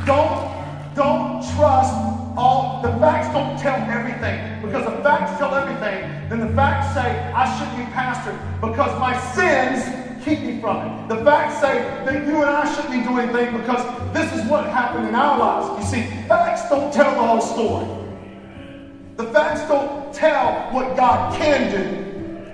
Don't, 0.05 0.95
don't 0.95 1.41
trust 1.55 1.93
all, 2.35 2.81
the 2.81 2.89
facts 2.99 3.31
don't 3.33 3.57
tell 3.59 3.77
everything. 3.87 4.61
Because 4.61 4.85
the 4.85 5.03
facts 5.03 5.37
tell 5.37 5.53
everything, 5.53 6.09
then 6.27 6.39
the 6.39 6.53
facts 6.55 6.93
say, 6.95 7.31
I 7.33 7.45
shouldn't 7.57 7.77
be 7.77 7.85
pastored 7.93 8.39
because 8.61 8.99
my 8.99 9.13
sins 9.33 10.00
keep 10.23 10.41
me 10.41 10.59
from 10.61 10.87
it. 10.87 11.09
The 11.09 11.23
facts 11.23 11.59
say 11.61 11.79
that 12.05 12.25
you 12.25 12.35
and 12.41 12.49
I 12.49 12.73
shouldn't 12.73 12.93
be 12.93 13.01
doing 13.01 13.29
anything 13.29 13.57
because 13.57 13.83
this 14.13 14.31
is 14.33 14.49
what 14.49 14.65
happened 14.65 15.07
in 15.07 15.15
our 15.15 15.37
lives. 15.37 15.93
You 15.93 16.01
see, 16.01 16.27
facts 16.27 16.69
don't 16.69 16.93
tell 16.93 17.11
the 17.15 17.27
whole 17.27 17.41
story. 17.41 17.87
The 19.17 19.25
facts 19.25 19.67
don't 19.67 20.13
tell 20.13 20.71
what 20.71 20.95
God 20.95 21.37
can 21.37 21.71
do. 21.71 22.01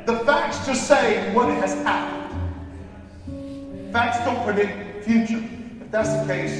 The 0.05 0.19
facts 0.25 0.65
just 0.65 0.87
say 0.87 1.33
what 1.33 1.49
has 1.49 1.73
happened. 1.83 2.17
Facts 3.91 4.23
don't 4.25 4.43
predict 4.43 5.03
future. 5.05 5.43
If 5.81 5.91
that's 5.91 6.09
the 6.09 6.25
case, 6.33 6.59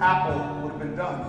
Apple 0.00 0.62
would 0.62 0.72
have 0.72 0.80
been 0.80 0.96
done. 0.96 1.24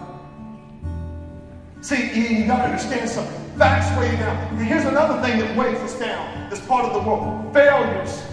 See, 1.82 2.10
you, 2.16 2.38
you 2.40 2.48
got 2.48 2.58
to 2.58 2.64
understand 2.64 3.10
something. 3.10 3.58
Facts 3.58 3.96
weigh 3.98 4.12
you 4.12 4.18
down. 4.18 4.58
Here's 4.58 4.86
another 4.86 5.22
thing 5.22 5.40
that 5.40 5.56
weighs 5.56 5.78
us 5.78 5.98
down. 6.00 6.50
This 6.50 6.60
part 6.66 6.86
of 6.86 6.94
the 6.94 7.08
world. 7.08 7.54
Failures. 7.54 8.24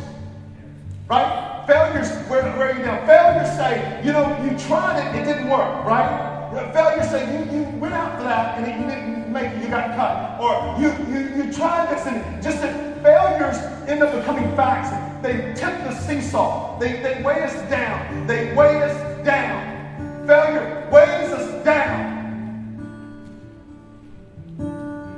Right? 1.13 1.65
Failures 1.67 2.09
weigh, 2.31 2.41
weigh 2.57 2.79
you 2.79 2.85
down. 2.85 3.07
Failures 3.07 3.55
say, 3.55 4.01
you 4.03 4.13
know, 4.13 4.35
you 4.43 4.59
tried 4.59 4.97
it, 4.99 5.21
it 5.21 5.25
didn't 5.27 5.51
work, 5.51 5.85
right? 5.85 6.73
Failures 6.73 7.11
say 7.11 7.21
you, 7.35 7.45
you 7.55 7.69
went 7.77 7.93
out 7.93 8.17
for 8.17 8.23
that 8.23 8.57
and 8.57 8.67
you 8.67 8.89
didn't 8.89 9.31
make 9.31 9.53
it, 9.53 9.63
you 9.63 9.69
got 9.69 9.95
cut. 9.95 10.41
Or 10.41 10.75
you, 10.81 10.89
you, 11.13 11.45
you 11.45 11.53
tried 11.53 11.95
this 11.95 12.07
and 12.07 12.43
just 12.43 12.63
that 12.63 13.03
failures 13.03 13.59
end 13.87 14.03
up 14.03 14.19
becoming 14.19 14.57
facts. 14.57 14.89
They 15.23 15.53
tip 15.55 15.85
the 15.85 15.95
seesaw. 16.01 16.79
They, 16.79 17.03
they 17.03 17.23
weigh 17.23 17.43
us 17.43 17.57
down. 17.69 18.27
They 18.27 18.55
weigh 18.55 18.83
us 18.83 19.23
down. 19.23 20.27
Failure 20.27 20.89
weighs 20.91 21.31
us 21.31 21.63
down. 21.63 22.09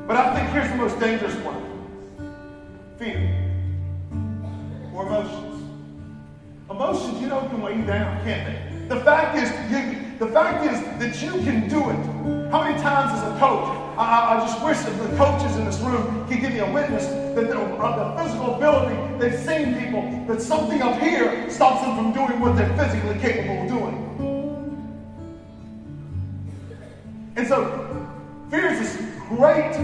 But 0.08 0.16
I 0.16 0.34
think 0.34 0.50
here's 0.50 0.70
the 0.70 0.76
most 0.76 0.98
dangerous 0.98 1.36
one 1.36 1.62
fear 2.98 3.30
or 4.92 5.06
emotions. 5.06 5.53
Emotions, 6.74 7.20
you 7.20 7.28
know, 7.28 7.40
can 7.48 7.62
weigh 7.62 7.76
you 7.76 7.84
down, 7.84 8.20
can't 8.24 8.48
they? 8.48 8.88
The 8.88 9.00
fact 9.02 9.38
is, 9.38 9.48
you, 9.70 10.18
the 10.18 10.26
fact 10.26 10.64
is 10.64 10.80
that 10.98 11.22
you 11.22 11.30
can 11.44 11.68
do 11.68 11.78
it. 11.78 12.50
How 12.50 12.64
many 12.64 12.76
times 12.82 13.16
as 13.16 13.22
a 13.22 13.38
coach, 13.38 13.68
I, 13.96 14.34
I 14.34 14.40
just 14.40 14.60
wish 14.64 14.78
that 14.78 15.08
the 15.08 15.16
coaches 15.16 15.56
in 15.56 15.66
this 15.66 15.78
room 15.78 16.26
could 16.26 16.40
give 16.40 16.52
me 16.52 16.58
a 16.58 16.72
witness 16.72 17.06
that 17.06 17.46
the, 17.46 17.60
uh, 17.60 18.16
the 18.16 18.22
physical 18.24 18.56
ability, 18.56 18.96
they've 19.18 19.38
seen 19.38 19.78
people, 19.78 20.02
that 20.26 20.42
something 20.42 20.82
up 20.82 21.00
here 21.00 21.48
stops 21.48 21.82
them 21.82 21.94
from 21.94 22.12
doing 22.12 22.40
what 22.40 22.56
they're 22.56 22.76
physically 22.76 23.20
capable 23.20 23.62
of 23.62 23.68
doing. 23.68 24.00
And 27.36 27.46
so, 27.46 28.08
fear 28.50 28.72
is 28.72 28.80
this 28.80 28.96
great 29.28 29.76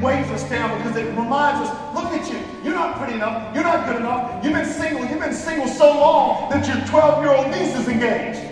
that 0.00 0.06
weighs 0.06 0.30
us 0.30 0.48
down 0.48 0.76
because 0.78 0.96
it 0.96 1.06
reminds 1.16 1.68
us 1.68 1.94
look 1.94 2.12
at 2.12 2.30
you. 2.30 2.38
You're 2.64 2.74
not 2.74 2.96
pretty 2.96 3.14
enough. 3.14 3.54
You're 3.54 3.64
not 3.64 3.86
good 3.86 3.96
enough. 3.96 4.44
You've 4.44 4.52
been 4.52 4.66
single. 4.66 5.04
You've 5.06 5.20
been 5.20 5.34
single 5.34 5.68
so 5.68 5.98
long 5.98 6.50
that 6.50 6.66
your 6.66 6.86
12 6.86 7.22
year 7.22 7.32
old 7.32 7.46
niece 7.48 7.74
is 7.76 7.88
engaged. 7.88 8.46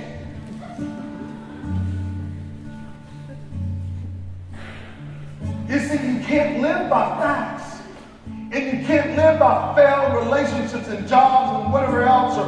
You 5.68 5.78
see, 5.80 6.12
you 6.12 6.20
can't 6.24 6.62
live 6.62 6.88
by 6.88 7.18
facts. 7.18 7.82
And 8.26 8.80
you 8.80 8.86
can't 8.86 9.16
live 9.16 9.38
by 9.38 9.74
failed 9.74 10.24
relationships 10.24 10.88
and 10.88 11.06
jobs 11.06 11.64
and 11.64 11.72
whatever 11.72 12.02
else, 12.02 12.38
or 12.38 12.46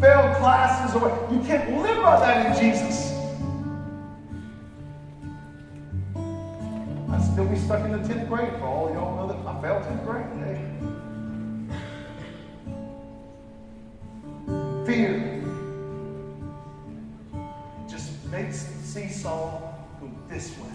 failed 0.00 0.36
classes, 0.36 0.94
or 0.94 1.08
what. 1.08 1.32
You 1.32 1.40
can't 1.40 1.82
live 1.82 2.00
by 2.00 2.20
that 2.20 2.56
in 2.56 2.62
Jesus. 2.62 3.11
Be 7.52 7.58
stuck 7.58 7.84
in 7.84 7.92
the 7.92 7.98
10th 7.98 8.28
grade 8.28 8.52
for 8.54 8.64
all 8.64 8.90
y'all 8.94 9.14
know 9.14 9.28
that 9.28 9.36
I 9.46 9.60
failed 9.60 9.82
10th 9.82 10.04
grade. 10.06 10.24
Hey. 10.40 10.58
Fear 14.86 15.44
just 17.90 18.24
makes 18.30 18.56
seesaw 18.84 19.60
go 20.00 20.10
this 20.30 20.56
way. 20.56 20.70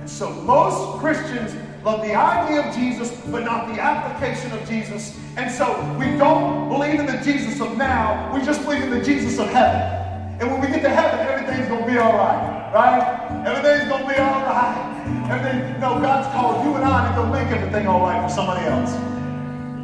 And 0.00 0.10
so 0.10 0.30
most 0.30 1.00
Christians 1.00 1.54
love 1.82 2.02
the 2.02 2.14
idea 2.14 2.68
of 2.68 2.74
Jesus, 2.74 3.18
but 3.30 3.44
not 3.44 3.74
the 3.74 3.80
application 3.80 4.52
of 4.52 4.68
Jesus. 4.68 5.18
And 5.38 5.50
so 5.50 5.72
we 5.98 6.18
don't 6.18 6.68
believe 6.68 7.00
in 7.00 7.06
the 7.06 7.16
Jesus 7.24 7.58
of 7.62 7.74
now, 7.78 8.34
we 8.34 8.44
just 8.44 8.62
believe 8.64 8.82
in 8.82 8.90
the 8.90 9.02
Jesus 9.02 9.38
of 9.38 9.48
heaven. 9.48 9.80
And 10.40 10.52
when 10.52 10.60
we 10.60 10.66
get 10.66 10.82
to 10.82 10.90
heaven, 10.90 11.26
everything's 11.26 11.68
going 11.68 11.86
to 11.86 11.90
be 11.90 11.96
all 11.96 12.12
right, 12.12 12.70
right? 12.74 13.46
Everything's 13.46 13.88
going 13.88 14.02
to 14.06 14.12
be 14.12 14.20
all 14.20 14.42
right. 14.42 14.95
Everything, 15.28 15.80
no, 15.80 15.98
God's 15.98 16.28
called 16.32 16.64
you 16.64 16.74
and 16.76 16.84
I 16.84 17.10
to 17.10 17.16
go 17.16 17.26
make 17.26 17.48
everything 17.48 17.88
all 17.88 18.00
right 18.00 18.22
for 18.22 18.32
somebody 18.32 18.64
else. 18.64 18.94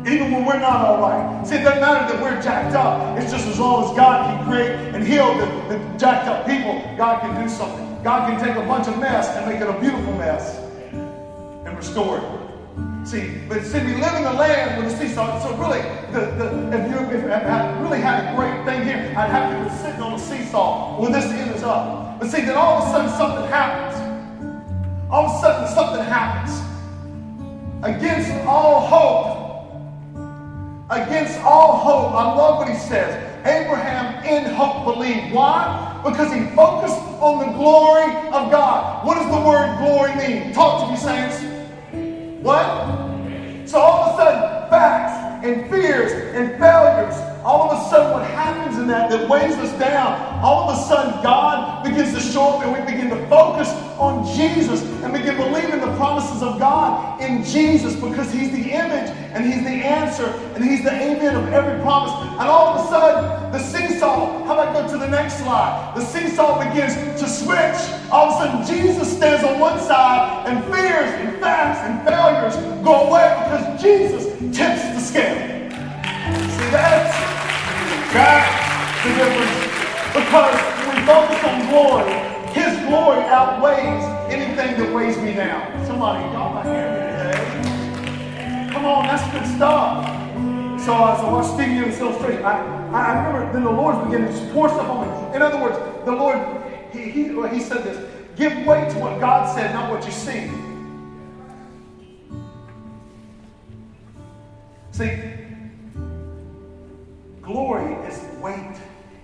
Even 0.07 0.31
when 0.31 0.45
we're 0.45 0.61
not 0.61 0.87
all 0.87 1.01
right. 1.01 1.45
See, 1.45 1.57
it 1.57 1.65
doesn't 1.65 1.81
matter 1.81 2.13
that 2.13 2.23
we're 2.23 2.41
jacked 2.41 2.77
up. 2.77 3.19
It's 3.19 3.33
just 3.33 3.49
as 3.49 3.59
long 3.59 3.91
as 3.91 3.97
God 3.97 4.27
can 4.27 4.47
create 4.47 4.71
and 4.95 5.05
heal 5.05 5.35
the, 5.35 5.47
the 5.69 5.99
jacked 5.99 6.29
up 6.29 6.47
people, 6.47 6.75
God 6.97 7.23
can 7.23 7.43
do 7.43 7.49
something. 7.49 8.03
God 8.05 8.29
can 8.29 8.45
take 8.45 8.57
a 8.57 8.67
bunch 8.69 8.87
of 8.87 8.99
mess 9.01 9.29
and 9.31 9.47
make 9.47 9.61
it 9.61 9.69
a 9.69 9.81
beautiful 9.81 10.13
mess 10.15 10.59
and 10.93 11.77
restore 11.77 12.19
it. 12.19 13.07
See, 13.07 13.41
but 13.49 13.65
see, 13.65 13.81
we 13.81 13.95
live 13.97 14.15
in 14.15 14.23
the 14.23 14.33
land 14.33 14.81
with 14.81 14.93
the 14.93 14.97
seesaw. 14.97 15.41
So 15.43 15.57
really, 15.57 15.83
the, 16.13 16.31
the, 16.39 16.79
if 16.79 16.89
you 16.89 17.19
if 17.19 17.25
I 17.33 17.81
really 17.81 18.01
had 18.01 18.33
a 18.33 18.37
great 18.37 18.65
thing 18.65 18.85
here, 18.85 19.13
I'd 19.17 19.31
have 19.31 19.51
to 19.51 19.69
be 19.69 19.77
sitting 19.83 20.01
on 20.01 20.13
the 20.13 20.19
seesaw 20.19 21.01
when 21.01 21.11
this 21.11 21.25
end 21.25 21.51
is 21.51 21.65
up. 21.65 22.21
But 22.21 22.31
see, 22.31 22.43
then 22.43 22.57
all 22.57 22.83
of 22.83 22.89
a 22.89 22.93
sudden 22.93 23.11
something 23.19 23.51
happens 23.51 24.12
all 25.13 25.27
of 25.27 25.37
a 25.37 25.41
sudden 25.41 25.75
something 25.75 26.03
happens. 26.03 26.59
Against 27.85 28.31
all 28.47 28.87
hope, 28.87 29.33
against 30.91 31.39
all 31.41 31.77
hope, 31.77 32.15
I 32.15 32.35
love 32.35 32.59
what 32.59 32.69
he 32.69 32.77
says. 32.77 33.29
Abraham 33.47 34.25
in 34.25 34.55
hope 34.55 34.85
believed. 34.85 35.35
Why? 35.35 36.01
Because 36.03 36.33
he 36.33 36.47
focused 36.57 36.99
on 37.21 37.41
the 37.41 37.53
glory 37.59 38.11
of 38.29 38.51
God. 38.51 39.05
What 39.05 39.17
does 39.17 39.27
the 39.27 39.41
word 39.47 39.77
glory 39.79 40.15
mean? 40.17 40.53
Talk 40.55 40.87
to 40.87 40.93
me, 40.93 40.97
saints. 40.97 41.43
What? 42.43 43.69
So 43.69 43.81
all 43.81 44.11
of 44.11 44.15
a 44.15 44.23
sudden, 44.23 44.71
facts 44.71 45.45
and 45.45 45.71
fears 45.71 46.13
and 46.35 46.59
failures 46.59 47.32
all 47.45 47.71
of 47.71 47.79
a 47.79 47.91
sudden, 47.91 48.13
what 48.13 48.25
happens 48.31 48.79
in 48.79 48.87
that 48.87 49.11
that 49.11 49.29
weighs 49.29 49.55
us 49.55 49.77
down, 49.79 50.41
all 50.43 50.71
of 50.71 50.79
a 50.79 50.83
sudden, 50.83 51.23
God 51.23 51.83
begins 51.85 52.15
to 52.15 52.21
show 52.21 52.57
up 52.57 52.65
and 52.65 52.73
we 52.73 52.81
begin 52.81 53.11
to 53.11 53.27
focus 53.27 53.69
on 53.99 54.25
Jesus 54.37 54.83
and 55.03 55.13
begin 55.13 55.37
believing 55.37 55.81
the 55.81 55.95
promises 55.97 56.43
of 56.43 56.59
God 56.59 57.21
in 57.21 57.45
Jesus 57.45 57.97
because 57.97 58.33
He's 58.33 58.51
the 58.53 58.71
image 58.71 59.11
and 59.35 59.45
He's 59.45 59.63
the 59.65 59.71
answer 59.71 60.27
and 60.55 60.65
He's 60.65 60.85
the 60.85 60.93
amen 60.93 61.35
of 61.35 61.53
every 61.53 61.81
promise. 61.83 62.13
And 62.39 62.49
all 62.49 62.79
of 62.79 62.87
a 62.87 62.89
sudden, 62.89 63.53
the 63.53 63.59
seesaw, 63.59 64.45
how 64.45 64.55
about 64.55 64.75
go 64.75 64.93
to 64.93 64.99
the 64.99 65.09
next 65.09 65.39
slide? 65.39 65.95
The 65.97 66.05
seesaw 66.05 66.69
begins 66.69 66.95
to 67.21 67.29
switch. 67.29 67.79
All 68.11 68.31
of 68.31 68.43
a 68.43 68.67
sudden, 68.67 68.79
Jesus 68.79 69.17
stands 69.17 69.45
on 69.45 69.59
one 69.59 69.79
side 69.81 70.47
and 70.47 70.65
fears 70.65 71.11
and 71.21 71.41
facts 71.41 71.81
and 71.81 72.03
failures 72.07 72.57
go 72.85 73.09
away 73.09 73.35
because 73.45 73.83
Jesus 73.83 74.25
tips 74.57 74.83
the 74.95 75.01
scale. 75.01 75.53
See 76.33 76.71
that? 76.71 77.32
That's 78.13 79.05
the 79.05 79.15
difference. 79.15 79.73
Because 80.13 80.55
when 80.85 80.97
we 80.97 81.07
focus 81.07 81.45
on 81.45 81.69
glory, 81.71 82.13
His 82.53 82.79
glory 82.87 83.23
outweighs 83.25 84.05
anything 84.31 84.79
that 84.79 84.95
weighs 84.95 85.17
me 85.17 85.33
down. 85.33 85.87
Somebody, 85.87 86.23
y'all 86.35 86.53
not 86.53 86.67
hearing 86.67 86.93
me 86.93 87.01
today? 87.01 88.71
Come 88.71 88.85
on, 88.85 89.07
that's 89.07 89.25
good 89.33 89.57
stuff. 89.57 90.05
So 90.85 90.93
as 90.93 91.21
I 91.21 91.33
watched 91.33 91.55
Stevie 91.55 91.77
do 91.77 91.85
this 91.87 92.01
illustration, 92.01 92.45
I, 92.45 92.61
I 92.93 93.25
remember 93.25 93.51
then 93.53 93.65
the 93.65 93.71
Lord 93.71 94.05
began 94.05 94.27
to 94.27 94.33
just 94.33 94.53
pour 94.53 94.69
stuff 94.69 94.89
on 94.91 95.09
me. 95.09 95.37
In 95.37 95.41
other 95.41 95.59
words, 95.59 95.79
the 96.05 96.13
Lord, 96.13 96.39
He, 96.93 97.11
he, 97.11 97.23
he 97.49 97.61
said 97.61 97.83
this 97.83 98.11
give 98.37 98.67
weight 98.67 98.91
to 98.91 98.99
what 98.99 99.21
God 99.21 99.55
said, 99.55 99.73
not 99.73 99.91
what 99.91 100.05
you 100.05 100.13
see. 100.13 100.51
See, 104.91 105.42
Glory 107.43 107.93
is 108.07 108.23
weight. 108.41 108.77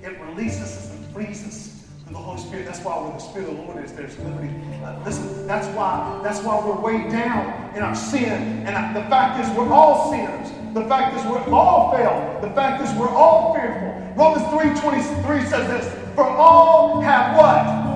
It 0.03 0.21
releases 0.21 0.91
and 0.91 1.07
frees 1.15 1.47
us 1.47 1.87
through 2.03 2.15
the 2.15 2.19
Holy 2.19 2.41
Spirit. 2.41 2.67
That's 2.67 2.81
why 2.81 2.99
where 2.99 3.13
the 3.13 3.19
Spirit 3.19 3.49
of 3.49 3.57
the 3.57 3.63
Lord 3.63 3.85
is, 3.85 3.93
there's 3.93 4.19
liberty. 4.19 4.51
Uh, 4.83 5.01
listen, 5.05 5.47
that's 5.47 5.69
why 5.77 6.21
that's 6.25 6.41
why 6.43 6.59
we're 6.59 6.81
weighed 6.81 7.13
down 7.13 7.77
in 7.77 7.83
our 7.83 7.95
sin. 7.95 8.67
And 8.67 8.97
the 8.97 9.03
fact 9.03 9.39
is, 9.39 9.57
we're 9.57 9.73
all 9.73 10.11
sinners. 10.11 10.51
The 10.75 10.85
fact 10.87 11.17
is, 11.17 11.25
we're 11.31 11.49
all 11.55 11.95
failed. 11.95 12.43
The 12.43 12.51
fact 12.57 12.83
is, 12.83 12.93
we're 12.99 13.09
all 13.09 13.55
fearful. 13.55 13.95
Romans 14.17 14.45
3:23 14.51 15.49
says 15.49 15.69
this: 15.69 16.15
For 16.17 16.25
all 16.27 17.01
have 17.01 17.37
what? 17.37 17.89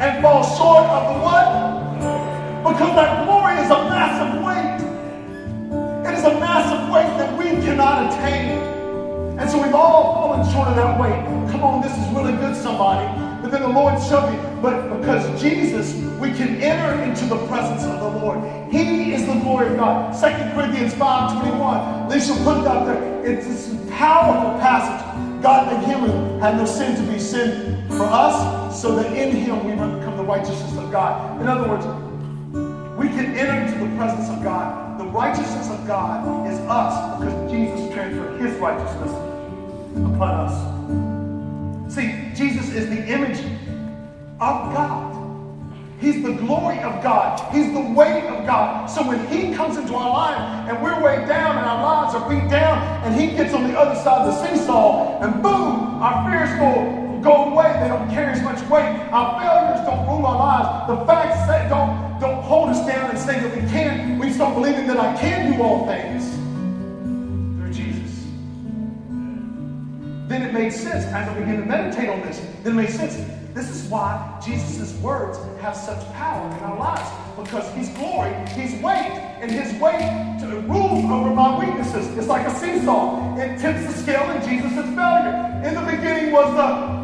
And 0.00 0.22
fall 0.22 0.44
short 0.56 0.84
of 0.86 1.14
the 1.14 1.20
what? 1.20 2.72
Because 2.72 2.94
that 2.94 3.26
glory 3.26 3.54
is 3.58 3.70
a 3.70 3.90
massive 3.90 4.40
weight. 4.40 4.78
It 6.08 6.16
is 6.16 6.24
a 6.24 6.38
massive 6.38 6.94
weight 6.94 7.10
that 7.18 7.36
we 7.36 7.60
cannot 7.60 8.12
attain. 8.12 8.67
And 9.48 9.56
so 9.56 9.62
we've 9.62 9.74
all 9.74 10.12
fallen 10.12 10.52
short 10.52 10.68
of 10.68 10.76
that 10.76 11.00
weight. 11.00 11.24
Come 11.50 11.64
on, 11.64 11.80
this 11.80 11.96
is 11.96 12.06
really 12.14 12.32
good, 12.32 12.54
somebody. 12.54 13.08
But 13.40 13.50
then 13.50 13.62
the 13.62 13.68
Lord 13.68 13.94
showed 14.02 14.30
me, 14.30 14.36
but 14.60 14.98
because 14.98 15.24
Jesus, 15.40 15.94
we 16.20 16.32
can 16.32 16.60
enter 16.60 17.02
into 17.02 17.24
the 17.24 17.46
presence 17.46 17.82
of 17.84 17.98
the 17.98 18.18
Lord. 18.20 18.44
He 18.70 19.14
is 19.14 19.26
the 19.26 19.40
glory 19.40 19.68
of 19.68 19.76
God. 19.78 20.12
2 20.12 20.52
Corinthians 20.52 20.92
5 20.92 21.40
21. 21.40 22.10
Lisa 22.10 22.34
put 22.44 22.58
it 22.58 22.66
out 22.66 22.84
there. 22.84 23.24
It's 23.24 23.46
this 23.46 23.74
powerful 23.88 24.60
passage. 24.60 25.42
God 25.42 25.72
made 25.72 25.94
him 25.94 26.40
had 26.40 26.58
no 26.58 26.66
sin 26.66 26.94
to 26.96 27.10
be 27.10 27.18
sin 27.18 27.88
for 27.88 28.04
us, 28.04 28.78
so 28.78 28.96
that 28.96 29.16
in 29.16 29.34
him 29.34 29.64
we 29.64 29.72
might 29.72 29.98
become 29.98 30.18
the 30.18 30.24
righteousness 30.24 30.76
of 30.76 30.92
God. 30.92 31.40
In 31.40 31.48
other 31.48 31.66
words, 31.66 31.86
we 32.98 33.08
can 33.08 33.34
enter 33.34 33.62
into 33.62 33.82
the 33.82 33.96
presence 33.96 34.28
of 34.28 34.44
God. 34.44 35.00
The 35.00 35.06
righteousness 35.06 35.70
of 35.70 35.86
God 35.86 36.46
is 36.52 36.58
us 36.68 37.18
because 37.18 37.50
Jesus 37.50 37.94
transferred 37.94 38.38
his 38.42 38.54
righteousness 38.58 39.27
upon 40.04 40.48
us. 40.48 41.94
See, 41.94 42.30
Jesus 42.34 42.72
is 42.74 42.88
the 42.88 43.06
image 43.08 43.38
of 44.40 44.72
God. 44.74 45.18
He's 46.00 46.22
the 46.22 46.32
glory 46.32 46.78
of 46.80 47.02
God. 47.02 47.52
He's 47.52 47.72
the 47.72 47.80
weight 47.80 48.24
of 48.24 48.46
God. 48.46 48.86
So 48.86 49.06
when 49.06 49.26
He 49.26 49.52
comes 49.54 49.76
into 49.76 49.94
our 49.94 50.10
life 50.10 50.70
and 50.70 50.80
we're 50.82 51.02
weighed 51.02 51.26
down 51.26 51.58
and 51.58 51.66
our 51.66 51.82
lives 51.82 52.14
are 52.14 52.28
beat 52.28 52.48
down, 52.48 52.78
and 53.04 53.20
He 53.20 53.36
gets 53.36 53.52
on 53.52 53.64
the 53.64 53.76
other 53.76 53.98
side 54.00 54.28
of 54.28 54.34
the 54.34 54.46
seesaw, 54.46 55.20
and 55.20 55.42
boom, 55.42 56.00
our 56.00 56.30
fears 56.30 56.56
go, 56.60 57.20
go 57.20 57.50
away. 57.50 57.72
They 57.82 57.88
don't 57.88 58.08
carry 58.10 58.32
as 58.32 58.42
much 58.42 58.60
weight. 58.70 58.94
Our 59.10 59.40
failures 59.40 59.84
don't 59.86 60.06
rule 60.06 60.24
our 60.24 60.38
lives. 60.38 60.88
The 60.88 61.06
facts 61.06 61.48
that 61.48 61.68
don't, 61.68 62.20
don't 62.20 62.42
hold 62.44 62.68
us 62.68 62.86
down 62.86 63.10
and 63.10 63.18
say 63.18 63.40
that 63.40 63.56
we 63.56 63.68
can't. 63.68 64.20
We 64.20 64.32
start 64.32 64.54
believing 64.54 64.86
that 64.86 64.98
I 64.98 65.16
can 65.20 65.52
do 65.52 65.62
all 65.62 65.84
things 65.86 66.37
Then 70.28 70.42
it 70.42 70.52
made 70.52 70.72
sense 70.72 71.06
as 71.06 71.28
I 71.28 71.38
began 71.38 71.60
to 71.60 71.64
meditate 71.64 72.10
on 72.10 72.20
this. 72.20 72.38
Then 72.62 72.74
it 72.74 72.82
made 72.82 72.90
sense 72.90 73.16
this 73.54 73.70
is 73.70 73.90
why 73.90 74.38
Jesus' 74.44 74.94
words 75.00 75.38
have 75.60 75.74
such 75.74 76.04
power 76.12 76.46
in 76.56 76.62
our 76.64 76.78
lives. 76.78 77.10
Because 77.36 77.74
He's 77.74 77.88
glory, 77.96 78.32
He's 78.50 78.80
weight, 78.82 79.10
and 79.40 79.50
His 79.50 79.72
weight 79.80 80.38
to 80.40 80.60
rules 80.68 81.04
over 81.06 81.34
my 81.34 81.58
weaknesses. 81.58 82.06
It's 82.18 82.28
like 82.28 82.46
a 82.46 82.54
seesaw. 82.54 83.36
It 83.38 83.58
tips 83.58 83.86
the 83.86 84.00
scale 84.00 84.30
in 84.30 84.46
Jesus' 84.46 84.94
failure. 84.94 85.62
In 85.64 85.74
the 85.74 85.90
beginning 85.90 86.30
was 86.30 86.54
the 86.54 86.98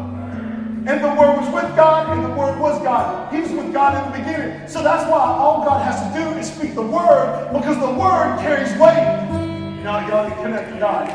and 0.87 1.03
the 1.03 1.19
Word 1.19 1.41
was 1.41 1.51
with 1.51 1.75
God, 1.75 2.15
and 2.15 2.23
the 2.23 2.29
Word 2.29 2.59
was 2.59 2.79
God. 2.83 3.33
He 3.33 3.41
was 3.41 3.49
with 3.51 3.73
God 3.73 3.97
in 3.97 4.11
the 4.11 4.19
beginning. 4.19 4.67
So 4.67 4.83
that's 4.83 5.09
why 5.09 5.17
all 5.17 5.65
God 5.65 5.81
has 5.81 5.97
to 5.97 6.13
do 6.13 6.37
is 6.37 6.45
speak 6.45 6.75
the 6.75 6.83
Word, 6.83 7.49
because 7.51 7.79
the 7.79 7.89
Word 7.89 8.37
carries 8.39 8.69
weight. 8.79 9.24
Know, 9.85 9.99
y'all 10.07 10.31
connect 10.41 10.73
to 10.73 10.79
God. 10.79 11.05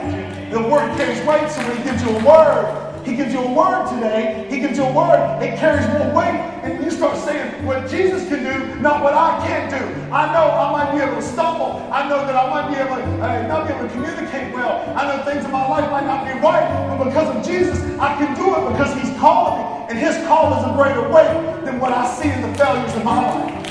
The 0.53 0.63
Word 0.63 0.97
carries 0.97 1.19
weight, 1.27 1.51
so 1.51 1.59
when 1.67 1.77
He 1.79 1.83
gives 1.83 2.05
you 2.05 2.11
a 2.11 2.25
Word, 2.25 3.03
he 3.05 3.17
gives 3.17 3.33
you 3.33 3.41
a 3.41 3.53
word 3.53 3.89
today. 3.89 4.47
He 4.51 4.61
gives 4.61 4.77
you 4.77 4.85
a 4.85 4.93
word. 4.93 5.43
It 5.43 5.59
carries 5.59 5.89
more 5.89 6.15
weight. 6.15 6.39
And 6.63 6.85
you 6.85 6.91
start 6.91 7.17
saying 7.17 7.65
what 7.65 7.91
Jesus 7.91 8.29
can 8.29 8.45
do, 8.45 8.79
not 8.79 9.03
what 9.03 9.15
I 9.15 9.45
can't 9.45 9.71
do. 9.71 9.83
I 10.13 10.31
know 10.33 10.53
I 10.53 10.71
might 10.71 10.93
be 10.95 11.03
able 11.03 11.17
to 11.17 11.23
stumble. 11.23 11.89
I 11.91 12.07
know 12.09 12.19
that 12.27 12.37
I 12.37 12.47
might 12.51 12.69
be 12.71 12.77
able 12.79 12.97
to 12.97 13.25
uh, 13.25 13.47
not 13.49 13.67
be 13.67 13.73
able 13.73 13.89
to 13.89 13.93
communicate 13.95 14.53
well. 14.53 14.85
I 14.95 15.09
know 15.09 15.25
things 15.25 15.47
in 15.47 15.51
my 15.51 15.67
life 15.67 15.91
might 15.91 16.05
not 16.05 16.27
be 16.27 16.39
right. 16.39 16.69
But 16.97 17.07
because 17.07 17.35
of 17.35 17.43
Jesus, 17.43 17.81
I 17.99 18.15
can 18.19 18.37
do 18.37 18.55
it 18.55 18.71
because 18.71 18.95
he's 19.01 19.19
calling 19.19 19.59
me. 19.59 19.87
And 19.89 19.99
his 19.99 20.15
call 20.29 20.55
is 20.61 20.71
a 20.71 20.77
greater 20.77 21.09
weight 21.09 21.65
than 21.65 21.81
what 21.81 21.93
I 21.93 22.07
see 22.15 22.31
in 22.31 22.43
the 22.43 22.57
failures 22.59 22.95
of 22.95 23.03
my 23.03 23.19
life. 23.19 23.65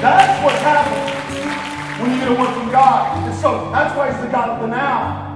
That's 0.00 0.42
what's 0.42 0.62
happening 0.62 1.17
you 2.10 2.20
get 2.20 2.28
a 2.28 2.40
word 2.40 2.54
from 2.54 2.70
God. 2.70 3.28
And 3.28 3.34
so 3.36 3.70
that's 3.70 3.96
why 3.96 4.12
he's 4.12 4.20
the 4.20 4.28
God 4.28 4.50
of 4.50 4.60
the 4.62 4.68
now. 4.68 5.26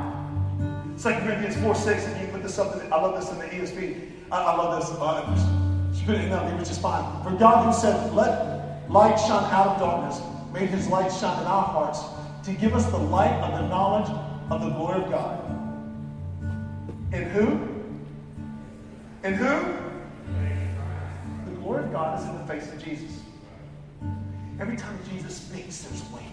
2 0.99 1.09
Corinthians 1.27 1.57
4 1.57 1.75
6, 1.75 2.05
and 2.07 2.20
you 2.20 2.33
put 2.33 2.43
this 2.43 2.59
up, 2.59 2.77
I 2.93 3.01
love 3.01 3.20
this 3.20 3.31
in 3.31 3.39
the 3.39 3.45
ESV. 3.47 4.11
I, 4.31 4.43
I 4.43 4.57
love 4.57 4.81
this. 4.81 4.91
Uh, 4.99 5.62
put 6.07 6.16
it 6.16 6.25
in 6.25 6.31
NLT, 6.31 6.59
which 6.59 6.70
is 6.70 6.79
fine. 6.79 7.23
For 7.23 7.31
God 7.39 7.66
who 7.66 7.81
said, 7.81 8.12
Let 8.14 8.91
light 8.91 9.16
shine 9.16 9.45
out 9.53 9.68
of 9.68 9.79
darkness, 9.79 10.20
made 10.53 10.68
his 10.68 10.89
light 10.89 11.12
shine 11.12 11.41
in 11.41 11.47
our 11.47 11.64
hearts 11.64 12.01
to 12.45 12.53
give 12.53 12.75
us 12.75 12.87
the 12.87 12.99
light 12.99 13.35
of 13.41 13.61
the 13.61 13.68
knowledge 13.68 14.11
of 14.51 14.61
the 14.61 14.70
glory 14.70 15.03
of 15.03 15.11
God. 15.11 15.39
In 17.12 17.25
who? 17.31 17.49
In 19.23 19.35
who? 19.35 19.79
The 21.47 21.57
glory 21.61 21.85
of 21.85 21.93
God 21.93 22.20
is 22.20 22.27
in 22.27 22.39
the 22.39 22.47
face 22.47 22.73
of 22.73 22.83
Jesus. 22.83 23.20
Every 24.61 24.77
time 24.77 24.99
Jesus 25.11 25.37
speaks, 25.37 25.83
there's 25.83 26.03
weight. 26.11 26.32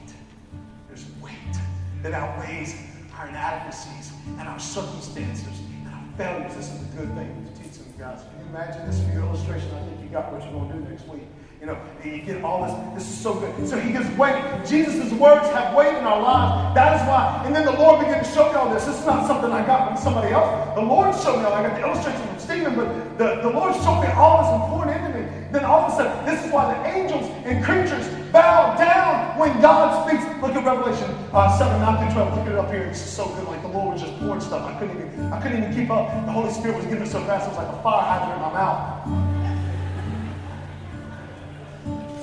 That 2.04 2.14
outweighs 2.14 2.76
our 3.18 3.28
inadequacies 3.28 4.14
and 4.38 4.48
our 4.48 4.60
circumstances 4.60 5.60
and 5.84 5.94
our 5.94 6.04
failures. 6.16 6.56
This 6.56 6.72
is 6.72 6.82
a 6.82 6.96
good 6.96 7.14
thing 7.14 7.46
to 7.46 7.62
teach 7.62 7.74
some 7.74 7.92
guys. 7.98 8.22
Can 8.24 8.40
you 8.40 8.46
imagine 8.56 8.88
this 8.88 9.04
for 9.04 9.12
your 9.12 9.24
illustration? 9.24 9.70
I 9.76 9.84
think 9.84 10.02
you 10.02 10.08
got 10.08 10.32
what 10.32 10.42
you're 10.44 10.54
going 10.54 10.72
to 10.72 10.76
do 10.76 10.90
next 10.90 11.06
week. 11.10 11.24
You 11.60 11.66
know, 11.66 11.78
and 12.02 12.16
you 12.16 12.22
get 12.22 12.42
all 12.42 12.64
this. 12.64 13.04
This 13.04 13.12
is 13.14 13.20
so 13.20 13.34
good. 13.34 13.68
So 13.68 13.78
he 13.78 13.92
gives 13.92 14.10
weight. 14.18 14.42
Jesus' 14.66 15.12
words 15.12 15.46
have 15.50 15.76
weight 15.76 15.98
in 15.98 16.06
our 16.06 16.22
lives. 16.22 16.74
That 16.74 17.02
is 17.02 17.06
why. 17.06 17.44
And 17.46 17.54
then 17.54 17.66
the 17.66 17.74
Lord 17.74 18.00
began 18.00 18.24
to 18.24 18.30
show 18.32 18.48
me 18.48 18.56
all 18.56 18.74
this. 18.74 18.86
This 18.86 18.98
is 18.98 19.06
not 19.06 19.28
something 19.28 19.52
I 19.52 19.66
got 19.66 19.90
from 19.90 19.98
somebody 20.02 20.32
else. 20.32 20.76
The 20.76 20.82
Lord 20.82 21.14
showed 21.20 21.40
me 21.40 21.44
all. 21.44 21.52
I 21.52 21.68
got 21.68 21.76
the 21.76 21.86
illustration 21.86 22.26
from 22.26 22.40
Steven, 22.40 22.76
but 22.76 23.18
the, 23.18 23.42
the 23.42 23.50
Lord 23.50 23.76
showed 23.84 24.00
me 24.00 24.08
all 24.16 24.40
this 24.40 24.70
poured 24.72 24.88
into 24.96 25.20
me. 25.20 25.28
Then 25.52 25.66
all 25.66 25.82
of 25.82 25.92
a 25.92 25.96
sudden, 25.98 26.26
this 26.26 26.46
is 26.46 26.50
why 26.54 26.74
the 26.74 26.80
angels 26.96 27.28
and 27.44 27.62
creatures 27.62 28.08
bow 28.32 28.76
down 28.78 29.38
when 29.38 29.62
God 29.62 30.08
speaks. 30.08 30.24
Look 30.42 30.56
at 30.56 30.66
Revelation 30.66 31.10
uh, 31.34 31.58
7, 31.58 31.82
9 31.82 32.06
through 32.06 32.24
12. 32.24 32.38
Look 32.38 32.48
at 32.48 32.52
it 32.54 32.58
up 32.58 32.72
here. 32.72 32.86
This 32.88 33.06
is 33.06 33.12
so 33.12 33.28
good. 33.30 33.48
Like 33.48 33.62
the 33.62 33.68
Lord 33.68 33.94
was 33.94 34.02
just 34.02 34.18
pouring 34.20 34.42
stuff. 34.42 34.66
I 34.66 34.80
couldn't 34.80 34.98
even, 34.98 35.34
I 35.34 35.42
couldn't 35.42 35.58
even 35.64 35.74
keep 35.74 35.90
up. 35.90 36.10
The 36.26 36.32
Holy 36.32 36.52
Spirit 36.52 36.78
was 36.78 36.86
giving 36.86 37.06
so 37.06 37.24
fast, 37.26 37.48
it 37.48 37.50
was 37.50 37.58
like 37.58 37.68
a 37.68 37.82
fire 37.84 38.02
hydrant 38.02 38.36
in 38.36 38.42
my 38.42 38.54
mouth. 38.54 39.04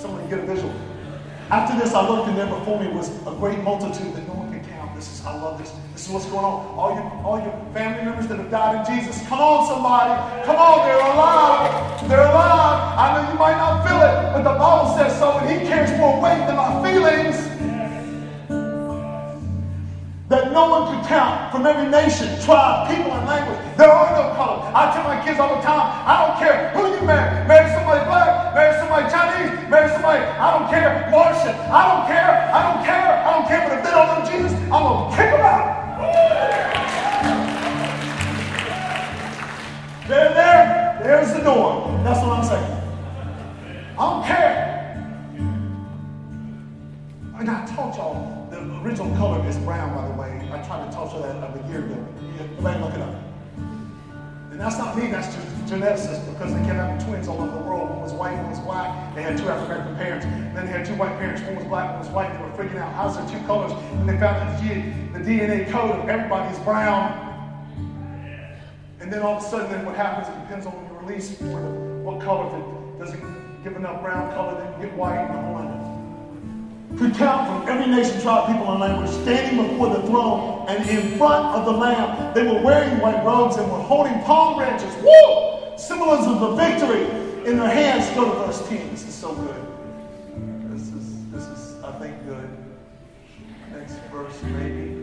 Someone 0.01 0.29
get 0.29 0.39
a 0.41 0.47
visual. 0.47 0.75
After 1.51 1.79
this, 1.79 1.95
I 1.95 2.09
looked, 2.09 2.29
and 2.29 2.37
there 2.37 2.47
before 2.47 2.81
me 2.81 2.89
was 2.89 3.09
a 3.27 3.35
great 3.39 3.59
multitude 3.61 4.15
that 4.15 4.27
no 4.27 4.35
one 4.35 4.46
I 5.27 5.35
love 5.43 5.59
this. 5.59 5.73
This 5.93 6.07
is 6.07 6.13
what's 6.13 6.27
going 6.27 6.45
on. 6.45 6.63
All 6.79 6.95
your, 6.95 7.03
all 7.27 7.39
your 7.43 7.51
family 7.75 8.05
members 8.05 8.29
that 8.29 8.39
have 8.39 8.49
died 8.49 8.79
in 8.79 8.95
Jesus, 8.95 9.27
come 9.27 9.41
on, 9.41 9.67
somebody. 9.67 10.15
Come 10.47 10.55
on, 10.55 10.87
they're 10.87 11.03
alive. 11.03 12.09
They're 12.09 12.31
alive. 12.31 12.79
I 12.95 13.05
know 13.11 13.33
you 13.33 13.39
might 13.39 13.59
not 13.59 13.83
feel 13.83 13.99
it, 13.99 14.15
but 14.31 14.47
the 14.47 14.55
Bible 14.55 14.95
says 14.95 15.19
so, 15.19 15.39
and 15.39 15.51
He 15.51 15.67
cares 15.67 15.91
more 15.99 16.15
weight 16.23 16.47
than 16.47 16.55
my 16.55 16.79
feelings 16.79 17.43
that 20.29 20.53
no 20.53 20.71
one 20.71 20.95
could 20.95 21.03
count 21.11 21.51
from 21.51 21.67
every 21.67 21.91
nation, 21.91 22.31
tribe, 22.43 22.87
people, 22.87 23.11
and 23.11 23.27
language. 23.27 23.59
There 23.77 23.91
are 23.91 24.11
no 24.15 24.35
colors. 24.39 24.63
I 24.75 24.95
tell 24.95 25.05
my 25.11 25.19
kids 25.27 25.39
all 25.43 25.55
the 25.55 25.63
time, 25.63 25.91
I 26.07 26.23
don't 26.23 26.39
care 26.39 26.71
who 26.71 26.87
you 26.95 27.03
marry. 27.03 27.47
Marry 27.51 27.67
somebody 27.75 28.07
black, 28.07 28.55
marry 28.55 28.79
somebody 28.79 28.86
Chinese, 29.05 29.69
marry 29.69 29.91
somebody, 29.93 30.25
I 30.25 30.59
don't 30.59 30.71
care, 30.71 31.09
Martian. 31.11 31.55
I 31.69 31.83
don't 31.91 32.07
care, 32.07 32.51
I 32.53 32.61
don't 32.65 32.85
care, 32.85 33.09
I 33.27 33.31
don't 33.35 33.47
care. 33.47 33.69
But 33.69 33.79
if 33.79 33.85
they 33.85 33.91
don't 33.91 34.09
know 34.09 34.25
Jesus, 34.31 34.53
I'm 34.73 34.83
going 34.83 35.11
to 35.11 35.17
kick 35.17 35.31
them 35.31 35.41
out. 35.45 35.87
They're 40.09 40.33
there, 40.33 41.01
there's 41.03 41.33
the 41.35 41.41
door. 41.41 42.01
That's 42.05 42.21
what 42.21 42.39
I'm 42.39 42.45
saying. 42.45 42.73
I 43.99 44.03
don't 44.03 44.25
care. 44.25 44.77
And 47.39 47.51
I 47.51 47.67
told 47.67 47.95
y'all, 47.97 48.49
the 48.51 48.59
original 48.83 49.15
color 49.17 49.47
is 49.47 49.59
brown, 49.59 49.95
by 49.95 50.09
the 50.09 50.15
way. 50.15 50.49
I 50.53 50.67
tried 50.67 50.87
to 50.87 50.93
tell 50.97 51.13
you 51.13 51.21
that 51.21 51.37
a 51.37 51.69
year 51.69 51.85
ago. 51.85 52.07
Everybody 52.41 52.81
look 52.81 52.95
it 52.95 53.01
up. 53.01 53.26
And 54.57 54.65
that's 54.65 54.79
not 54.79 54.97
me, 54.97 55.09
that's 55.09 55.35
just 55.35 55.47
geneticists 55.67 56.25
because 56.33 56.55
they 56.55 56.61
kept 56.61 56.77
having 56.77 57.07
twins 57.07 57.29
all 57.29 57.43
over 57.43 57.59
the 57.59 57.63
world. 57.63 57.91
One 57.91 58.01
was 58.01 58.15
white, 58.15 58.39
one 58.39 58.49
was 58.49 58.59
black. 58.61 59.15
They 59.15 59.21
had 59.21 59.37
two 59.37 59.51
African 59.51 59.77
American 59.77 59.97
parents. 59.97 60.25
Then 60.25 60.65
they 60.65 60.73
had 60.73 60.87
two 60.87 60.95
white 60.95 61.19
parents. 61.19 61.43
One 61.43 61.57
was 61.57 61.67
black, 61.67 61.91
one 61.91 61.99
was 61.99 62.09
white. 62.09 62.33
They 62.33 62.43
were 62.43 62.57
freaking 62.57 62.79
out. 62.79 62.95
How's 62.95 63.19
there 63.19 63.29
two 63.29 63.47
colors? 63.47 63.73
And 63.73 64.09
they 64.09 64.17
found 64.17 64.49
that 64.49 64.63
the, 64.63 65.21
DNA 65.21 65.71
code 65.71 65.91
of 65.91 66.09
everybody 66.09 66.55
is 66.55 66.59
brown. 66.61 67.13
And 69.01 69.13
then 69.13 69.21
all 69.21 69.37
of 69.37 69.45
a 69.45 69.47
sudden, 69.47 69.71
then 69.71 69.85
what 69.85 69.95
happens, 69.95 70.35
it 70.35 70.41
depends 70.41 70.65
on 70.65 70.73
when 70.73 70.87
you 70.91 71.07
release 71.07 71.39
what 72.03 72.23
color. 72.23 72.47
If 72.47 72.55
it 72.57 72.99
doesn't 72.99 73.63
give 73.63 73.77
enough 73.77 74.01
brown 74.01 74.33
color, 74.33 74.55
then 74.59 74.81
you 74.81 74.87
get 74.87 74.97
white 74.97 75.19
and 75.19 75.35
the 75.35 75.43
whole 75.43 75.57
could 76.99 77.15
count 77.15 77.47
from 77.47 77.69
every 77.69 77.87
nation, 77.95 78.21
tribe, 78.23 78.47
people, 78.47 78.71
and 78.71 78.81
language, 78.81 79.11
standing 79.11 79.69
before 79.69 79.91
the 79.91 80.03
throne 80.07 80.65
and 80.69 80.89
in 80.89 81.19
front 81.19 81.45
of 81.57 81.67
the 81.67 81.73
Lamb. 81.73 82.33
They 82.33 82.43
were 82.43 82.63
wearing 82.63 83.01
white 83.01 83.23
robes 83.25 83.57
and 83.57 83.71
were 83.71 83.79
holding 83.79 84.19
palm 84.23 84.57
branches. 84.57 84.95
Woo! 85.03 85.77
Symbolism 85.77 86.35
of 86.35 86.41
the 86.41 86.55
victory 86.57 87.03
in 87.47 87.59
their 87.59 87.69
hands. 87.69 88.09
Go 88.15 88.25
to 88.25 88.47
verse 88.47 88.67
10. 88.69 88.91
This 88.91 89.07
is 89.07 89.15
so 89.15 89.35
good. 89.35 89.57
This 90.73 90.89
is, 90.89 91.31
this 91.31 91.45
is 91.45 91.85
I 91.85 91.93
think, 91.99 92.25
good. 92.25 92.49
Next 93.73 93.95
verse, 94.11 94.43
maybe. 94.45 94.97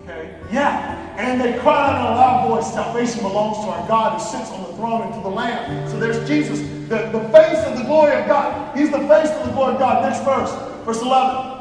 Okay. 0.00 0.34
Yeah. 0.50 1.14
And 1.18 1.40
they 1.40 1.58
cried 1.58 1.90
out 1.90 2.06
in 2.06 2.12
a 2.12 2.16
loud 2.16 2.48
voice, 2.48 2.72
Salvation 2.72 3.20
belongs 3.20 3.58
to 3.58 3.70
our 3.70 3.86
God 3.86 4.18
who 4.18 4.24
sits 4.24 4.50
on 4.50 4.62
the 4.62 4.76
throne 4.78 5.02
and 5.02 5.14
to 5.14 5.20
the 5.20 5.28
Lamb. 5.28 5.88
So 5.90 5.98
there's 5.98 6.26
Jesus 6.26 6.77
the, 6.88 7.10
the 7.12 7.28
face 7.28 7.58
of 7.66 7.76
the 7.76 7.84
glory 7.84 8.14
of 8.16 8.26
God. 8.26 8.76
He's 8.76 8.90
the 8.90 9.06
face 9.06 9.28
of 9.30 9.46
the 9.46 9.52
glory 9.52 9.74
of 9.74 9.78
God. 9.78 10.02
Next 10.02 10.24
verse, 10.24 10.50
verse 10.84 11.02
11. 11.02 11.58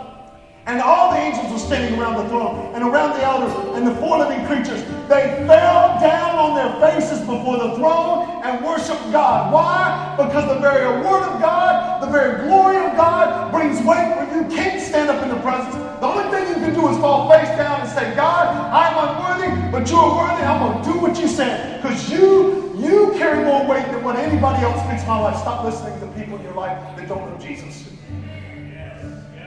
And 0.67 0.81
all 0.81 1.11
the 1.11 1.17
angels 1.17 1.51
were 1.51 1.59
standing 1.59 1.99
around 1.99 2.15
the 2.15 2.27
throne 2.27 2.75
and 2.75 2.83
around 2.83 3.15
the 3.15 3.23
elders 3.23 3.53
and 3.75 3.87
the 3.87 3.95
four 3.95 4.19
living 4.19 4.45
creatures. 4.47 4.83
They 5.07 5.43
fell 5.47 5.99
down 5.99 6.35
on 6.35 6.55
their 6.55 6.71
faces 6.79 7.19
before 7.21 7.57
the 7.57 7.75
throne 7.75 8.43
and 8.43 8.63
worshiped 8.63 9.11
God. 9.11 9.53
Why? 9.53 10.15
Because 10.17 10.47
the 10.47 10.59
very 10.59 10.87
word 11.03 11.23
of 11.23 11.39
God, 11.39 12.01
the 12.01 12.07
very 12.07 12.43
glory 12.47 12.77
of 12.77 12.95
God 12.97 13.51
brings 13.51 13.77
weight 13.79 14.11
where 14.15 14.27
you 14.35 14.43
can't 14.49 14.81
stand 14.81 15.09
up 15.09 15.23
in 15.23 15.29
the 15.29 15.39
presence. 15.39 15.75
The 15.75 16.07
only 16.07 16.27
thing 16.31 16.47
you 16.49 16.55
can 16.55 16.73
do 16.73 16.87
is 16.89 16.97
fall 16.97 17.29
face 17.31 17.47
down 17.55 17.76
say, 17.97 18.15
God, 18.15 18.47
I'm 18.71 18.95
unworthy, 19.07 19.71
but 19.71 19.89
you're 19.89 20.15
worthy. 20.15 20.43
I'm 20.43 20.59
going 20.61 20.83
to 20.83 20.91
do 20.91 20.99
what 20.99 21.19
you 21.19 21.27
said 21.27 21.81
because 21.81 22.09
you 22.11 22.75
you 22.77 23.11
carry 23.17 23.43
more 23.43 23.65
weight 23.65 23.87
than 23.87 24.03
what 24.03 24.17
anybody 24.17 24.63
else 24.63 24.79
in 24.83 25.07
my 25.07 25.19
life. 25.19 25.37
Stop 25.37 25.65
listening 25.65 25.99
to 25.99 26.05
people 26.19 26.37
in 26.37 26.43
your 26.43 26.53
life 26.53 26.77
that 26.95 27.07
don't 27.07 27.27
know 27.27 27.37
Jesus. 27.39 27.89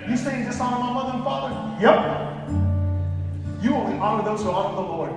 You 0.08 0.16
say 0.16 0.40
you 0.40 0.44
dishonor 0.44 0.80
my 0.80 0.92
mother 0.92 1.12
and 1.14 1.22
father? 1.22 1.54
Yep. 1.80 3.62
You 3.62 3.76
only 3.76 3.96
honor 3.98 4.24
those 4.24 4.42
who 4.42 4.50
honor 4.50 4.74
the 4.74 4.82
Lord. 4.82 5.12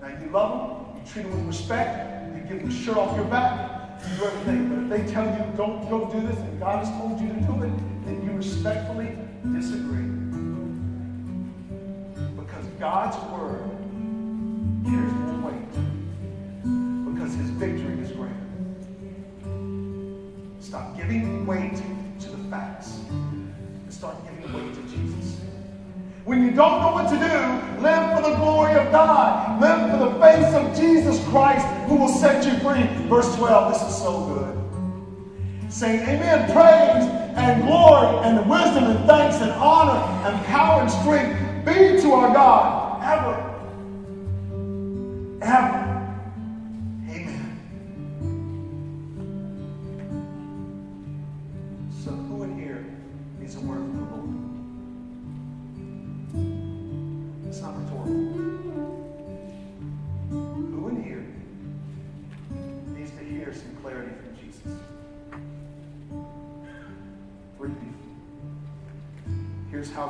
Now 0.00 0.08
you 0.20 0.30
love 0.32 0.50
them, 0.58 1.00
you 1.00 1.12
treat 1.12 1.22
them 1.22 1.46
with 1.46 1.46
respect, 1.46 2.34
you 2.34 2.42
give 2.42 2.58
them 2.58 2.70
the 2.70 2.74
shirt 2.74 2.96
off 2.96 3.14
your 3.14 3.26
back, 3.26 4.02
you 4.02 4.16
do 4.16 4.24
everything. 4.24 4.68
But 4.68 4.78
if 4.82 5.06
they 5.06 5.12
tell 5.12 5.26
you 5.26 5.56
don't 5.56 5.88
go 5.88 6.10
do 6.10 6.26
this 6.26 6.38
and 6.38 6.58
God 6.58 6.84
has 6.84 6.90
told 6.98 7.20
you 7.20 7.28
to 7.28 7.40
do 7.42 7.62
it, 7.62 8.04
then 8.04 8.24
you 8.24 8.32
respectfully 8.32 9.16
disagree. 9.48 10.08
Because 12.36 12.66
God's 12.78 13.16
word 13.32 13.70
carries 14.84 15.12
more 15.12 15.50
weight. 15.50 15.74
Because 17.12 17.34
his 17.34 17.50
victory 17.50 17.98
is 18.00 18.12
greater. 18.12 18.34
Stop 20.60 20.96
giving 20.96 21.46
weight 21.46 21.76
to 22.20 22.30
the 22.30 22.50
facts 22.50 22.98
and 23.10 23.92
start 23.92 24.16
giving 24.24 24.52
weight 24.52 24.74
to 24.74 24.82
Jesus. 24.82 25.40
When 26.24 26.44
you 26.44 26.50
don't 26.52 26.80
know 26.82 26.92
what 26.92 27.08
to 27.08 27.16
do, 27.16 27.82
live 27.82 28.16
for 28.16 28.30
the 28.30 28.36
glory 28.36 28.74
of 28.74 28.92
God. 28.92 29.60
Live 29.60 29.90
for 29.90 29.96
the 30.06 30.20
face 30.20 30.54
of 30.54 30.76
Jesus 30.76 31.26
Christ 31.28 31.66
who 31.88 31.96
will 31.96 32.08
set 32.08 32.44
you 32.44 32.52
free. 32.60 32.86
Verse 33.08 33.34
12, 33.36 33.72
this 33.72 33.82
is 33.82 33.98
so 33.98 34.26
good. 34.26 34.49
Saying, 35.70 36.00
Amen, 36.00 36.52
praise 36.52 37.08
and 37.36 37.62
glory 37.62 38.26
and 38.26 38.50
wisdom 38.50 38.84
and 38.84 39.06
thanks 39.06 39.36
and 39.36 39.52
honor 39.52 40.00
and 40.28 40.44
power 40.46 40.82
and 40.82 40.90
strength 40.90 41.64
be 41.64 42.02
to 42.02 42.12
our 42.12 42.34
God 42.34 43.02
ever. 43.04 43.46
Ever. 45.42 45.99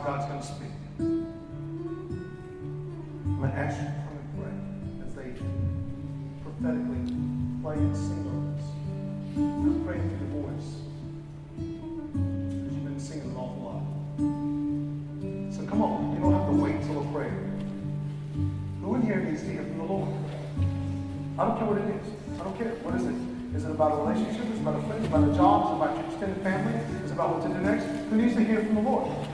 God's 0.04 0.24
going 0.26 0.40
to 0.40 0.46
speak. 0.46 0.69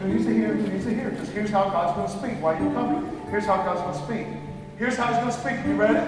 The 0.09 0.19
Lord? 0.19 0.57
Who 0.57 0.69
needs 0.69 0.85
to 0.85 0.95
hear? 0.95 1.11
Because 1.11 1.29
here's 1.31 1.51
how 1.51 1.65
God's 1.71 1.97
going 1.97 2.09
to 2.09 2.19
speak. 2.19 2.43
Why 2.43 2.55
are 2.55 2.63
you 2.63 2.71
coming? 2.73 3.21
Here's 3.31 3.47
how 3.47 3.57
God's 3.57 3.81
going 3.81 3.99
to 3.99 4.05
speak. 4.05 4.41
Here's 4.79 4.97
how 4.97 5.09
He's 5.09 5.17
going 5.17 5.33
to 5.33 5.39
speak. 5.39 5.67
You 5.67 5.75
ready? 5.75 6.01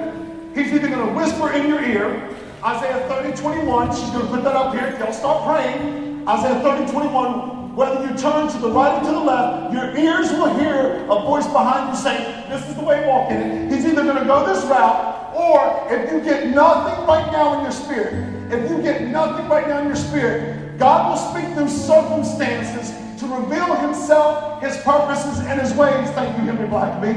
He's 0.55 0.72
either 0.72 0.88
going 0.88 1.07
to 1.07 1.14
whisper 1.14 1.53
in 1.53 1.68
your 1.68 1.82
ear, 1.82 2.34
Isaiah 2.64 3.07
30, 3.09 3.36
21. 3.36 3.94
She's 3.94 4.11
going 4.11 4.26
to 4.26 4.30
put 4.30 4.44
that 4.44 4.57
up 4.57 4.74
here. 4.74 4.96
Y'all 4.99 5.12
start 5.12 5.44
praying. 5.46 6.28
Isaiah 6.28 6.61
30, 6.61 6.90
21. 6.92 7.76
Whether 7.76 8.11
you 8.11 8.18
turn 8.18 8.49
to 8.49 8.59
the 8.59 8.70
right 8.70 9.01
or 9.01 9.07
to 9.07 9.12
the 9.12 9.20
left, 9.20 9.72
your 9.72 9.96
ears 9.96 10.32
will 10.32 10.53
hear 10.59 11.05
a 11.05 11.22
voice 11.22 11.46
behind 11.46 11.94
you 11.94 12.03
saying, 12.03 12.51
This 12.51 12.68
is 12.68 12.74
the 12.74 12.82
way, 12.82 13.07
walk 13.07 13.30
in 13.30 13.40
it. 13.40 13.72
He's 13.72 13.86
either 13.86 14.03
going 14.03 14.18
to 14.18 14.24
go 14.24 14.44
this 14.44 14.64
route, 14.64 15.32
or 15.32 15.86
if 15.88 16.11
you 16.11 16.20
get 16.20 16.49
nothing 16.49 17.07
right 17.07 17.30
now 17.30 17.59
in 17.59 17.62
your 17.62 17.72
spirit, 17.72 18.14
if 18.53 18.68
you 18.68 18.82
get 18.82 19.03
nothing 19.03 19.49
right 19.49 19.68
now 19.68 19.80
in 19.80 19.86
your 19.86 19.96
spirit, 19.96 20.76
God 20.76 21.11
will 21.11 21.30
speak 21.30 21.55
through 21.55 21.68
circumstances 21.68 22.97
reveal 23.41 23.74
Himself, 23.76 24.62
His 24.62 24.76
purposes, 24.78 25.39
and 25.41 25.61
His 25.61 25.72
ways. 25.74 26.11
Thank 26.11 26.36
you, 26.36 26.45
Henry 26.45 26.68
Blackaby. 26.68 27.14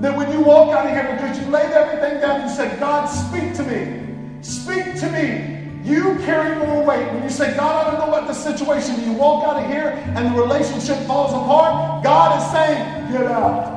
Then 0.00 0.14
when 0.16 0.30
you 0.30 0.40
walk 0.40 0.76
out 0.76 0.86
of 0.86 0.92
here 0.92 1.12
because 1.14 1.40
you 1.40 1.50
laid 1.50 1.72
everything 1.72 2.20
down, 2.20 2.48
you 2.48 2.54
said, 2.54 2.78
God, 2.78 3.06
speak 3.06 3.54
to 3.54 3.64
me. 3.64 4.42
Speak 4.42 4.94
to 5.00 5.10
me. 5.10 5.58
You 5.82 6.16
carry 6.24 6.54
more 6.66 6.84
weight. 6.84 7.12
When 7.12 7.22
you 7.22 7.30
say, 7.30 7.56
God, 7.56 7.86
I 7.86 7.90
don't 7.90 8.06
know 8.06 8.12
what 8.12 8.26
the 8.28 8.34
situation, 8.34 9.02
you 9.04 9.12
walk 9.12 9.44
out 9.44 9.62
of 9.62 9.70
here 9.70 9.88
and 10.14 10.34
the 10.34 10.40
relationship 10.40 10.98
falls 11.06 11.32
apart, 11.32 12.04
God 12.04 12.38
is 12.38 12.50
saying, 12.52 13.12
get 13.12 13.26
out. 13.26 13.74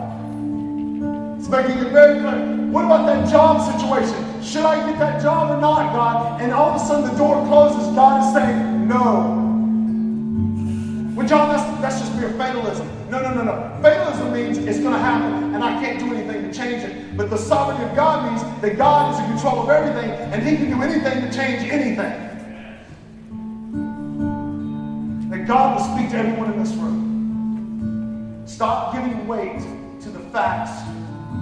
It's 1.40 1.48
making 1.48 1.80
it 1.80 1.92
very 1.92 2.20
clear. 2.20 2.68
What 2.68 2.86
about 2.86 3.06
that 3.08 3.30
job 3.32 3.62
situation? 3.74 4.44
Should 4.44 4.66
I 4.66 4.76
get 4.90 5.00
that 5.00 5.22
job 5.22 5.58
or 5.58 5.62
not, 5.62 5.94
God? 5.94 6.42
And 6.42 6.52
all 6.52 6.72
of 6.72 6.82
a 6.82 6.86
sudden 6.86 7.10
the 7.10 7.18
door 7.18 7.46
closes. 7.48 7.88
God 7.96 8.28
is 8.28 8.34
saying, 8.34 8.88
no. 8.88 9.31
Well, 11.22 11.30
John, 11.30 11.50
that's, 11.50 11.82
that's 11.82 12.00
just 12.00 12.16
mere 12.16 12.32
fatalism. 12.32 12.90
No, 13.12 13.22
no, 13.22 13.32
no, 13.32 13.44
no. 13.44 13.80
Fatalism 13.84 14.34
means 14.34 14.58
it's 14.58 14.80
going 14.80 14.94
to 14.94 15.00
happen, 15.00 15.54
and 15.54 15.64
I 15.64 15.80
can't 15.80 16.00
do 16.00 16.12
anything 16.16 16.50
to 16.50 16.52
change 16.52 16.82
it. 16.82 17.16
But 17.16 17.30
the 17.30 17.38
sovereignty 17.38 17.84
of 17.84 17.96
God 17.96 18.28
means 18.28 18.62
that 18.62 18.76
God 18.76 19.14
is 19.14 19.20
in 19.20 19.28
control 19.28 19.62
of 19.62 19.70
everything, 19.70 20.10
and 20.10 20.42
He 20.42 20.58
can 20.58 20.76
do 20.76 20.82
anything 20.82 21.22
to 21.22 21.32
change 21.32 21.70
anything. 21.70 22.12
That 25.30 25.46
God 25.46 25.78
will 25.78 25.96
speak 25.96 26.10
to 26.10 26.18
everyone 26.18 26.54
in 26.54 26.60
this 26.60 26.74
room. 26.74 28.42
Stop 28.48 28.96
giving 28.96 29.28
weight 29.28 29.60
to 30.02 30.10
the 30.10 30.22
facts 30.32 30.72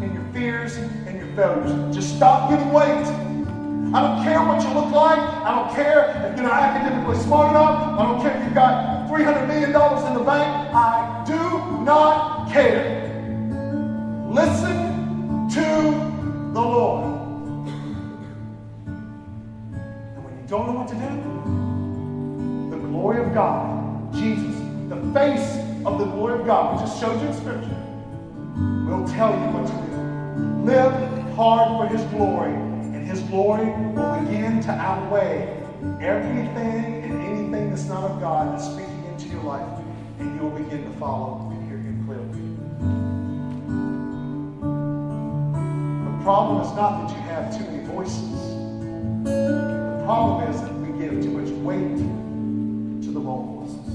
and 0.02 0.14
your 0.14 0.26
fears 0.34 0.76
and 0.76 1.18
your 1.18 1.34
failures. 1.38 1.96
Just 1.96 2.18
stop 2.18 2.50
giving 2.50 2.74
weight. 2.74 3.06
I 3.96 4.02
don't 4.02 4.24
care 4.26 4.42
what 4.46 4.62
you 4.62 4.74
look 4.74 4.92
like. 4.92 5.20
I 5.20 5.56
don't 5.56 5.74
care 5.74 6.30
if 6.30 6.38
you're 6.38 6.50
not 6.50 6.62
academically 6.62 7.18
smart 7.24 7.52
enough. 7.52 7.98
I 7.98 8.04
don't 8.04 8.22
care 8.22 8.36
if 8.36 8.44
you've 8.44 8.54
got 8.54 8.99
$300 9.10 9.48
million 9.48 9.70
in 9.70 10.14
the 10.14 10.24
bank. 10.24 10.72
I 10.72 11.24
do 11.26 11.84
not 11.84 12.52
care. 12.52 13.10
Listen 14.30 15.50
to 15.50 15.66
the 16.54 16.62
Lord. 16.62 17.06
And 20.14 20.24
when 20.24 20.38
you 20.40 20.48
don't 20.48 20.68
know 20.68 20.74
what 20.74 20.88
to 20.90 20.94
do, 20.94 21.10
the 22.70 22.78
glory 22.88 23.24
of 23.26 23.34
God, 23.34 24.14
Jesus, 24.14 24.56
the 24.90 25.02
face 25.12 25.58
of 25.88 25.98
the 25.98 26.06
glory 26.06 26.40
of 26.40 26.46
God, 26.46 26.76
we 26.76 26.86
just 26.86 27.00
showed 27.02 27.20
you 27.20 27.28
in 27.30 27.34
Scripture, 27.34 27.78
will 28.86 29.08
tell 29.08 29.32
you 29.32 29.50
what 29.58 29.66
to 29.66 29.74
do. 29.74 29.90
Live 30.66 30.94
hard 31.36 31.68
for 31.70 31.98
His 31.98 32.04
glory 32.12 32.54
and 32.54 33.08
his 33.08 33.22
glory 33.22 33.66
will 33.94 34.20
begin 34.20 34.62
to 34.62 34.72
outweigh 34.72 35.48
everything 36.02 37.04
and 37.04 37.22
anything 37.24 37.70
that's 37.70 37.86
not 37.86 38.04
of 38.04 38.20
God 38.20 38.60
into 38.60 38.82
your 38.82 38.89
life, 39.50 39.82
and 40.20 40.36
you 40.36 40.42
will 40.44 40.52
begin 40.52 40.84
to 40.84 40.92
follow 41.00 41.50
and 41.50 41.68
hear 41.68 41.78
Him 41.80 42.06
clearly. 42.06 42.44
The 46.06 46.24
problem 46.24 46.62
is 46.62 46.72
not 46.76 46.92
that 47.02 47.10
you 47.16 47.22
have 47.24 47.58
too 47.58 47.64
many 47.64 47.84
voices. 47.88 48.30
The 49.24 50.04
problem 50.06 50.48
is 50.54 50.62
that 50.62 50.74
we 50.76 50.88
give 51.00 51.24
too 51.24 51.32
much 51.32 51.50
weight 51.66 51.98
to 53.04 53.12
the 53.12 53.20
wrong 53.20 53.44
voices. 53.58 53.90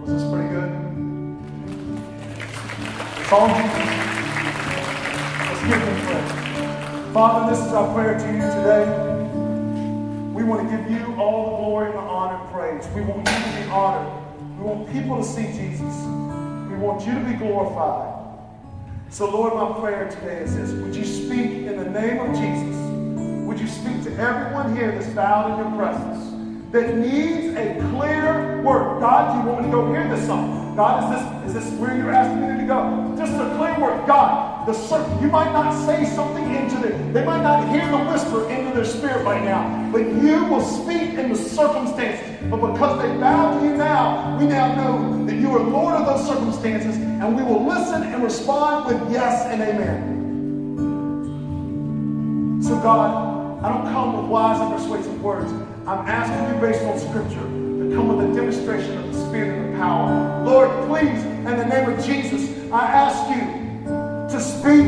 Was 0.00 0.10
this 0.10 0.24
pretty 0.28 0.48
good? 0.48 0.70
It's 3.20 3.32
all 3.32 3.46
Jesus. 3.46 3.86
Let's 5.46 5.62
give 5.68 5.82
him 5.86 5.96
prayer. 6.04 6.26
Father, 7.14 7.42
this 7.54 7.60
is 7.64 7.72
our 7.72 7.94
prayer 7.94 8.18
to 8.18 8.26
you 8.26 8.40
today. 8.40 9.21
We 10.42 10.48
want 10.48 10.68
to 10.68 10.76
give 10.76 10.90
you 10.90 11.14
all 11.20 11.50
the 11.52 11.56
glory 11.58 11.86
and 11.86 11.94
the 11.94 12.00
honor 12.00 12.42
and 12.42 12.52
praise. 12.52 12.84
We 12.96 13.02
want 13.02 13.28
you 13.28 13.32
to 13.32 13.62
be 13.62 13.70
honored. 13.70 14.58
We 14.58 14.64
want 14.64 14.90
people 14.92 15.18
to 15.18 15.22
see 15.22 15.46
Jesus. 15.52 15.94
We 16.68 16.74
want 16.78 17.06
you 17.06 17.14
to 17.14 17.20
be 17.20 17.34
glorified. 17.34 18.40
So, 19.08 19.30
Lord, 19.30 19.54
my 19.54 19.78
prayer 19.78 20.10
today 20.10 20.38
is 20.38 20.56
this. 20.56 20.72
Would 20.72 20.96
you 20.96 21.04
speak 21.04 21.68
in 21.68 21.76
the 21.76 21.88
name 21.88 22.18
of 22.18 22.34
Jesus? 22.34 22.76
Would 23.46 23.60
you 23.60 23.68
speak 23.68 24.02
to 24.02 24.20
everyone 24.20 24.74
here 24.74 24.90
that's 24.90 25.06
bowed 25.14 25.52
in 25.52 25.58
your 25.64 25.78
presence 25.78 26.72
that 26.72 26.96
needs 26.96 27.56
a 27.56 27.78
clear 27.90 28.62
word? 28.62 28.98
God, 28.98 29.34
do 29.34 29.38
you 29.38 29.54
want 29.54 29.64
me 29.64 29.70
to 29.70 29.72
go 29.72 29.92
hear 29.92 30.08
this 30.08 30.26
song? 30.26 30.74
God, 30.74 31.04
is 31.04 31.54
this, 31.54 31.54
is 31.54 31.70
this 31.70 31.78
where 31.78 31.96
you're 31.96 32.10
asking 32.10 32.52
me 32.52 32.60
to 32.60 32.66
go? 32.66 33.14
Just 33.16 33.34
a 33.34 33.46
clear 33.56 33.78
word. 33.78 34.04
God, 34.08 34.51
the 34.66 34.72
you 35.20 35.28
might 35.28 35.52
not 35.52 35.72
say 35.86 36.04
something 36.04 36.54
into 36.54 36.76
them. 36.76 37.12
They 37.12 37.24
might 37.24 37.42
not 37.42 37.68
hear 37.70 37.86
the 37.90 37.98
whisper 37.98 38.48
into 38.48 38.74
their 38.74 38.84
spirit 38.84 39.24
right 39.24 39.42
now, 39.42 39.90
but 39.90 40.00
you 40.00 40.44
will 40.44 40.60
speak 40.60 41.14
in 41.14 41.32
the 41.32 41.36
circumstances. 41.36 42.24
But 42.48 42.72
because 42.72 43.02
they 43.02 43.08
bow 43.18 43.58
to 43.58 43.66
you 43.66 43.74
now, 43.76 44.36
we 44.38 44.46
now 44.46 44.74
know 44.74 45.26
that 45.26 45.34
you 45.34 45.50
are 45.50 45.60
Lord 45.60 45.94
of 45.94 46.06
those 46.06 46.26
circumstances, 46.26 46.96
and 46.96 47.36
we 47.36 47.42
will 47.42 47.64
listen 47.64 48.02
and 48.02 48.22
respond 48.22 48.86
with 48.86 49.12
yes 49.12 49.46
and 49.46 49.62
amen. 49.62 50.12
So, 52.62 52.78
God, 52.80 53.64
I 53.64 53.68
don't 53.68 53.92
come 53.92 54.16
with 54.16 54.30
wise 54.30 54.60
and 54.60 54.72
persuasive 54.72 55.22
words. 55.22 55.50
I'm 55.86 56.06
asking 56.06 56.54
you 56.54 56.60
based 56.60 56.82
on 56.84 56.98
Scripture 56.98 57.40
to 57.40 57.90
come 57.94 58.16
with 58.16 58.30
a 58.30 58.34
demonstration 58.34 58.96
of 58.98 59.12
the 59.12 59.26
Spirit 59.28 59.58
and 59.58 59.74
the 59.74 59.78
power. 59.78 60.44
Lord, 60.44 60.70
please, 60.88 61.24
in 61.24 61.44
the 61.44 61.64
name 61.64 61.90
of 61.90 62.04
Jesus, 62.04 62.48
I 62.72 62.86
ask 62.86 63.28
you 63.36 63.51
to 64.32 64.40
speak. 64.40 64.86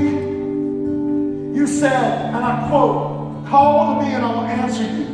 You 1.55 1.67
said, 1.67 2.35
and 2.35 2.43
I 2.43 2.67
quote, 2.69 3.47
call 3.47 4.01
to 4.01 4.05
me 4.05 4.15
and 4.15 4.25
I 4.25 4.33
will 4.33 4.41
answer 4.41 4.83
you 4.83 5.05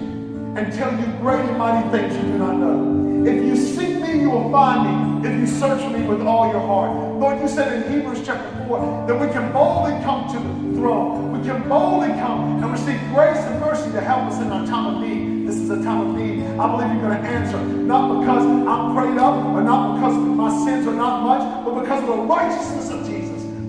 and 0.56 0.72
tell 0.72 0.92
you 0.92 1.06
great 1.18 1.40
and 1.40 1.58
mighty 1.58 1.88
things 1.90 2.14
you 2.14 2.22
do 2.22 2.38
not 2.38 2.56
know. 2.56 3.26
If 3.26 3.44
you 3.44 3.56
seek 3.56 4.00
me, 4.00 4.20
you 4.20 4.30
will 4.30 4.50
find 4.52 5.22
me 5.22 5.28
if 5.28 5.36
you 5.36 5.46
search 5.48 5.82
for 5.82 5.90
me 5.90 6.06
with 6.06 6.22
all 6.22 6.48
your 6.52 6.60
heart. 6.60 6.96
Lord, 7.18 7.40
you 7.40 7.48
said 7.48 7.72
in 7.72 7.92
Hebrews 7.92 8.24
chapter 8.24 8.66
4 8.68 9.08
that 9.08 9.18
we 9.18 9.26
can 9.32 9.52
boldly 9.52 10.00
come 10.04 10.28
to 10.32 10.38
the 10.38 10.78
throne. 10.78 11.36
We 11.36 11.44
can 11.44 11.68
boldly 11.68 12.10
come 12.10 12.62
and 12.62 12.70
receive 12.70 13.00
grace 13.12 13.36
and 13.36 13.60
mercy 13.60 13.90
to 13.90 14.00
help 14.00 14.30
us 14.30 14.40
in 14.40 14.52
our 14.52 14.64
time 14.64 14.94
of 14.94 15.02
need. 15.02 15.48
This 15.48 15.56
is 15.56 15.70
a 15.70 15.82
time 15.82 16.06
of 16.06 16.16
need. 16.16 16.46
I 16.56 16.70
believe 16.70 16.92
you're 16.92 17.10
going 17.10 17.20
to 17.20 17.28
answer. 17.28 17.58
Not 17.58 18.20
because 18.20 18.44
I'm 18.44 18.94
prayed 18.94 19.18
up 19.18 19.44
or 19.56 19.62
not 19.62 19.96
because 19.96 20.14
my 20.14 20.50
sins 20.64 20.86
are 20.86 20.94
not 20.94 21.24
much, 21.24 21.64
but 21.64 21.80
because 21.82 22.00
of 22.02 22.06
the 22.06 22.22
righteousness 22.22 22.90
of. 22.90 23.00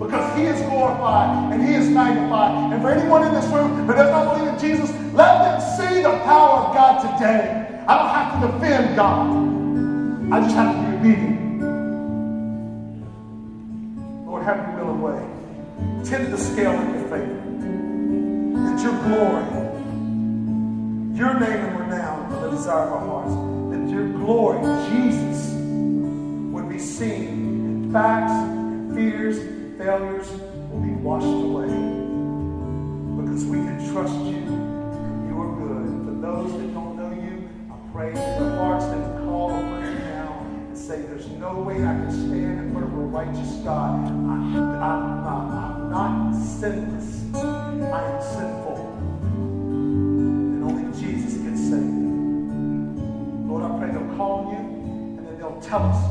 Because 0.01 0.37
he 0.37 0.45
is 0.45 0.59
glorified 0.63 1.53
and 1.53 1.63
he 1.63 1.75
is 1.75 1.87
magnified. 1.87 2.73
And 2.73 2.81
for 2.81 2.89
anyone 2.89 3.23
in 3.23 3.33
this 3.33 3.45
room 3.45 3.85
who 3.85 3.93
does 3.93 4.09
not 4.09 4.35
believe 4.35 4.53
in 4.53 4.59
Jesus, 4.59 4.89
let 5.13 5.43
them 5.43 5.61
see 5.77 6.01
the 6.01 6.09
power 6.23 6.65
of 6.65 6.73
God 6.73 7.01
today. 7.01 7.83
I 7.87 7.97
don't 7.97 8.09
have 8.09 8.41
to 8.41 8.47
defend 8.47 8.95
God. 8.95 10.33
I 10.33 10.39
just 10.41 10.55
have 10.55 10.73
to 10.73 10.81
be 10.81 10.97
obedient. 10.97 11.61
Lord, 14.25 14.43
have 14.43 14.57
your 14.57 14.85
will 14.85 14.91
and 14.93 15.03
way. 15.03 15.21
Tip 16.03 16.31
the 16.31 16.37
scale 16.37 16.71
in 16.71 16.93
your 16.95 17.03
favor. 17.03 17.37
That 18.65 18.81
your 18.81 18.93
glory, 19.03 19.45
your 21.15 21.39
name 21.39 21.65
and 21.65 21.79
renown 21.79 22.41
the 22.41 22.49
desire 22.49 22.87
of 22.87 22.93
our 22.93 23.05
hearts. 23.05 23.35
That 23.71 23.89
your 23.93 24.07
glory, 24.09 24.61
Jesus, 24.89 25.51
would 26.51 26.69
be 26.69 26.79
seen. 26.79 27.27
In 27.83 27.91
facts, 27.91 28.31
and 28.31 28.95
fears, 28.95 29.60
failures 29.81 30.29
will 30.69 30.79
be 30.79 30.93
washed 31.01 31.25
away. 31.25 31.73
Because 33.17 33.45
we 33.45 33.57
can 33.57 33.91
trust 33.91 34.13
you 34.13 34.45
and 34.45 35.27
you 35.27 35.41
are 35.41 35.55
good. 35.57 36.05
For 36.05 36.21
those 36.21 36.51
that 36.53 36.73
don't 36.73 36.95
know 36.97 37.09
you, 37.09 37.49
I 37.71 37.91
pray 37.91 38.13
that 38.13 38.39
their 38.39 38.55
hearts 38.57 38.85
that 38.85 39.17
call 39.23 39.49
upon 39.49 39.81
you 39.81 39.99
now 39.99 40.45
and 40.67 40.77
say, 40.77 41.01
There's 41.01 41.27
no 41.29 41.63
way 41.63 41.77
I 41.77 41.97
can 41.97 42.11
stand 42.11 42.59
in 42.59 42.71
front 42.71 42.85
of 42.85 42.93
a 42.93 43.01
righteous 43.01 43.53
God. 43.63 44.05
I'm, 44.07 44.29
I'm, 44.29 45.23
not, 45.23 45.49
I'm 45.49 45.91
not 45.91 46.45
sinless. 46.45 47.33
I 47.33 48.03
am 48.05 48.21
sinful. 48.21 48.77
And 49.33 50.63
only 50.63 51.01
Jesus 51.01 51.41
can 51.41 51.57
save 51.57 51.81
me. 51.81 53.49
Lord, 53.49 53.63
I 53.63 53.79
pray 53.79 53.89
they'll 53.91 54.15
call 54.15 54.45
on 54.45 54.53
you 54.53 55.17
and 55.17 55.27
then 55.27 55.39
they'll 55.39 55.59
tell 55.59 55.81
us. 55.81 56.10